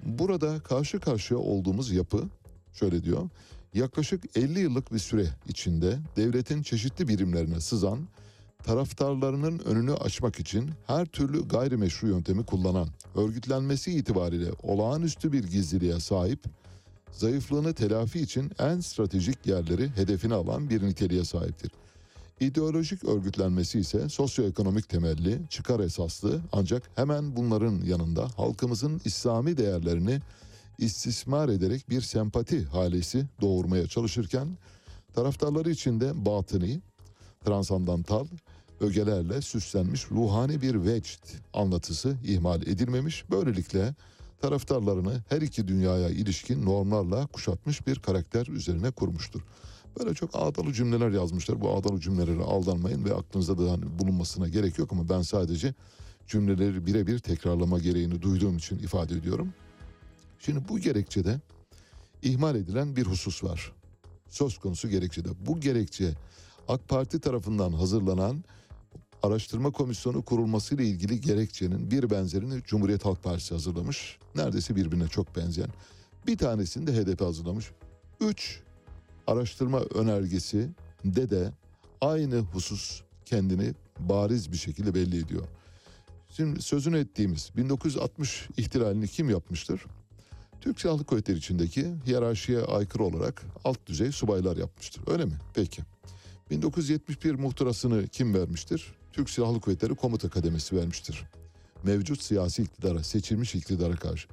[0.05, 2.23] Burada karşı karşıya olduğumuz yapı
[2.73, 3.29] şöyle diyor.
[3.73, 7.99] Yaklaşık 50 yıllık bir süre içinde devletin çeşitli birimlerine sızan,
[8.63, 16.39] taraftarlarının önünü açmak için her türlü gayrimeşru yöntemi kullanan, örgütlenmesi itibariyle olağanüstü bir gizliliğe sahip,
[17.11, 21.71] zayıflığını telafi için en stratejik yerleri hedefine alan bir niteliğe sahiptir.
[22.39, 30.19] İdeolojik örgütlenmesi ise sosyoekonomik temelli, çıkar esaslı ancak hemen bunların yanında halkımızın İslami değerlerini
[30.77, 34.57] istismar ederek bir sempati halesi doğurmaya çalışırken
[35.13, 36.81] taraftarları içinde batıni,
[37.45, 38.25] transandantal
[38.79, 43.25] ögelerle süslenmiş ruhani bir vecd anlatısı ihmal edilmemiş.
[43.31, 43.95] Böylelikle
[44.41, 49.41] taraftarlarını her iki dünyaya ilişkin normlarla kuşatmış bir karakter üzerine kurmuştur.
[49.99, 51.61] Böyle çok ağdalı cümleler yazmışlar.
[51.61, 55.73] Bu ağdalı cümlelere aldanmayın ve aklınızda da hani bulunmasına gerek yok ama ben sadece
[56.27, 59.53] cümleleri birebir tekrarlama gereğini duyduğum için ifade ediyorum.
[60.39, 61.39] Şimdi bu gerekçede
[62.21, 63.71] ihmal edilen bir husus var.
[64.29, 65.29] Söz konusu gerekçede.
[65.47, 66.13] Bu gerekçe
[66.67, 68.43] AK Parti tarafından hazırlanan
[69.23, 74.17] araştırma komisyonu kurulmasıyla ilgili gerekçenin bir benzerini Cumhuriyet Halk Partisi hazırlamış.
[74.35, 75.69] Neredeyse birbirine çok benzeyen.
[76.27, 77.71] Bir tanesini de HDP hazırlamış.
[78.19, 78.59] Üç
[79.27, 80.69] araştırma önergesi
[81.05, 81.51] de de
[82.01, 85.47] aynı husus kendini bariz bir şekilde belli ediyor.
[86.29, 89.85] Şimdi sözünü ettiğimiz 1960 ihtilalini kim yapmıştır?
[90.61, 95.03] Türk Silahlı Kuvvetleri içindeki hiyerarşiye aykırı olarak alt düzey subaylar yapmıştır.
[95.07, 95.33] Öyle mi?
[95.53, 95.81] Peki.
[96.49, 98.93] 1971 muhtırasını kim vermiştir?
[99.13, 101.23] Türk Silahlı Kuvvetleri Komuta Kademesi vermiştir.
[101.83, 104.27] Mevcut siyasi iktidara, seçilmiş iktidara karşı.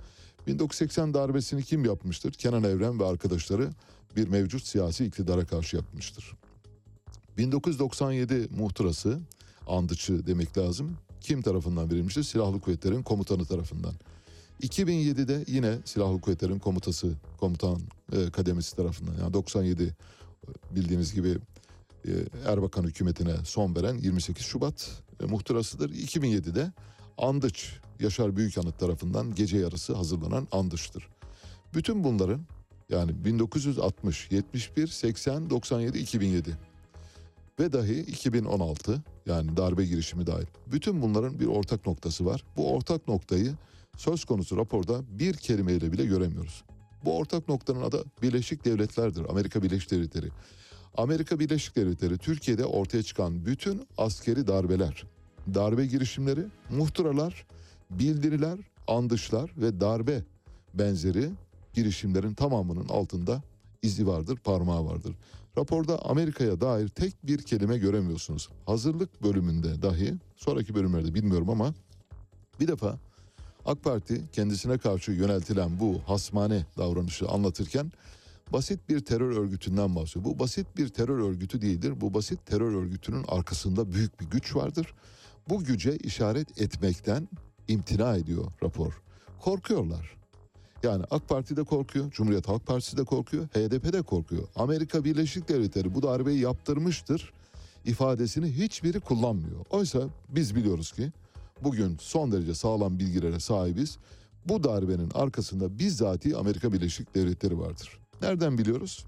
[0.47, 2.33] 1980 darbesini kim yapmıştır?
[2.33, 3.71] Kenan Evren ve arkadaşları
[4.17, 6.35] bir mevcut siyasi iktidara karşı yapmıştır.
[7.39, 9.21] 1997 muhtırası,
[9.67, 10.97] andıçı demek lazım.
[11.21, 12.23] Kim tarafından verilmiştir?
[12.23, 13.95] Silahlı Kuvvetlerin komutanı tarafından.
[14.63, 17.81] 2007'de yine Silahlı Kuvvetlerin komutası, komutan
[18.13, 19.15] e, kademesi tarafından.
[19.21, 19.95] Yani 97 e,
[20.77, 21.39] bildiğiniz gibi
[22.07, 22.11] e,
[22.47, 24.91] Erbakan hükümetine son veren 28 Şubat
[25.23, 25.91] e, muhtırasıdır.
[25.91, 26.73] 2007'de
[27.19, 31.09] Andıç Yaşar Büyükanıt tarafından gece yarısı hazırlanan Andıç'tır.
[31.75, 32.41] Bütün bunların
[32.89, 36.57] yani 1960, 71, 80, 97, 2007
[37.61, 40.47] ve dahi 2016 yani darbe girişimi dahil.
[40.67, 42.45] Bütün bunların bir ortak noktası var.
[42.57, 43.55] Bu ortak noktayı
[43.97, 46.65] söz konusu raporda bir kelimeyle bile göremiyoruz.
[47.05, 49.31] Bu ortak noktanın adı Birleşik Devletler'dir.
[49.31, 50.29] Amerika Birleşik Devletleri.
[50.97, 55.05] Amerika Birleşik Devletleri Türkiye'de ortaya çıkan bütün askeri darbeler,
[55.55, 57.47] darbe girişimleri, muhtıralar,
[57.91, 60.23] bildiriler, andışlar ve darbe
[60.75, 61.31] benzeri
[61.79, 63.43] girişimlerin tamamının altında
[63.83, 65.15] izi vardır, parmağı vardır.
[65.59, 68.49] Raporda Amerika'ya dair tek bir kelime göremiyorsunuz.
[68.67, 71.75] Hazırlık bölümünde dahi, sonraki bölümlerde bilmiyorum ama
[72.61, 72.99] bir defa
[73.65, 77.93] AK Parti kendisine karşı yöneltilen bu hasmane davranışı anlatırken
[78.53, 80.25] basit bir terör örgütünden bahsediyor.
[80.25, 82.01] Bu basit bir terör örgütü değildir.
[82.01, 84.95] Bu basit terör örgütünün arkasında büyük bir güç vardır.
[85.49, 87.29] Bu güce işaret etmekten
[87.69, 89.03] imtina ediyor rapor.
[89.41, 90.18] Korkuyorlar.
[90.83, 94.43] Yani AK Parti de korkuyor, Cumhuriyet Halk Partisi de korkuyor, HDP de korkuyor.
[94.57, 97.33] Amerika Birleşik Devletleri bu darbeyi yaptırmıştır
[97.85, 99.65] ifadesini hiçbiri kullanmıyor.
[99.71, 101.13] Oysa biz biliyoruz ki
[101.63, 103.99] bugün son derece sağlam bilgilere sahibiz.
[104.45, 107.99] Bu darbenin arkasında bizzati Amerika Birleşik Devletleri vardır.
[108.23, 109.05] Nereden biliyoruz?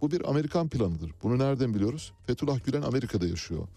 [0.00, 1.10] Bu bir Amerikan planıdır.
[1.22, 2.12] Bunu nereden biliyoruz?
[2.26, 3.68] Fethullah Gülen Amerika'da yaşıyor.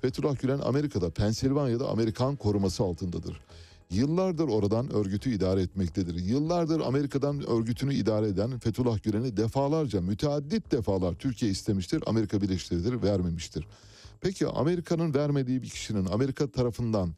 [0.00, 3.40] Fethullah Gülen Amerika'da, Pensilvanya'da Amerikan koruması altındadır.
[3.92, 6.14] Yıllardır oradan örgütü idare etmektedir.
[6.14, 12.02] Yıllardır Amerika'dan örgütünü idare eden Fethullah Gülen'i defalarca, müteaddit defalar Türkiye istemiştir.
[12.06, 13.66] Amerika Birleşik Devletleri vermemiştir.
[14.20, 17.14] Peki Amerika'nın vermediği bir kişinin Amerika tarafından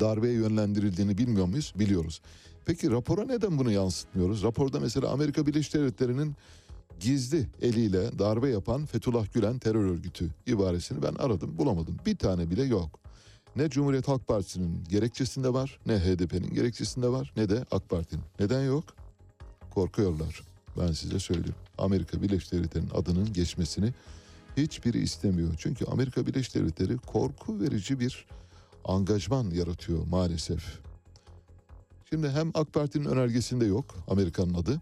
[0.00, 1.72] darbeye yönlendirildiğini bilmiyor muyuz?
[1.78, 2.20] Biliyoruz.
[2.66, 4.42] Peki rapora neden bunu yansıtmıyoruz?
[4.42, 6.36] Raporda mesela Amerika Birleşik Devletleri'nin
[7.00, 11.96] gizli eliyle darbe yapan Fethullah Gülen terör örgütü ibaresini ben aradım bulamadım.
[12.06, 13.07] Bir tane bile yok.
[13.58, 18.22] Ne Cumhuriyet Halk Partisi'nin gerekçesinde var, ne HDP'nin gerekçesinde var, ne de AK Parti'nin.
[18.40, 18.84] Neden yok?
[19.70, 20.42] Korkuyorlar.
[20.80, 21.62] Ben size söylüyorum.
[21.78, 23.92] Amerika Birleşik Devletleri'nin adının geçmesini
[24.56, 25.54] hiçbiri istemiyor.
[25.58, 28.26] Çünkü Amerika Birleşik Devletleri korku verici bir
[28.84, 30.78] angajman yaratıyor maalesef.
[32.10, 34.80] Şimdi hem AK Parti'nin önergesinde yok Amerika'nın adı.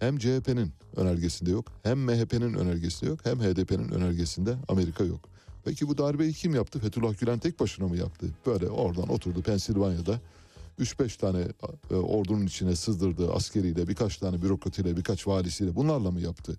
[0.00, 1.72] Hem CHP'nin önergesinde yok.
[1.82, 3.20] Hem MHP'nin önergesinde yok.
[3.24, 5.33] Hem HDP'nin önergesinde Amerika yok.
[5.64, 6.78] Peki bu darbeyi kim yaptı?
[6.78, 8.26] Fethullah Gülen tek başına mı yaptı?
[8.46, 10.20] Böyle oradan oturdu Pensilvanya'da
[10.80, 11.48] 3-5 tane
[11.90, 16.58] e, ordunun içine sızdırdığı askeriyle, birkaç tane bürokratiyle, birkaç valisiyle bunlarla mı yaptı?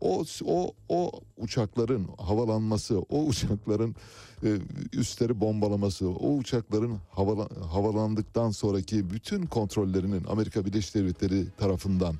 [0.00, 3.96] O o o uçakların havalanması, o uçakların
[4.44, 4.58] e,
[4.92, 12.14] üstleri bombalaması, o uçakların havala, havalandıktan sonraki bütün kontrollerinin Amerika Birleşik Devletleri tarafından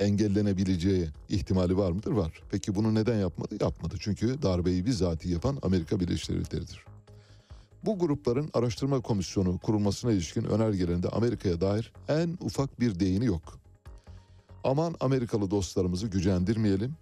[0.00, 2.10] engellenebileceği ihtimali var mıdır?
[2.10, 2.42] Var.
[2.50, 3.56] Peki bunu neden yapmadı?
[3.60, 3.94] Yapmadı.
[4.00, 6.84] Çünkü darbeyi bizatihi yapan Amerika Birleşik Devletleri'dir.
[7.84, 13.58] Bu grupların araştırma komisyonu kurulmasına ilişkin önergelerinde Amerika'ya dair en ufak bir değini yok.
[14.64, 16.94] Aman Amerikalı dostlarımızı gücendirmeyelim.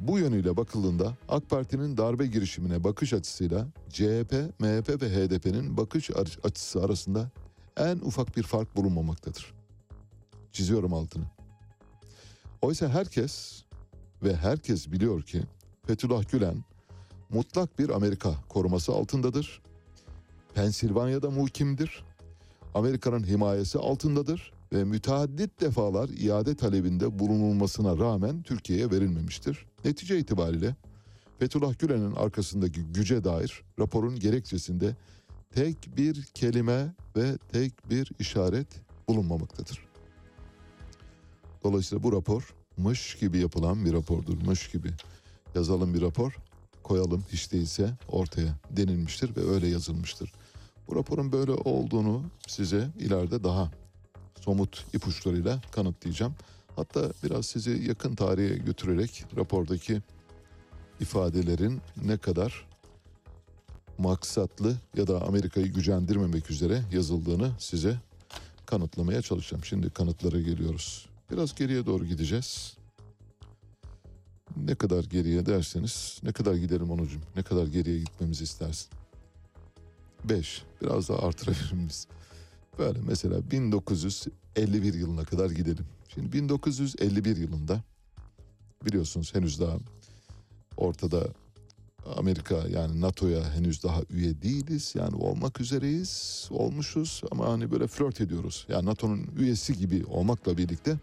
[0.00, 6.10] Bu yönüyle bakıldığında AK Parti'nin darbe girişimine bakış açısıyla CHP, MHP ve HDP'nin bakış
[6.44, 7.30] açısı arasında
[7.76, 9.54] en ufak bir fark bulunmamaktadır.
[10.52, 11.24] Çiziyorum altını.
[12.62, 13.64] Oysa herkes
[14.22, 15.42] ve herkes biliyor ki
[15.86, 16.64] Fethullah Gülen
[17.30, 19.62] mutlak bir Amerika koruması altındadır.
[20.54, 22.04] Pensilvanya'da muhkimdir.
[22.74, 29.66] Amerika'nın himayesi altındadır ve müteaddit defalar iade talebinde bulunulmasına rağmen Türkiye'ye verilmemiştir.
[29.84, 30.76] Netice itibariyle
[31.38, 34.96] Fethullah Gülen'in arkasındaki güce dair raporun gerekçesinde
[35.50, 38.68] tek bir kelime ve tek bir işaret
[39.08, 39.89] bulunmamaktadır.
[41.62, 44.42] Dolayısıyla bu rapor mış gibi yapılan bir rapordur.
[44.42, 44.90] Mış gibi
[45.54, 46.36] yazalım bir rapor
[46.82, 50.32] koyalım hiç değilse ortaya denilmiştir ve öyle yazılmıştır.
[50.88, 53.70] Bu raporun böyle olduğunu size ileride daha
[54.40, 56.34] somut ipuçlarıyla kanıtlayacağım.
[56.76, 60.02] Hatta biraz sizi yakın tarihe götürerek rapordaki
[61.00, 62.68] ifadelerin ne kadar
[63.98, 67.96] maksatlı ya da Amerika'yı gücendirmemek üzere yazıldığını size
[68.66, 69.64] kanıtlamaya çalışacağım.
[69.64, 71.09] Şimdi kanıtlara geliyoruz.
[71.30, 72.76] Biraz geriye doğru gideceğiz.
[74.56, 77.22] Ne kadar geriye derseniz ne kadar gidelim onucum?
[77.36, 78.88] Ne kadar geriye gitmemizi istersin?
[80.24, 80.62] 5.
[80.82, 82.06] Biraz daha artırabilir miyiz?
[82.78, 85.86] Böyle mesela 1951 yılına kadar gidelim.
[86.14, 87.82] Şimdi 1951 yılında
[88.84, 89.76] biliyorsunuz henüz daha
[90.76, 91.28] ortada
[92.16, 94.94] Amerika yani NATO'ya henüz daha üye değiliz.
[94.96, 98.66] Yani olmak üzereyiz, olmuşuz ama hani böyle flört ediyoruz.
[98.68, 100.96] Yani NATO'nun üyesi gibi olmakla birlikte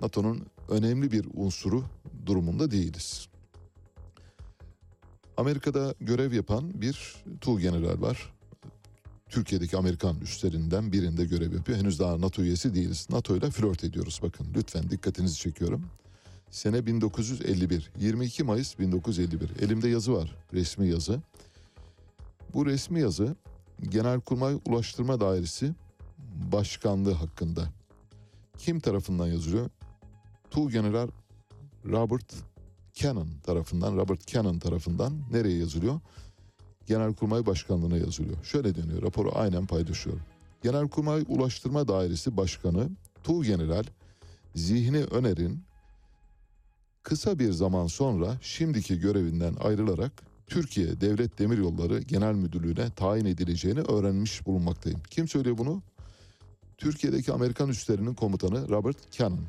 [0.00, 1.84] NATO'nun önemli bir unsuru
[2.26, 3.28] durumunda değiliz.
[5.36, 8.32] Amerika'da görev yapan bir Tuğ General var.
[9.28, 11.78] Türkiye'deki Amerikan üstlerinden birinde görev yapıyor.
[11.78, 13.06] Henüz daha NATO üyesi değiliz.
[13.10, 14.46] NATO ile flört ediyoruz bakın.
[14.56, 15.84] Lütfen dikkatinizi çekiyorum.
[16.52, 17.90] Sene 1951.
[17.98, 19.50] 22 Mayıs 1951.
[19.60, 20.36] Elimde yazı var.
[20.52, 21.20] Resmi yazı.
[22.54, 23.36] Bu resmi yazı
[23.88, 25.74] Genelkurmay Ulaştırma Dairesi
[26.52, 27.68] Başkanlığı hakkında.
[28.58, 29.70] Kim tarafından yazılıyor?
[30.50, 31.08] Tuğ General
[31.84, 32.34] Robert
[32.94, 36.00] Cannon tarafından, Robert Cannon tarafından nereye yazılıyor?
[36.86, 38.44] Genelkurmay Başkanlığı'na yazılıyor.
[38.44, 40.22] Şöyle deniyor, raporu aynen paylaşıyorum.
[40.62, 42.90] Genelkurmay Ulaştırma Dairesi Başkanı
[43.22, 43.84] Tuğ General
[44.54, 45.71] Zihni Öner'in
[47.02, 50.12] kısa bir zaman sonra şimdiki görevinden ayrılarak
[50.46, 55.00] Türkiye Devlet Demiryolları Genel Müdürlüğü'ne tayin edileceğini öğrenmiş bulunmaktayım.
[55.10, 55.82] Kim söylüyor bunu?
[56.78, 59.46] Türkiye'deki Amerikan üslerinin komutanı Robert Cannon.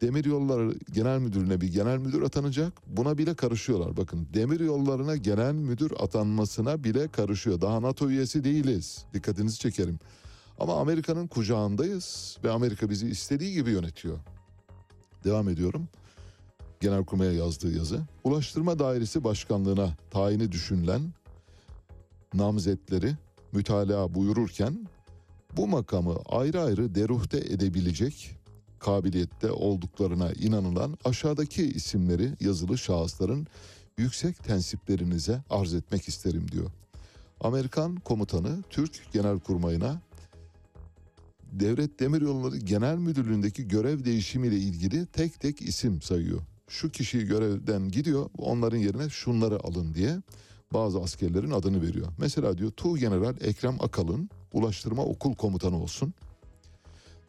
[0.00, 2.72] Demir Yolları Genel Müdürlüğü'ne bir genel müdür atanacak.
[2.86, 3.96] Buna bile karışıyorlar.
[3.96, 7.60] Bakın demir yollarına genel müdür atanmasına bile karışıyor.
[7.60, 9.04] Daha NATO üyesi değiliz.
[9.14, 9.98] Dikkatinizi çekerim.
[10.58, 14.18] Ama Amerika'nın kucağındayız ve Amerika bizi istediği gibi yönetiyor.
[15.24, 15.88] Devam ediyorum.
[16.80, 18.00] Genelkurmay'a yazdığı yazı.
[18.24, 21.02] Ulaştırma Dairesi Başkanlığı'na tayini düşünülen
[22.34, 23.14] namzetleri
[23.52, 24.88] mütalaa buyururken
[25.56, 28.36] bu makamı ayrı ayrı deruhte edebilecek
[28.78, 33.46] kabiliyette olduklarına inanılan aşağıdaki isimleri yazılı şahısların
[33.98, 36.70] yüksek tensiplerinize arz etmek isterim diyor.
[37.40, 40.00] Amerikan komutanı Türk Genelkurmayı'na
[41.52, 46.40] Devlet Demiryolları Genel Müdürlüğü'ndeki görev değişimiyle ilgili tek tek isim sayıyor.
[46.68, 50.16] Şu kişi görevden gidiyor, onların yerine şunları alın diye
[50.72, 52.08] bazı askerlerin adını veriyor.
[52.18, 56.14] Mesela diyor Tuğ General Ekrem Akalın Ulaştırma Okul Komutanı olsun.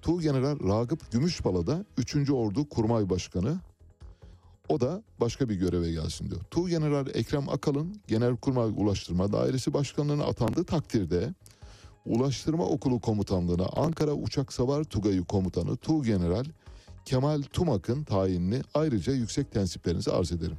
[0.02, 2.30] Tuğ General Ragıp Gümüşbala'da 3.
[2.30, 3.60] Ordu Kurmay Başkanı.
[4.70, 6.42] O da başka bir göreve gelsin diyor.
[6.52, 11.34] Tuğ General Ekrem Akalın Genelkurmay Ulaştırma Dairesi Başkanlığı'na atandığı takdirde
[12.06, 16.46] Ulaştırma Okulu Komutanlığı'na Ankara Uçak Savar Tugayı Komutanı Tuğ General
[17.06, 20.58] Kemal Tumak'ın tayinini ayrıca yüksek tensiplerinize arz ederim.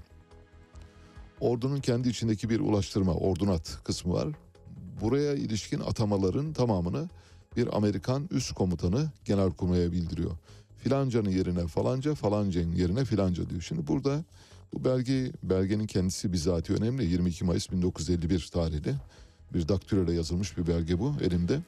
[1.41, 4.29] Ordunun kendi içindeki bir ulaştırma, ordunat kısmı var.
[5.01, 7.09] Buraya ilişkin atamaların tamamını
[7.57, 10.31] bir Amerikan üst komutanı genelkurmaya bildiriyor.
[10.77, 13.63] Filancanın yerine falanca, falancanın yerine filanca diyor.
[13.63, 14.25] Şimdi burada
[14.73, 17.05] bu belge belgenin kendisi bizatihi önemli.
[17.05, 18.95] 22 Mayıs 1951 tarihli
[19.53, 21.61] bir daktiloyla yazılmış bir belge bu elimde.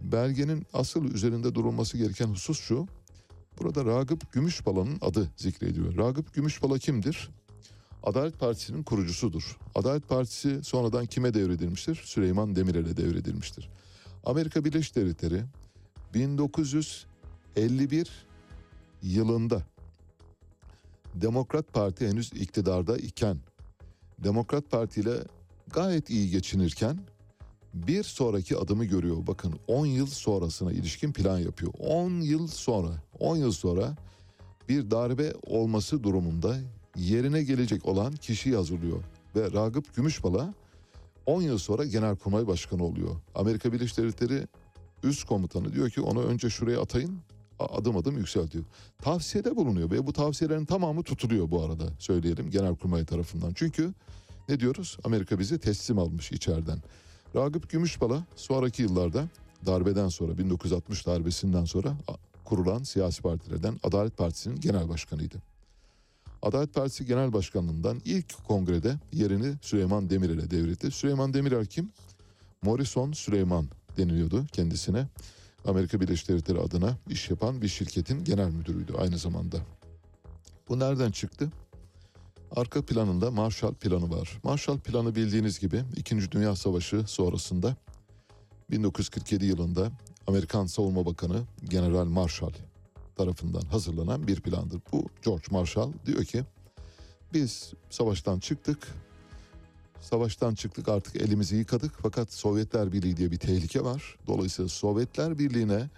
[0.00, 2.86] Belgenin asıl üzerinde durulması gereken husus şu.
[3.58, 5.96] Burada Ragıp Gümüşbala'nın adı zikrediliyor.
[5.96, 7.30] Ragıp Gümüşbala kimdir?
[8.02, 9.58] Adalet Partisi'nin kurucusudur.
[9.74, 12.02] Adalet Partisi sonradan kime devredilmiştir?
[12.04, 13.70] Süleyman Demirel'e devredilmiştir.
[14.24, 15.44] Amerika Birleşik Devletleri
[16.14, 18.26] 1951
[19.02, 19.62] yılında
[21.14, 23.38] Demokrat Parti henüz iktidarda iken
[24.18, 25.24] Demokrat Parti ile
[25.72, 26.98] gayet iyi geçinirken
[27.74, 29.16] bir sonraki adımı görüyor.
[29.26, 31.72] Bakın 10 yıl sonrasına ilişkin plan yapıyor.
[31.78, 33.96] 10 yıl sonra, 10 yıl sonra
[34.68, 36.56] bir darbe olması durumunda
[36.96, 39.02] yerine gelecek olan kişiyi hazırlıyor.
[39.36, 40.54] Ve Ragıp Gümüşbala
[41.26, 43.16] 10 yıl sonra Genelkurmay Başkanı oluyor.
[43.34, 44.46] Amerika Birleşik Devletleri
[45.02, 47.18] üst komutanı diyor ki onu önce şuraya atayın
[47.58, 48.64] adım adım yükseltiyor.
[48.98, 53.52] Tavsiyede bulunuyor ve bu tavsiyelerin tamamı tutuluyor bu arada söyleyelim Genelkurmay tarafından.
[53.54, 53.94] Çünkü
[54.48, 54.98] ne diyoruz?
[55.04, 56.78] Amerika bizi teslim almış içeriden.
[57.36, 59.28] Ragıp Gümüşbala sonraki yıllarda
[59.66, 61.96] darbeden sonra 1960 darbesinden sonra
[62.44, 65.36] kurulan siyasi partilerden Adalet Partisi'nin genel başkanıydı.
[66.42, 70.90] Adalet Partisi Genel Başkanlığından ilk kongrede yerini Süleyman Demirel'e devretti.
[70.90, 71.92] Süleyman Demirel kim?
[72.62, 75.06] Morrison Süleyman deniliyordu kendisine.
[75.64, 79.58] Amerika Birleşik Devletleri adına iş yapan bir şirketin genel müdürüydü aynı zamanda.
[80.68, 81.50] Bu nereden çıktı?
[82.56, 84.40] Arka planında Marshall Planı var.
[84.44, 86.32] Marshall Planı bildiğiniz gibi 2.
[86.32, 87.76] Dünya Savaşı sonrasında
[88.70, 89.90] 1947 yılında
[90.26, 92.52] Amerikan Savunma Bakanı General Marshall
[93.16, 94.80] tarafından hazırlanan bir plandır.
[94.92, 96.44] Bu George Marshall diyor ki
[97.32, 98.88] biz savaştan çıktık.
[100.00, 104.16] Savaştan çıktık artık elimizi yıkadık fakat Sovyetler Birliği diye bir tehlike var.
[104.26, 105.88] Dolayısıyla Sovyetler Birliği'ne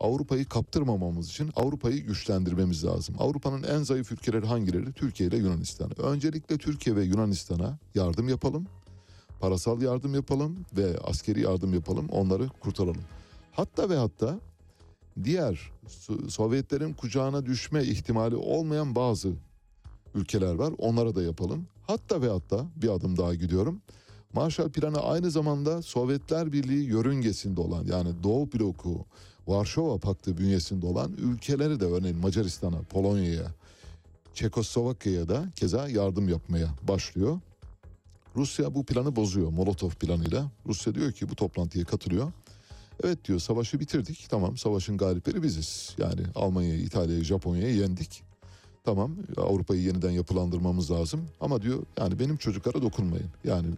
[0.00, 3.14] Avrupa'yı kaptırmamamız için Avrupa'yı güçlendirmemiz lazım.
[3.18, 4.92] Avrupa'nın en zayıf ülkeleri hangileri?
[4.92, 6.00] Türkiye ile Yunanistan.
[6.00, 8.66] Öncelikle Türkiye ve Yunanistan'a yardım yapalım.
[9.40, 12.08] Parasal yardım yapalım ve askeri yardım yapalım.
[12.08, 13.02] Onları kurtaralım.
[13.52, 14.40] Hatta ve hatta
[15.24, 15.72] diğer
[16.28, 19.32] Sovyetlerin kucağına düşme ihtimali olmayan bazı
[20.14, 20.74] ülkeler var.
[20.78, 21.66] Onlara da yapalım.
[21.86, 23.82] Hatta ve hatta bir adım daha gidiyorum.
[24.34, 29.06] Marshall Planı aynı zamanda Sovyetler Birliği yörüngesinde olan yani Doğu bloku,
[29.46, 33.46] Varşova Paktı bünyesinde olan ülkeleri de örneğin Macaristan'a, Polonya'ya,
[34.34, 37.40] Çekoslovakya'ya da keza yardım yapmaya başlıyor.
[38.36, 40.50] Rusya bu planı bozuyor Molotov planıyla.
[40.66, 42.32] Rusya diyor ki bu toplantıya katılıyor.
[43.04, 44.26] Evet diyor savaşı bitirdik.
[44.30, 45.94] Tamam savaşın galipleri biziz.
[45.98, 48.22] Yani Almanya'yı, İtalya'yı, Japonya'yı yendik.
[48.84, 51.20] Tamam Avrupa'yı yeniden yapılandırmamız lazım.
[51.40, 53.30] Ama diyor yani benim çocuklara dokunmayın.
[53.44, 53.68] Yani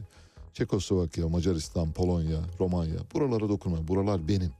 [0.52, 3.88] Çekoslovakya, Macaristan, Polonya, Romanya buralara dokunmayın.
[3.88, 4.50] Buralar benim.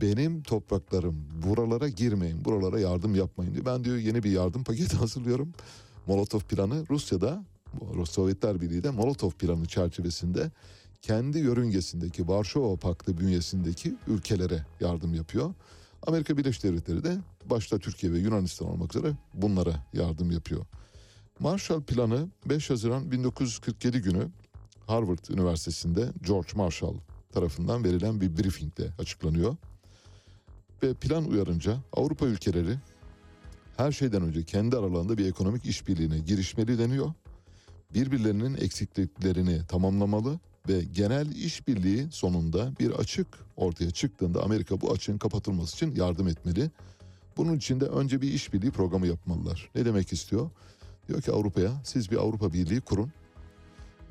[0.00, 1.28] Benim topraklarım.
[1.46, 2.44] Buralara girmeyin.
[2.44, 3.66] Buralara yardım yapmayın diyor.
[3.66, 5.52] Ben diyor yeni bir yardım paketi hazırlıyorum.
[6.06, 7.44] Molotov planı Rusya'da
[8.04, 10.50] Sovyetler Birliği de Molotov planı çerçevesinde
[11.02, 15.54] kendi yörüngesindeki Varşova Paktı bünyesindeki ülkelere yardım yapıyor.
[16.06, 20.66] Amerika Birleşik Devletleri de başta Türkiye ve Yunanistan olmak üzere bunlara yardım yapıyor.
[21.38, 24.28] Marshall Planı 5 Haziran 1947 günü
[24.86, 26.94] Harvard Üniversitesi'nde George Marshall
[27.32, 29.56] tarafından verilen bir briefingle açıklanıyor.
[30.82, 32.76] Ve plan uyarınca Avrupa ülkeleri
[33.76, 37.12] her şeyden önce kendi aralarında bir ekonomik işbirliğine girişmeli deniyor.
[37.94, 40.38] Birbirlerinin eksikliklerini tamamlamalı
[40.68, 43.26] ve genel işbirliği sonunda bir açık
[43.56, 46.70] ortaya çıktığında Amerika bu açığın kapatılması için yardım etmeli.
[47.36, 49.70] Bunun için de önce bir işbirliği programı yapmalılar.
[49.74, 50.50] Ne demek istiyor?
[51.08, 53.12] Diyor ki Avrupa'ya siz bir Avrupa Birliği kurun.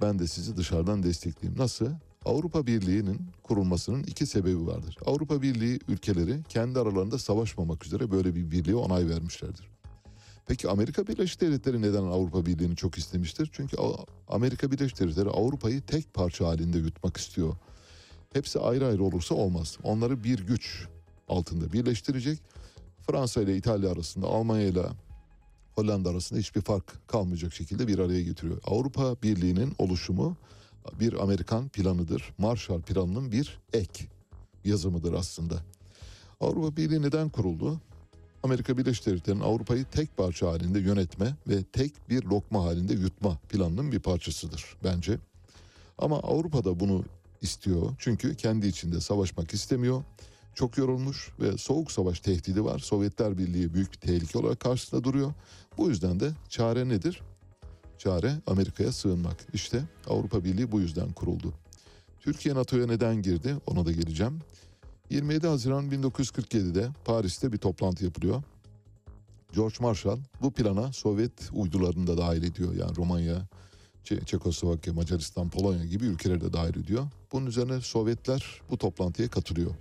[0.01, 1.59] Ben de sizi dışarıdan destekleyeyim.
[1.59, 1.89] Nasıl?
[2.25, 4.97] Avrupa Birliği'nin kurulmasının iki sebebi vardır.
[5.05, 9.71] Avrupa Birliği ülkeleri kendi aralarında savaşmamak üzere böyle bir birliğe onay vermişlerdir.
[10.47, 13.49] Peki Amerika Birleşik Devletleri neden Avrupa Birliği'ni çok istemiştir?
[13.53, 13.77] Çünkü
[14.27, 17.55] Amerika Birleşik Devletleri Avrupa'yı tek parça halinde yutmak istiyor.
[18.33, 19.77] Hepsi ayrı ayrı olursa olmaz.
[19.83, 20.87] Onları bir güç
[21.27, 22.39] altında birleştirecek.
[23.07, 24.85] Fransa ile İtalya arasında, Almanya ile
[25.75, 28.57] Hollanda arasında hiçbir fark kalmayacak şekilde bir araya getiriyor.
[28.65, 30.37] Avrupa Birliği'nin oluşumu
[30.99, 32.33] bir Amerikan planıdır.
[32.37, 34.05] Marshall Planı'nın bir ek
[34.65, 35.55] yazımıdır aslında.
[36.39, 37.81] Avrupa Birliği neden kuruldu?
[38.43, 43.91] Amerika Birleşik Devletleri'nin Avrupa'yı tek parça halinde yönetme ve tek bir lokma halinde yutma planının
[43.91, 45.19] bir parçasıdır bence.
[45.97, 47.03] Ama Avrupa da bunu
[47.41, 50.03] istiyor çünkü kendi içinde savaşmak istemiyor.
[50.55, 52.79] Çok yorulmuş ve soğuk savaş tehdidi var.
[52.79, 55.33] Sovyetler Birliği büyük bir tehlike olarak karşısında duruyor.
[55.77, 57.21] Bu yüzden de çare nedir?
[58.01, 59.45] Çare Amerika'ya sığınmak.
[59.53, 61.53] İşte Avrupa Birliği bu yüzden kuruldu.
[62.19, 63.55] Türkiye NATO'ya neden girdi?
[63.67, 64.39] Ona da geleceğim.
[65.09, 68.43] 27 Haziran 1947'de Paris'te bir toplantı yapılıyor.
[69.55, 72.73] George Marshall bu plana Sovyet uydularını da dahil ediyor.
[72.73, 73.47] Yani Romanya,
[74.05, 77.07] Çe- Çekoslovakya, Macaristan, Polonya gibi ülkeleri de dahil ediyor.
[77.31, 79.71] Bunun üzerine Sovyetler bu toplantıya katılıyor.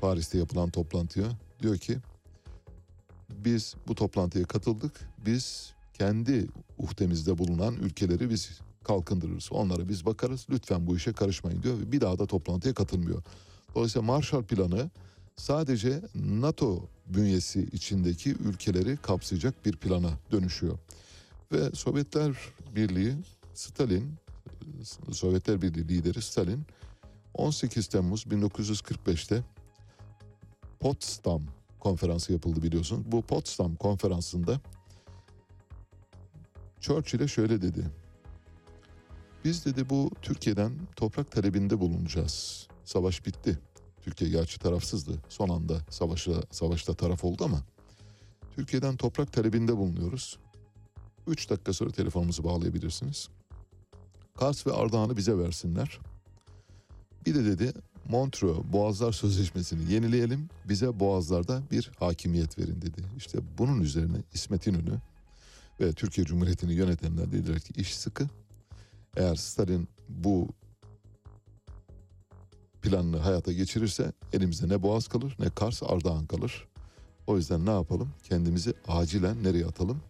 [0.00, 1.26] Paris'te yapılan toplantıya
[1.62, 1.98] diyor ki
[3.30, 5.00] biz bu toplantıya katıldık.
[5.26, 6.46] Biz kendi
[6.78, 9.52] uhdemizde bulunan ülkeleri biz kalkındırırız.
[9.52, 10.46] Onlara biz bakarız.
[10.50, 13.22] Lütfen bu işe karışmayın diyor ve bir daha da toplantıya katılmıyor.
[13.74, 14.90] Dolayısıyla Marshall Planı
[15.36, 20.78] sadece NATO bünyesi içindeki ülkeleri kapsayacak bir plana dönüşüyor.
[21.52, 22.36] Ve Sovyetler
[22.76, 23.14] Birliği
[23.54, 24.14] Stalin,
[25.12, 26.62] Sovyetler Birliği lideri Stalin
[27.34, 29.42] 18 Temmuz 1945'te
[30.80, 31.42] Potsdam
[31.80, 33.02] konferansı yapıldı biliyorsunuz.
[33.12, 34.60] Bu Potsdam konferansında
[36.82, 37.90] Churchill'e şöyle dedi.
[39.44, 42.66] Biz dedi bu Türkiye'den toprak talebinde bulunacağız.
[42.84, 43.58] Savaş bitti.
[44.02, 45.12] Türkiye gerçi tarafsızdı.
[45.28, 47.62] Son anda savaşta, savaşta taraf oldu ama
[48.56, 50.38] Türkiye'den toprak talebinde bulunuyoruz.
[51.26, 53.28] 3 dakika sonra telefonumuzu bağlayabilirsiniz.
[54.36, 55.98] Kars ve Ardahan'ı bize versinler.
[57.26, 57.72] Bir de dedi
[58.08, 60.48] Montreux Boğazlar Sözleşmesi'ni yenileyelim.
[60.68, 63.02] Bize Boğazlar'da bir hakimiyet verin dedi.
[63.16, 65.00] İşte bunun üzerine İsmet İnönü
[65.82, 68.28] ve Türkiye Cumhuriyeti'ni yönetenler dediler ki iş sıkı.
[69.16, 70.48] Eğer Stalin bu
[72.82, 76.68] planını hayata geçirirse elimizde ne Boğaz kalır ne Kars Ardahan kalır.
[77.26, 78.10] O yüzden ne yapalım?
[78.22, 80.02] Kendimizi acilen nereye atalım?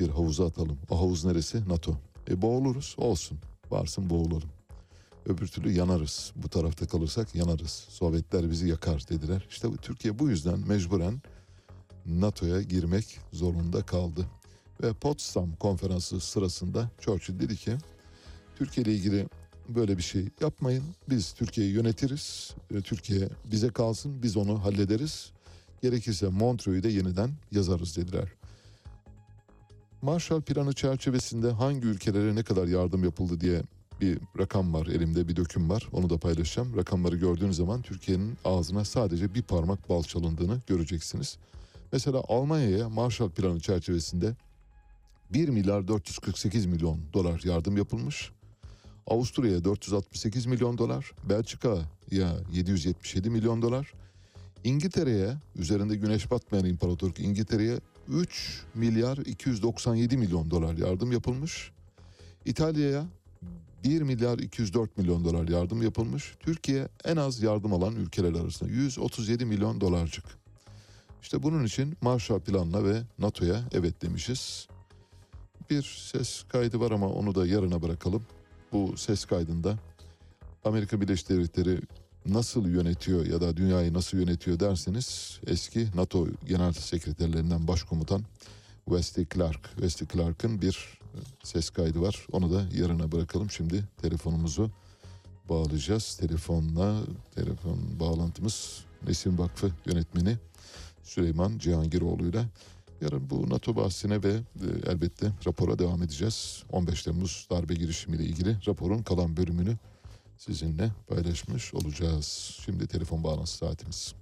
[0.00, 0.78] Bir havuza atalım.
[0.90, 1.68] O havuz neresi?
[1.68, 1.96] NATO.
[2.28, 2.94] E boğuluruz.
[2.98, 3.38] Olsun.
[3.70, 4.50] Varsın boğulalım.
[5.26, 6.32] Öbür türlü yanarız.
[6.36, 7.86] Bu tarafta kalırsak yanarız.
[7.88, 9.46] Sovyetler bizi yakar dediler.
[9.50, 11.22] İşte Türkiye bu yüzden mecburen
[12.06, 14.26] NATO'ya girmek zorunda kaldı.
[14.82, 17.76] Ve Potsdam konferansı sırasında Churchill dedi ki
[18.56, 19.28] Türkiye ile ilgili
[19.68, 20.84] böyle bir şey yapmayın.
[21.08, 22.54] Biz Türkiye'yi yönetiriz.
[22.74, 24.22] E, Türkiye bize kalsın.
[24.22, 25.32] Biz onu hallederiz.
[25.82, 28.28] Gerekirse Montreux'u da yeniden yazarız dediler.
[30.02, 33.62] Marshall Planı çerçevesinde hangi ülkelere ne kadar yardım yapıldı diye
[34.00, 36.76] bir rakam var elimde bir döküm var onu da paylaşacağım.
[36.76, 41.38] Rakamları gördüğünüz zaman Türkiye'nin ağzına sadece bir parmak bal çalındığını göreceksiniz.
[41.92, 44.36] Mesela Almanya'ya Marshall Planı çerçevesinde
[45.30, 48.30] 1 milyar 448 milyon dolar yardım yapılmış.
[49.06, 53.92] Avusturya'ya 468 milyon dolar, Belçika'ya 777 milyon dolar,
[54.64, 57.78] İngiltere'ye üzerinde güneş batmayan imparatorluk İngiltere'ye
[58.08, 61.70] 3 milyar 297 milyon dolar yardım yapılmış.
[62.44, 63.06] İtalya'ya
[63.84, 66.34] 1 milyar 204 milyon dolar yardım yapılmış.
[66.40, 70.24] Türkiye en az yardım alan ülkeler arasında 137 milyon dolarcık.
[71.22, 74.68] İşte bunun için Marshall Planı'na ve NATO'ya evet demişiz.
[75.70, 75.82] Bir
[76.12, 78.22] ses kaydı var ama onu da yarına bırakalım.
[78.72, 79.78] Bu ses kaydında
[80.64, 81.80] Amerika Birleşik Devletleri
[82.26, 88.22] nasıl yönetiyor ya da dünyayı nasıl yönetiyor derseniz eski NATO Genel Sekreterlerinden Başkomutan
[88.84, 89.64] Wesley Clark.
[89.74, 90.98] Wesley Clark'ın bir
[91.42, 92.26] ses kaydı var.
[92.32, 93.50] Onu da yarına bırakalım.
[93.50, 94.70] Şimdi telefonumuzu
[95.48, 96.16] bağlayacağız.
[96.16, 97.00] Telefonla
[97.34, 100.36] telefon bağlantımız Nesin Vakfı yönetmeni
[101.02, 102.44] Süleyman Cihangiroğlu'yla.
[103.00, 106.62] Yarın bu NATO bahsine ve e, elbette rapora devam edeceğiz.
[106.72, 109.76] 15 Temmuz darbe girişimiyle ilgili raporun kalan bölümünü
[110.38, 112.58] sizinle paylaşmış olacağız.
[112.64, 114.14] Şimdi telefon bağlantısı saatimiz.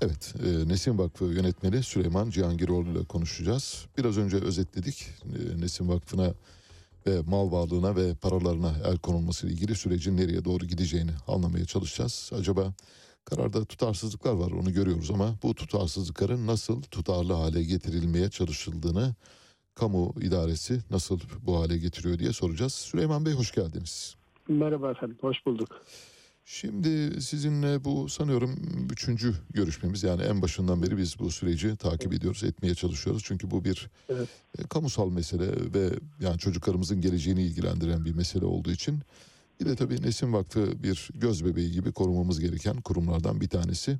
[0.00, 3.86] Evet, e, Nesin Vakfı yönetmeni Süleyman Cihangiroğlu ile konuşacağız.
[3.98, 6.34] Biraz önce özetledik e, Nesin Vakfı'na
[7.06, 12.30] ve mal varlığına ve paralarına el konulması ile ilgili sürecin nereye doğru gideceğini anlamaya çalışacağız.
[12.34, 12.72] Acaba
[13.28, 19.14] kararda tutarsızlıklar var onu görüyoruz ama bu tutarsızlıkların nasıl tutarlı hale getirilmeye çalışıldığını
[19.74, 22.72] kamu idaresi nasıl bu hale getiriyor diye soracağız.
[22.72, 24.16] Süleyman Bey hoş geldiniz.
[24.48, 25.68] Merhaba efendim, hoş bulduk.
[26.44, 28.56] Şimdi sizinle bu sanıyorum
[28.92, 33.22] üçüncü görüşmemiz yani en başından beri biz bu süreci takip ediyoruz, etmeye çalışıyoruz.
[33.24, 34.28] Çünkü bu bir Evet.
[34.58, 35.90] e, kamusal mesele ve
[36.20, 39.00] yani çocuklarımızın geleceğini ilgilendiren bir mesele olduğu için
[39.60, 43.98] bir de tabii Nesin Vakfı bir göz bebeği gibi korumamız gereken kurumlardan bir tanesi.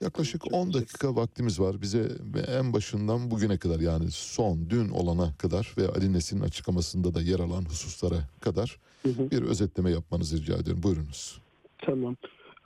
[0.00, 1.82] Yaklaşık 10 dakika vaktimiz var.
[1.82, 2.08] Bize
[2.48, 7.38] en başından bugüne kadar yani son dün olana kadar ve Ali Nesin'in açıklamasında da yer
[7.38, 10.82] alan hususlara kadar bir özetleme yapmanızı rica ediyorum.
[10.82, 11.40] Buyurunuz.
[11.78, 12.16] Tamam.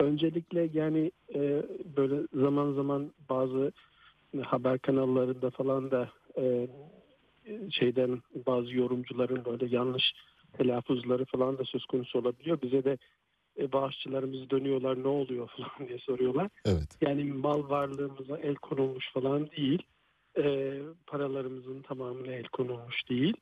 [0.00, 1.40] Öncelikle yani e,
[1.96, 3.72] böyle zaman zaman bazı
[4.42, 6.68] haber kanallarında falan da e,
[7.70, 10.12] şeyden bazı yorumcuların böyle yanlış
[10.58, 12.62] telaffuzları falan da söz konusu olabiliyor.
[12.62, 12.98] Bize de
[13.58, 16.48] e, bağışçılarımız dönüyorlar ne oluyor falan diye soruyorlar.
[16.64, 16.98] Evet.
[17.00, 19.82] Yani mal varlığımıza el konulmuş falan değil.
[20.38, 23.36] E, paralarımızın tamamına el konulmuş değil.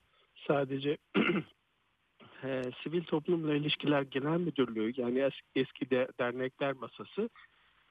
[0.47, 0.97] Sadece
[2.45, 7.29] e, Sivil Toplumla İlişkiler Genel Müdürlüğü yani es, eski de, dernekler masası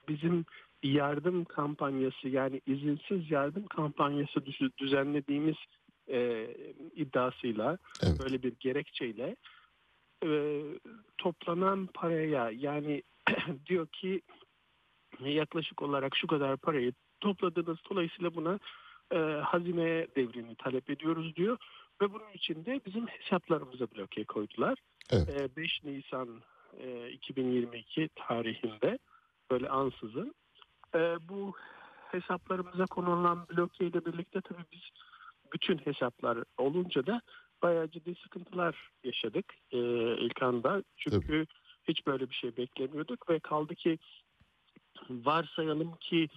[0.07, 0.45] bizim
[0.83, 4.45] yardım kampanyası yani izinsiz yardım kampanyası
[4.77, 5.55] düzenlediğimiz
[6.11, 6.47] e,
[6.95, 8.19] iddiasıyla evet.
[8.23, 9.35] böyle bir gerekçeyle
[10.25, 10.61] e,
[11.17, 13.03] toplanan paraya yani
[13.65, 14.21] diyor ki
[15.19, 18.59] yaklaşık olarak şu kadar parayı topladınız dolayısıyla buna
[19.11, 21.57] e, hazine devrini talep ediyoruz diyor
[22.01, 24.79] ve bunun için de bizim hesaplarımıza bloke koydular.
[25.11, 25.41] Evet.
[25.41, 26.41] E, 5 Nisan
[26.79, 28.99] e, 2022 tarihinde
[29.51, 30.35] böyle ansızın
[30.95, 31.53] e, bu
[32.11, 34.81] hesaplarımıza konulan bloke ile birlikte tabii biz
[35.53, 37.21] bütün hesaplar olunca da
[37.61, 39.77] bayağı ciddi sıkıntılar yaşadık e,
[40.17, 40.83] ilk anda.
[40.97, 41.45] Çünkü Tabii.
[41.87, 43.97] hiç böyle bir şey beklemiyorduk ve kaldı ki
[45.09, 46.27] varsayalım ki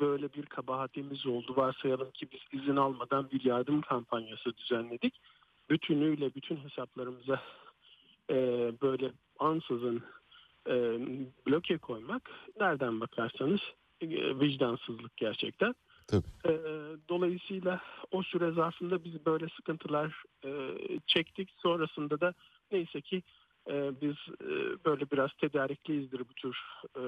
[0.00, 1.56] böyle bir kabahatimiz oldu.
[1.56, 5.20] Varsayalım ki biz izin almadan bir yardım kampanyası düzenledik.
[5.70, 7.42] Bütünüyle bütün hesaplarımıza
[8.30, 8.36] e,
[8.82, 10.02] böyle ansızın
[10.66, 10.74] e,
[11.46, 12.30] bloke koymak
[12.60, 13.60] nereden bakarsanız
[14.00, 14.08] e,
[14.40, 15.74] vicdansızlık gerçekten.
[16.08, 16.26] Tabii.
[16.44, 16.52] E,
[17.08, 17.80] dolayısıyla
[18.10, 20.50] o süre zarfında biz böyle sıkıntılar e,
[21.06, 21.50] çektik.
[21.56, 22.34] Sonrasında da
[22.72, 23.22] neyse ki
[23.70, 24.50] e, biz e,
[24.84, 26.58] böyle biraz tedarikliyizdir bu tür
[26.96, 27.00] e,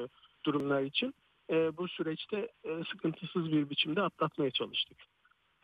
[0.47, 1.15] durumlar için.
[1.51, 4.99] E, bu süreçte e, sıkıntısız bir biçimde atlatmaya çalıştık.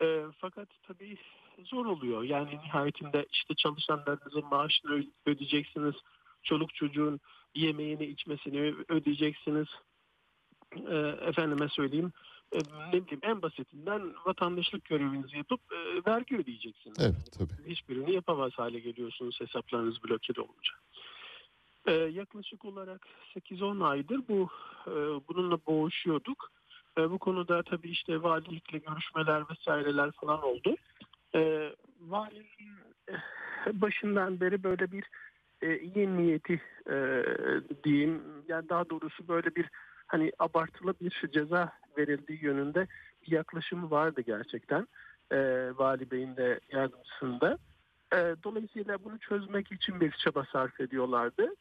[0.01, 1.17] E, fakat tabii
[1.63, 2.23] zor oluyor.
[2.23, 5.95] Yani nihayetinde işte çalışanlarınızın maaşını ödeyeceksiniz.
[6.43, 7.19] Çoluk çocuğun
[7.55, 9.67] yemeğini içmesini ödeyeceksiniz.
[10.87, 12.11] E, efendime söyleyeyim
[12.51, 12.57] e,
[12.93, 16.97] ne bileyim en basitinden vatandaşlık görevinizi yapıp e, vergi ödeyeceksiniz.
[16.99, 17.71] Evet tabii.
[17.71, 20.73] Hiçbirini yapamaz hale geliyorsunuz hesaplarınız blokede olunca.
[21.87, 24.49] Ee, yaklaşık olarak 8-10 aydır bu
[24.87, 24.91] e,
[25.27, 26.51] bununla boğuşuyorduk.
[26.97, 30.75] E, bu konuda tabii işte valilikle görüşmeler vesaireler falan oldu.
[31.35, 31.71] E,
[32.01, 32.77] valinin
[33.73, 35.03] başından beri böyle bir
[35.61, 37.23] e, iyi niyeti e,
[37.83, 39.69] diyeyim yani daha doğrusu böyle bir
[40.07, 42.87] hani abartılı bir ceza verildiği yönünde
[43.27, 44.87] bir yaklaşımı vardı gerçekten
[45.31, 45.37] e,
[45.75, 47.57] Vali Bey'in de yardımcısında.
[48.13, 51.55] E, dolayısıyla bunu çözmek için bir çaba sarf ediyorlardı.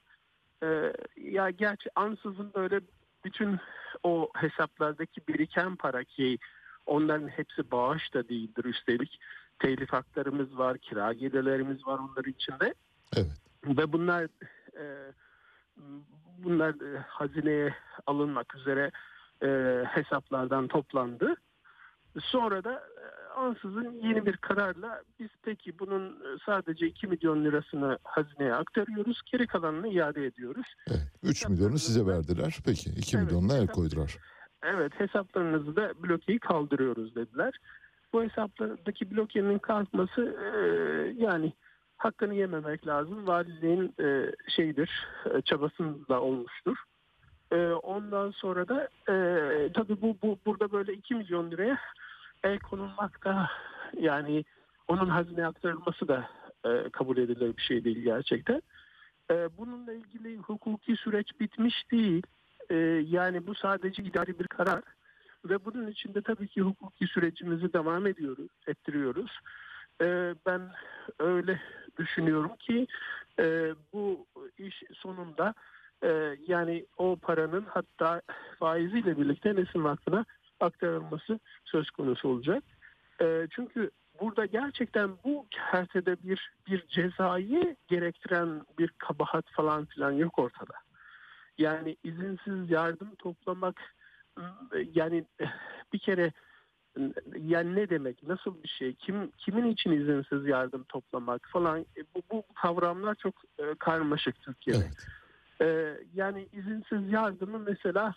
[0.63, 2.81] E, ya gerçi ansızın böyle
[3.25, 3.59] bütün
[4.03, 6.39] o hesaplardaki biriken para ki
[6.87, 9.21] onların hepsi bağış da değildir üstelik.
[9.59, 12.75] Telif haklarımız var, kira gelirlerimiz var onların içinde.
[13.17, 13.27] Evet.
[13.65, 14.25] Ve bunlar
[14.79, 15.13] e,
[16.39, 17.75] bunlar e, hazineye
[18.07, 18.91] alınmak üzere
[19.43, 19.49] e,
[19.89, 21.35] hesaplardan toplandı.
[22.21, 28.55] Sonra da e, ansızın yeni bir kararla biz peki bunun sadece 2 milyon lirasını hazineye
[28.55, 29.23] aktarıyoruz.
[29.33, 30.67] Geri kalanını iade ediyoruz.
[30.91, 32.59] Evet, 3 milyonu size verdiler.
[32.65, 34.19] Peki 2 evet, milyonuna el koydular.
[34.63, 37.55] Evet hesaplarınızı da blokeyi kaldırıyoruz dediler.
[38.13, 40.59] Bu hesaplardaki blokenin kalkması e,
[41.23, 41.53] yani
[41.97, 43.27] hakkını yememek lazım.
[43.27, 44.91] Valiliğin e, şeydir,
[45.35, 46.77] e, çabasında olmuştur.
[47.53, 49.17] E, ondan sonra da e,
[49.73, 51.79] tabii bu, bu burada böyle 2 milyon liraya
[52.45, 53.51] el konulmakta
[54.01, 54.45] yani
[54.89, 56.29] onun hazine aktarılması da
[56.65, 58.63] e, kabul edilir bir şey değil gerçekten.
[59.31, 62.23] E, bununla ilgili hukuki süreç bitmiş değil.
[62.71, 62.75] E,
[63.07, 64.83] yani bu sadece idari bir karar
[65.45, 69.31] ve bunun içinde tabii ki hukuki sürecimizi devam ediyoruz, ettiriyoruz.
[70.03, 70.71] E, ben
[71.19, 71.61] öyle
[71.99, 72.87] düşünüyorum ki
[73.39, 74.27] e, bu
[74.59, 75.55] iş sonunda
[76.03, 78.23] e, yani o paranın hatta
[78.59, 80.25] faiziyle birlikte Nesin Vakfı'na
[80.61, 82.65] aktarılması söz konusu olacak.
[83.21, 83.91] E, çünkü
[84.21, 90.75] burada gerçekten bu kertede bir bir cezayı gerektiren bir kabahat falan filan yok ortada.
[91.59, 93.81] Yani izinsiz yardım toplamak
[94.95, 95.25] yani
[95.93, 96.33] bir kere
[97.39, 102.23] yani ne demek, nasıl bir şey, kim kimin için izinsiz yardım toplamak falan e, bu,
[102.33, 104.85] bu kavramlar çok e, karmaşık Türkiye'de.
[105.61, 105.67] Evet.
[105.71, 108.15] E, yani izinsiz yardımı mesela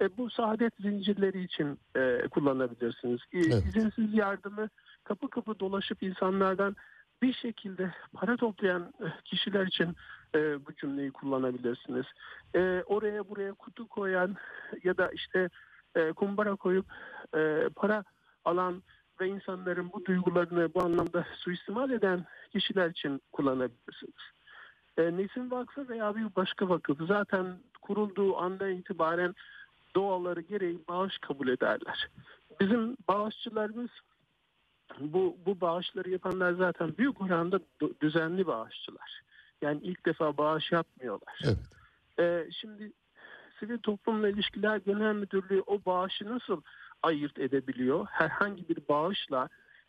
[0.00, 3.20] e, bu saadet zincirleri için e, kullanabilirsiniz.
[3.32, 3.66] E, evet.
[3.66, 4.68] İzinsiz yardımı
[5.04, 6.76] kapı kapı dolaşıp insanlardan
[7.22, 8.94] bir şekilde para toplayan
[9.24, 9.96] kişiler için
[10.34, 12.06] e, bu cümleyi kullanabilirsiniz.
[12.54, 14.36] E, oraya buraya kutu koyan
[14.84, 15.48] ya da işte
[15.96, 16.86] e, kumbara koyup
[17.36, 18.04] e, para
[18.44, 18.82] alan
[19.20, 24.22] ve insanların bu duygularını bu anlamda suistimal eden kişiler için kullanabilirsiniz.
[24.96, 29.34] E, Nesin Vakfı veya bir başka vakıf zaten kurulduğu anda itibaren
[29.94, 32.08] doğaları gereği bağış kabul ederler.
[32.60, 33.90] Bizim bağışçılarımız
[35.00, 37.60] bu, bu bağışları yapanlar zaten büyük oranda
[38.02, 39.22] düzenli bağışçılar.
[39.62, 41.40] Yani ilk defa bağış yapmıyorlar.
[41.44, 41.58] Evet.
[42.18, 42.92] Ee, şimdi
[43.62, 46.62] Sivil Toplumla İlişkiler Genel Müdürlüğü o bağışı nasıl
[47.02, 48.06] ayırt edebiliyor?
[48.10, 49.48] Herhangi bir bağışla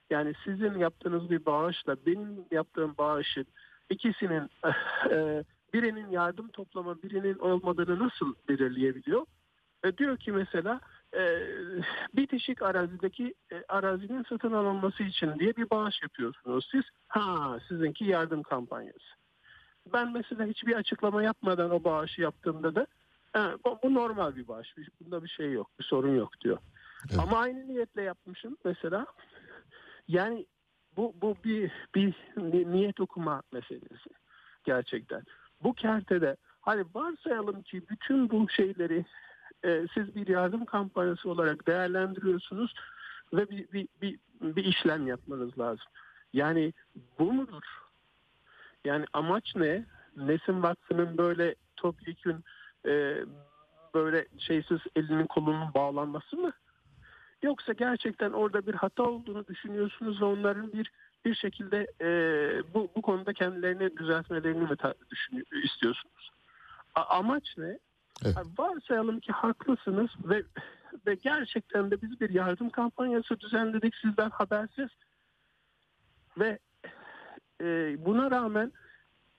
[0.10, 3.46] yani sizin yaptığınız bir bağışla benim yaptığım bağışın
[3.90, 4.50] ikisinin
[5.12, 5.44] e,
[5.74, 9.26] birinin yardım toplama birinin olmadığını nasıl belirleyebiliyor?
[9.84, 10.80] E, diyor ki mesela
[11.16, 11.40] e,
[12.14, 16.84] bitişik arazideki e, arazinin satın alınması için diye bir bağış yapıyorsunuz siz.
[17.08, 19.14] Ha sizinki yardım kampanyası.
[19.94, 22.88] Ben mesela hiçbir açıklama yapmadan o bağışı yaptığımda da
[23.34, 24.76] ha, bu, bu normal bir bağış.
[25.02, 26.58] Bunda bir şey yok, bir sorun yok diyor.
[27.18, 29.06] Ama aynı niyetle yapmışım mesela.
[30.08, 30.46] Yani
[30.98, 32.16] bu bu bir bir
[32.72, 34.10] niyet okuma meselesi
[34.64, 35.24] gerçekten.
[35.64, 39.06] Bu kertede hani varsayalım ki bütün bu şeyleri
[39.64, 42.74] e, siz bir yardım kampanyası olarak değerlendiriyorsunuz
[43.34, 45.86] ve bir, bir, bir, bir işlem yapmanız lazım.
[46.34, 46.74] Yani
[47.20, 47.64] bu mudur?
[48.86, 49.86] Yani amaç ne?
[50.18, 52.44] Nesin Vakfı'nın böyle topyekün
[52.86, 53.26] e,
[53.94, 56.52] böyle şeysiz elinin kolunun bağlanması mı?
[57.44, 60.92] Yoksa gerçekten orada bir hata olduğunu düşünüyorsunuz ve onların bir
[61.26, 62.08] bir şekilde e,
[62.74, 64.78] bu, bu konuda kendilerini düzeltmelerini mi
[65.12, 66.32] düşünüyor, istiyorsunuz?
[66.96, 67.80] A, amaç ne?
[68.26, 68.38] Evet.
[68.58, 70.44] Varsayalım ki haklısınız ve
[71.08, 74.90] ve gerçekten de biz bir yardım kampanyası düzenledik sizden habersiz
[76.40, 76.60] ve
[77.62, 78.72] e, buna rağmen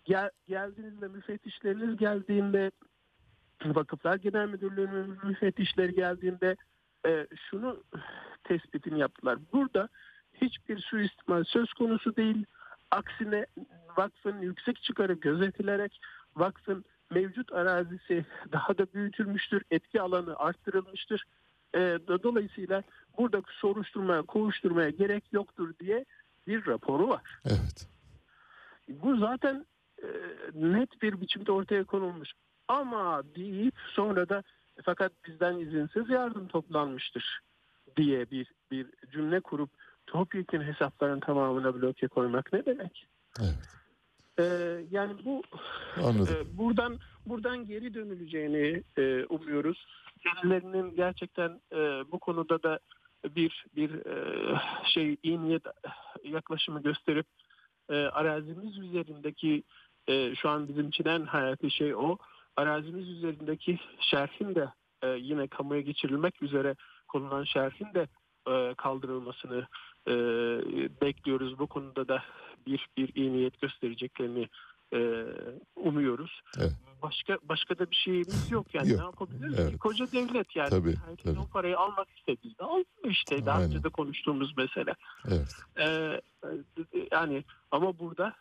[0.05, 2.71] gel, geldiğinizde müfettişleriniz geldiğinde
[3.65, 6.57] Vakıflar Genel Müdürlüğü'nün müfettişleri geldiğinde
[7.07, 7.83] e, şunu
[8.45, 9.39] tespitini yaptılar.
[9.53, 9.89] Burada
[10.35, 12.45] hiçbir suistimal söz konusu değil.
[12.91, 13.47] Aksine
[13.97, 16.01] vakfın yüksek çıkarı gözetilerek
[16.37, 21.25] vakfın mevcut arazisi daha da büyütülmüştür, etki alanı arttırılmıştır.
[21.75, 22.83] E, dolayısıyla
[23.19, 26.05] burada soruşturmaya, kovuşturmaya gerek yoktur diye
[26.47, 27.23] bir raporu var.
[27.45, 27.89] Evet.
[28.89, 29.67] Bu zaten
[30.03, 30.07] e,
[30.55, 32.33] net bir biçimde ortaya konulmuş.
[32.69, 34.43] Ama deyip sonra da
[34.83, 37.41] fakat bizden izinsiz yardım toplanmıştır
[37.97, 39.71] diye bir bir cümle kurup
[40.07, 43.07] topyekun hesapların tamamına bloke koymak ne demek?
[43.41, 43.55] Evet.
[44.39, 44.45] Ee,
[44.91, 45.43] yani bu
[45.99, 49.87] e, buradan buradan geri dönüleceğini e, umuyoruz.
[50.23, 51.79] Kendilerinin gerçekten e,
[52.13, 52.79] bu konuda da
[53.25, 54.17] bir bir e,
[54.85, 55.63] şey iyi niyet
[56.25, 57.27] yaklaşımı gösterip
[57.89, 59.63] e, arazimiz üzerindeki
[60.09, 62.19] e, şu an bizim için en hayati şey o
[62.57, 64.69] arazimiz üzerindeki şerhin de
[65.03, 66.75] e, yine kamuya geçirilmek üzere
[67.09, 68.09] konulan şerhin de
[68.49, 69.67] e, kaldırılmasını
[70.09, 70.13] e,
[71.01, 71.59] bekliyoruz.
[71.59, 72.23] Bu konuda da
[72.67, 74.49] bir bir iyi niyet göstereceklerini
[74.95, 75.25] e,
[75.77, 76.41] umuyoruz.
[76.59, 76.73] Evet.
[77.03, 78.99] Başka başka da bir şeyimiz yok yani yok.
[78.99, 79.59] ne yapabiliriz?
[79.59, 79.79] Evet.
[79.79, 80.71] Koca devlet yani.
[80.71, 81.39] Tabii, Herkes tabii.
[81.39, 83.47] o parayı almak istediğinde alıyor işte.
[83.47, 83.69] Daha Aynen.
[83.71, 84.95] önce de konuştuğumuz mesele.
[85.29, 85.57] Evet.
[85.79, 86.21] Ee,
[87.13, 88.35] yani ama burada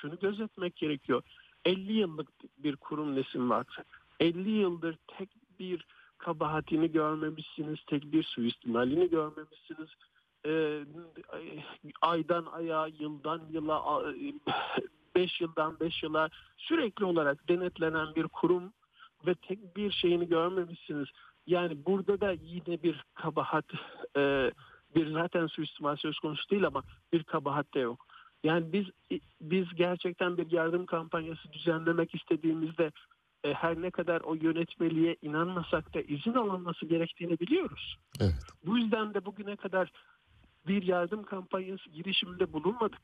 [0.00, 1.22] şunu gözetmek gerekiyor.
[1.64, 2.28] 50 yıllık
[2.58, 3.66] bir kurum nesim var.
[4.20, 5.28] 50 yıldır tek
[5.58, 5.86] bir
[6.18, 9.88] kabahatini görmemişsiniz, tek bir suistimalini görmemişsiniz.
[10.46, 10.84] Ee,
[12.02, 14.04] aydan aya, yıldan yıla,
[15.14, 18.72] 5 yıldan 5 yıla sürekli olarak denetlenen bir kurum
[19.26, 21.08] ve tek bir şeyini görmemişsiniz.
[21.46, 23.64] Yani burada da yine bir kabahat,
[24.16, 24.52] e,
[24.94, 26.82] bir zaten suistimal söz konusu değil ama
[27.12, 28.06] bir kabahat de yok.
[28.44, 28.86] Yani biz
[29.40, 32.90] biz gerçekten bir yardım kampanyası düzenlemek istediğimizde
[33.44, 37.96] e, her ne kadar o yönetmeliğe inanmasak da izin alınması gerektiğini biliyoruz.
[38.20, 38.34] Evet.
[38.66, 39.92] Bu yüzden de bugüne kadar
[40.66, 43.00] bir yardım kampanyası girişiminde bulunmadık.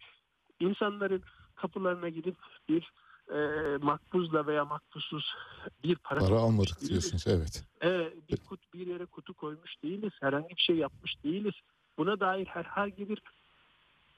[0.60, 1.22] İnsanların
[1.54, 2.36] kapılarına gidip
[2.68, 2.92] bir
[3.34, 3.38] e,
[3.76, 5.34] makbuzla veya makbuzsuz
[5.84, 7.26] bir para, Para almadık diyorsunuz.
[7.26, 7.64] Evet.
[7.84, 10.12] E, bir, kut, bir yere kutu koymuş değiliz.
[10.20, 11.54] Herhangi bir şey yapmış değiliz.
[11.98, 13.22] Buna dair herhangi bir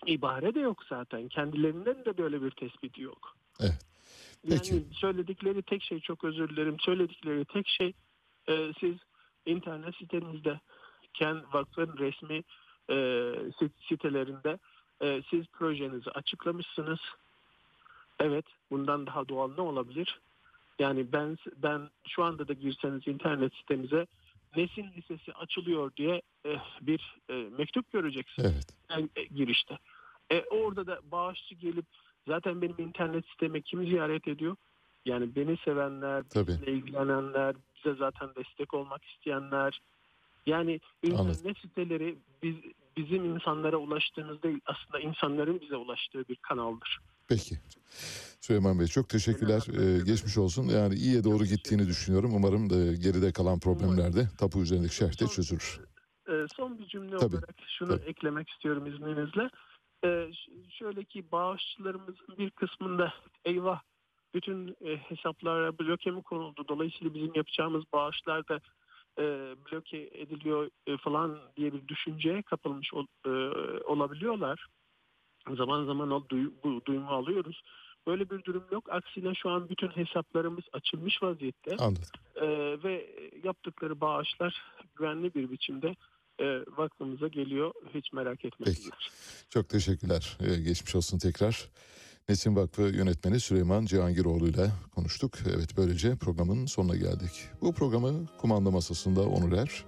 [0.07, 1.29] ibare de yok zaten.
[1.29, 3.37] Kendilerinden de böyle bir tespiti yok.
[3.61, 3.87] Evet.
[4.49, 4.74] Peki.
[4.74, 6.77] Yani söyledikleri tek şey çok özür dilerim.
[6.81, 7.93] Söyledikleri tek şey
[8.49, 8.97] e, siz
[9.47, 10.61] internet sitenizde
[11.15, 12.43] kendi vakfın resmi
[12.91, 12.95] e,
[13.59, 14.59] sit- sitelerinde
[15.03, 16.99] e, siz projenizi açıklamışsınız.
[18.20, 20.20] Evet, bundan daha doğal ne olabilir?
[20.79, 24.07] Yani ben ben şu anda da girseniz internet sitemize
[24.57, 28.66] Nesin Lisesi açılıyor diye e, bir e, mektup göreceksiniz Evet.
[28.91, 29.79] yani, e, girişte.
[30.33, 31.87] E, orada da bağışçı gelip
[32.29, 34.57] zaten benim internet siteme kim ziyaret ediyor?
[35.05, 36.47] Yani beni sevenler, Tabii.
[36.47, 39.81] bizle ilgilenenler, bize zaten destek olmak isteyenler.
[40.47, 42.57] Yani internet siteleri biz,
[42.97, 46.99] bizim insanlara ulaştığımız değil aslında insanların bize ulaştığı bir kanaldır.
[47.29, 47.55] Peki.
[48.41, 49.63] Süleyman Bey çok teşekkürler.
[49.69, 50.65] Ee, geçmiş olsun.
[50.69, 52.31] Yani iyiye doğru gittiğini düşünüyorum.
[52.35, 55.81] Umarım da geride kalan problemler de tapu üzerindeki şerhte çözülür.
[56.29, 59.51] Ee, son bir cümle Tabii, olarak şunu eklemek istiyorum izninizle.
[60.05, 60.31] Ee,
[60.70, 63.15] şöyle ki bağışçılarımızın bir kısmında
[63.45, 63.81] eyvah
[64.35, 66.65] bütün e, hesaplara bloke mi konuldu?
[66.69, 68.61] Dolayısıyla bizim yapacağımız bağışlar da
[69.19, 69.23] e,
[69.73, 73.31] bloke ediliyor e, falan diye bir düşünceye kapılmış ol- e,
[73.85, 74.66] olabiliyorlar.
[75.57, 77.62] Zaman zaman o duy- bu duyumu alıyoruz.
[78.07, 78.93] Böyle bir durum yok.
[78.93, 81.77] Aksine şu an bütün hesaplarımız açılmış vaziyette.
[81.77, 82.03] Anladım.
[82.37, 83.07] Ee, ve
[83.45, 84.62] yaptıkları bağışlar
[84.97, 85.97] güvenli bir biçimde
[86.43, 87.73] e, vakfımıza geliyor.
[87.94, 89.10] Hiç merak etmesinler.
[89.51, 90.39] Çok teşekkürler.
[90.40, 91.69] Ee, geçmiş olsun tekrar.
[92.28, 95.32] Nesin Vakfı yönetmeni Süleyman Cihangiroğlu ile konuştuk.
[95.56, 97.48] Evet böylece programın sonuna geldik.
[97.60, 99.85] Bu programı kumanda masasında Onur Er,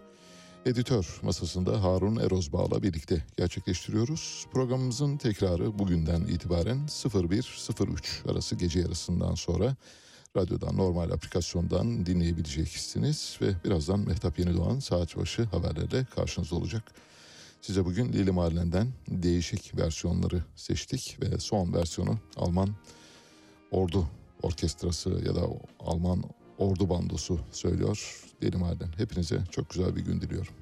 [0.67, 4.47] editör masasında Harun Erozbağ'la birlikte gerçekleştiriyoruz.
[4.53, 9.77] Programımızın tekrarı bugünden itibaren 01.03 arası gece yarısından sonra
[10.37, 16.83] radyodan normal aplikasyondan dinleyebileceksiniz ve birazdan Mehtap Yenidoğan saat başı haberlerle karşınızda olacak.
[17.61, 22.69] Size bugün Lili Marlen'den değişik versiyonları seçtik ve son versiyonu Alman
[23.71, 24.07] Ordu
[24.43, 25.47] Orkestrası ya da
[25.81, 26.25] Alman
[26.59, 28.89] Ordu Bandosu söylüyor Lili Marlen.
[28.97, 30.55] Hepinize çok güzel bir gün diliyorum.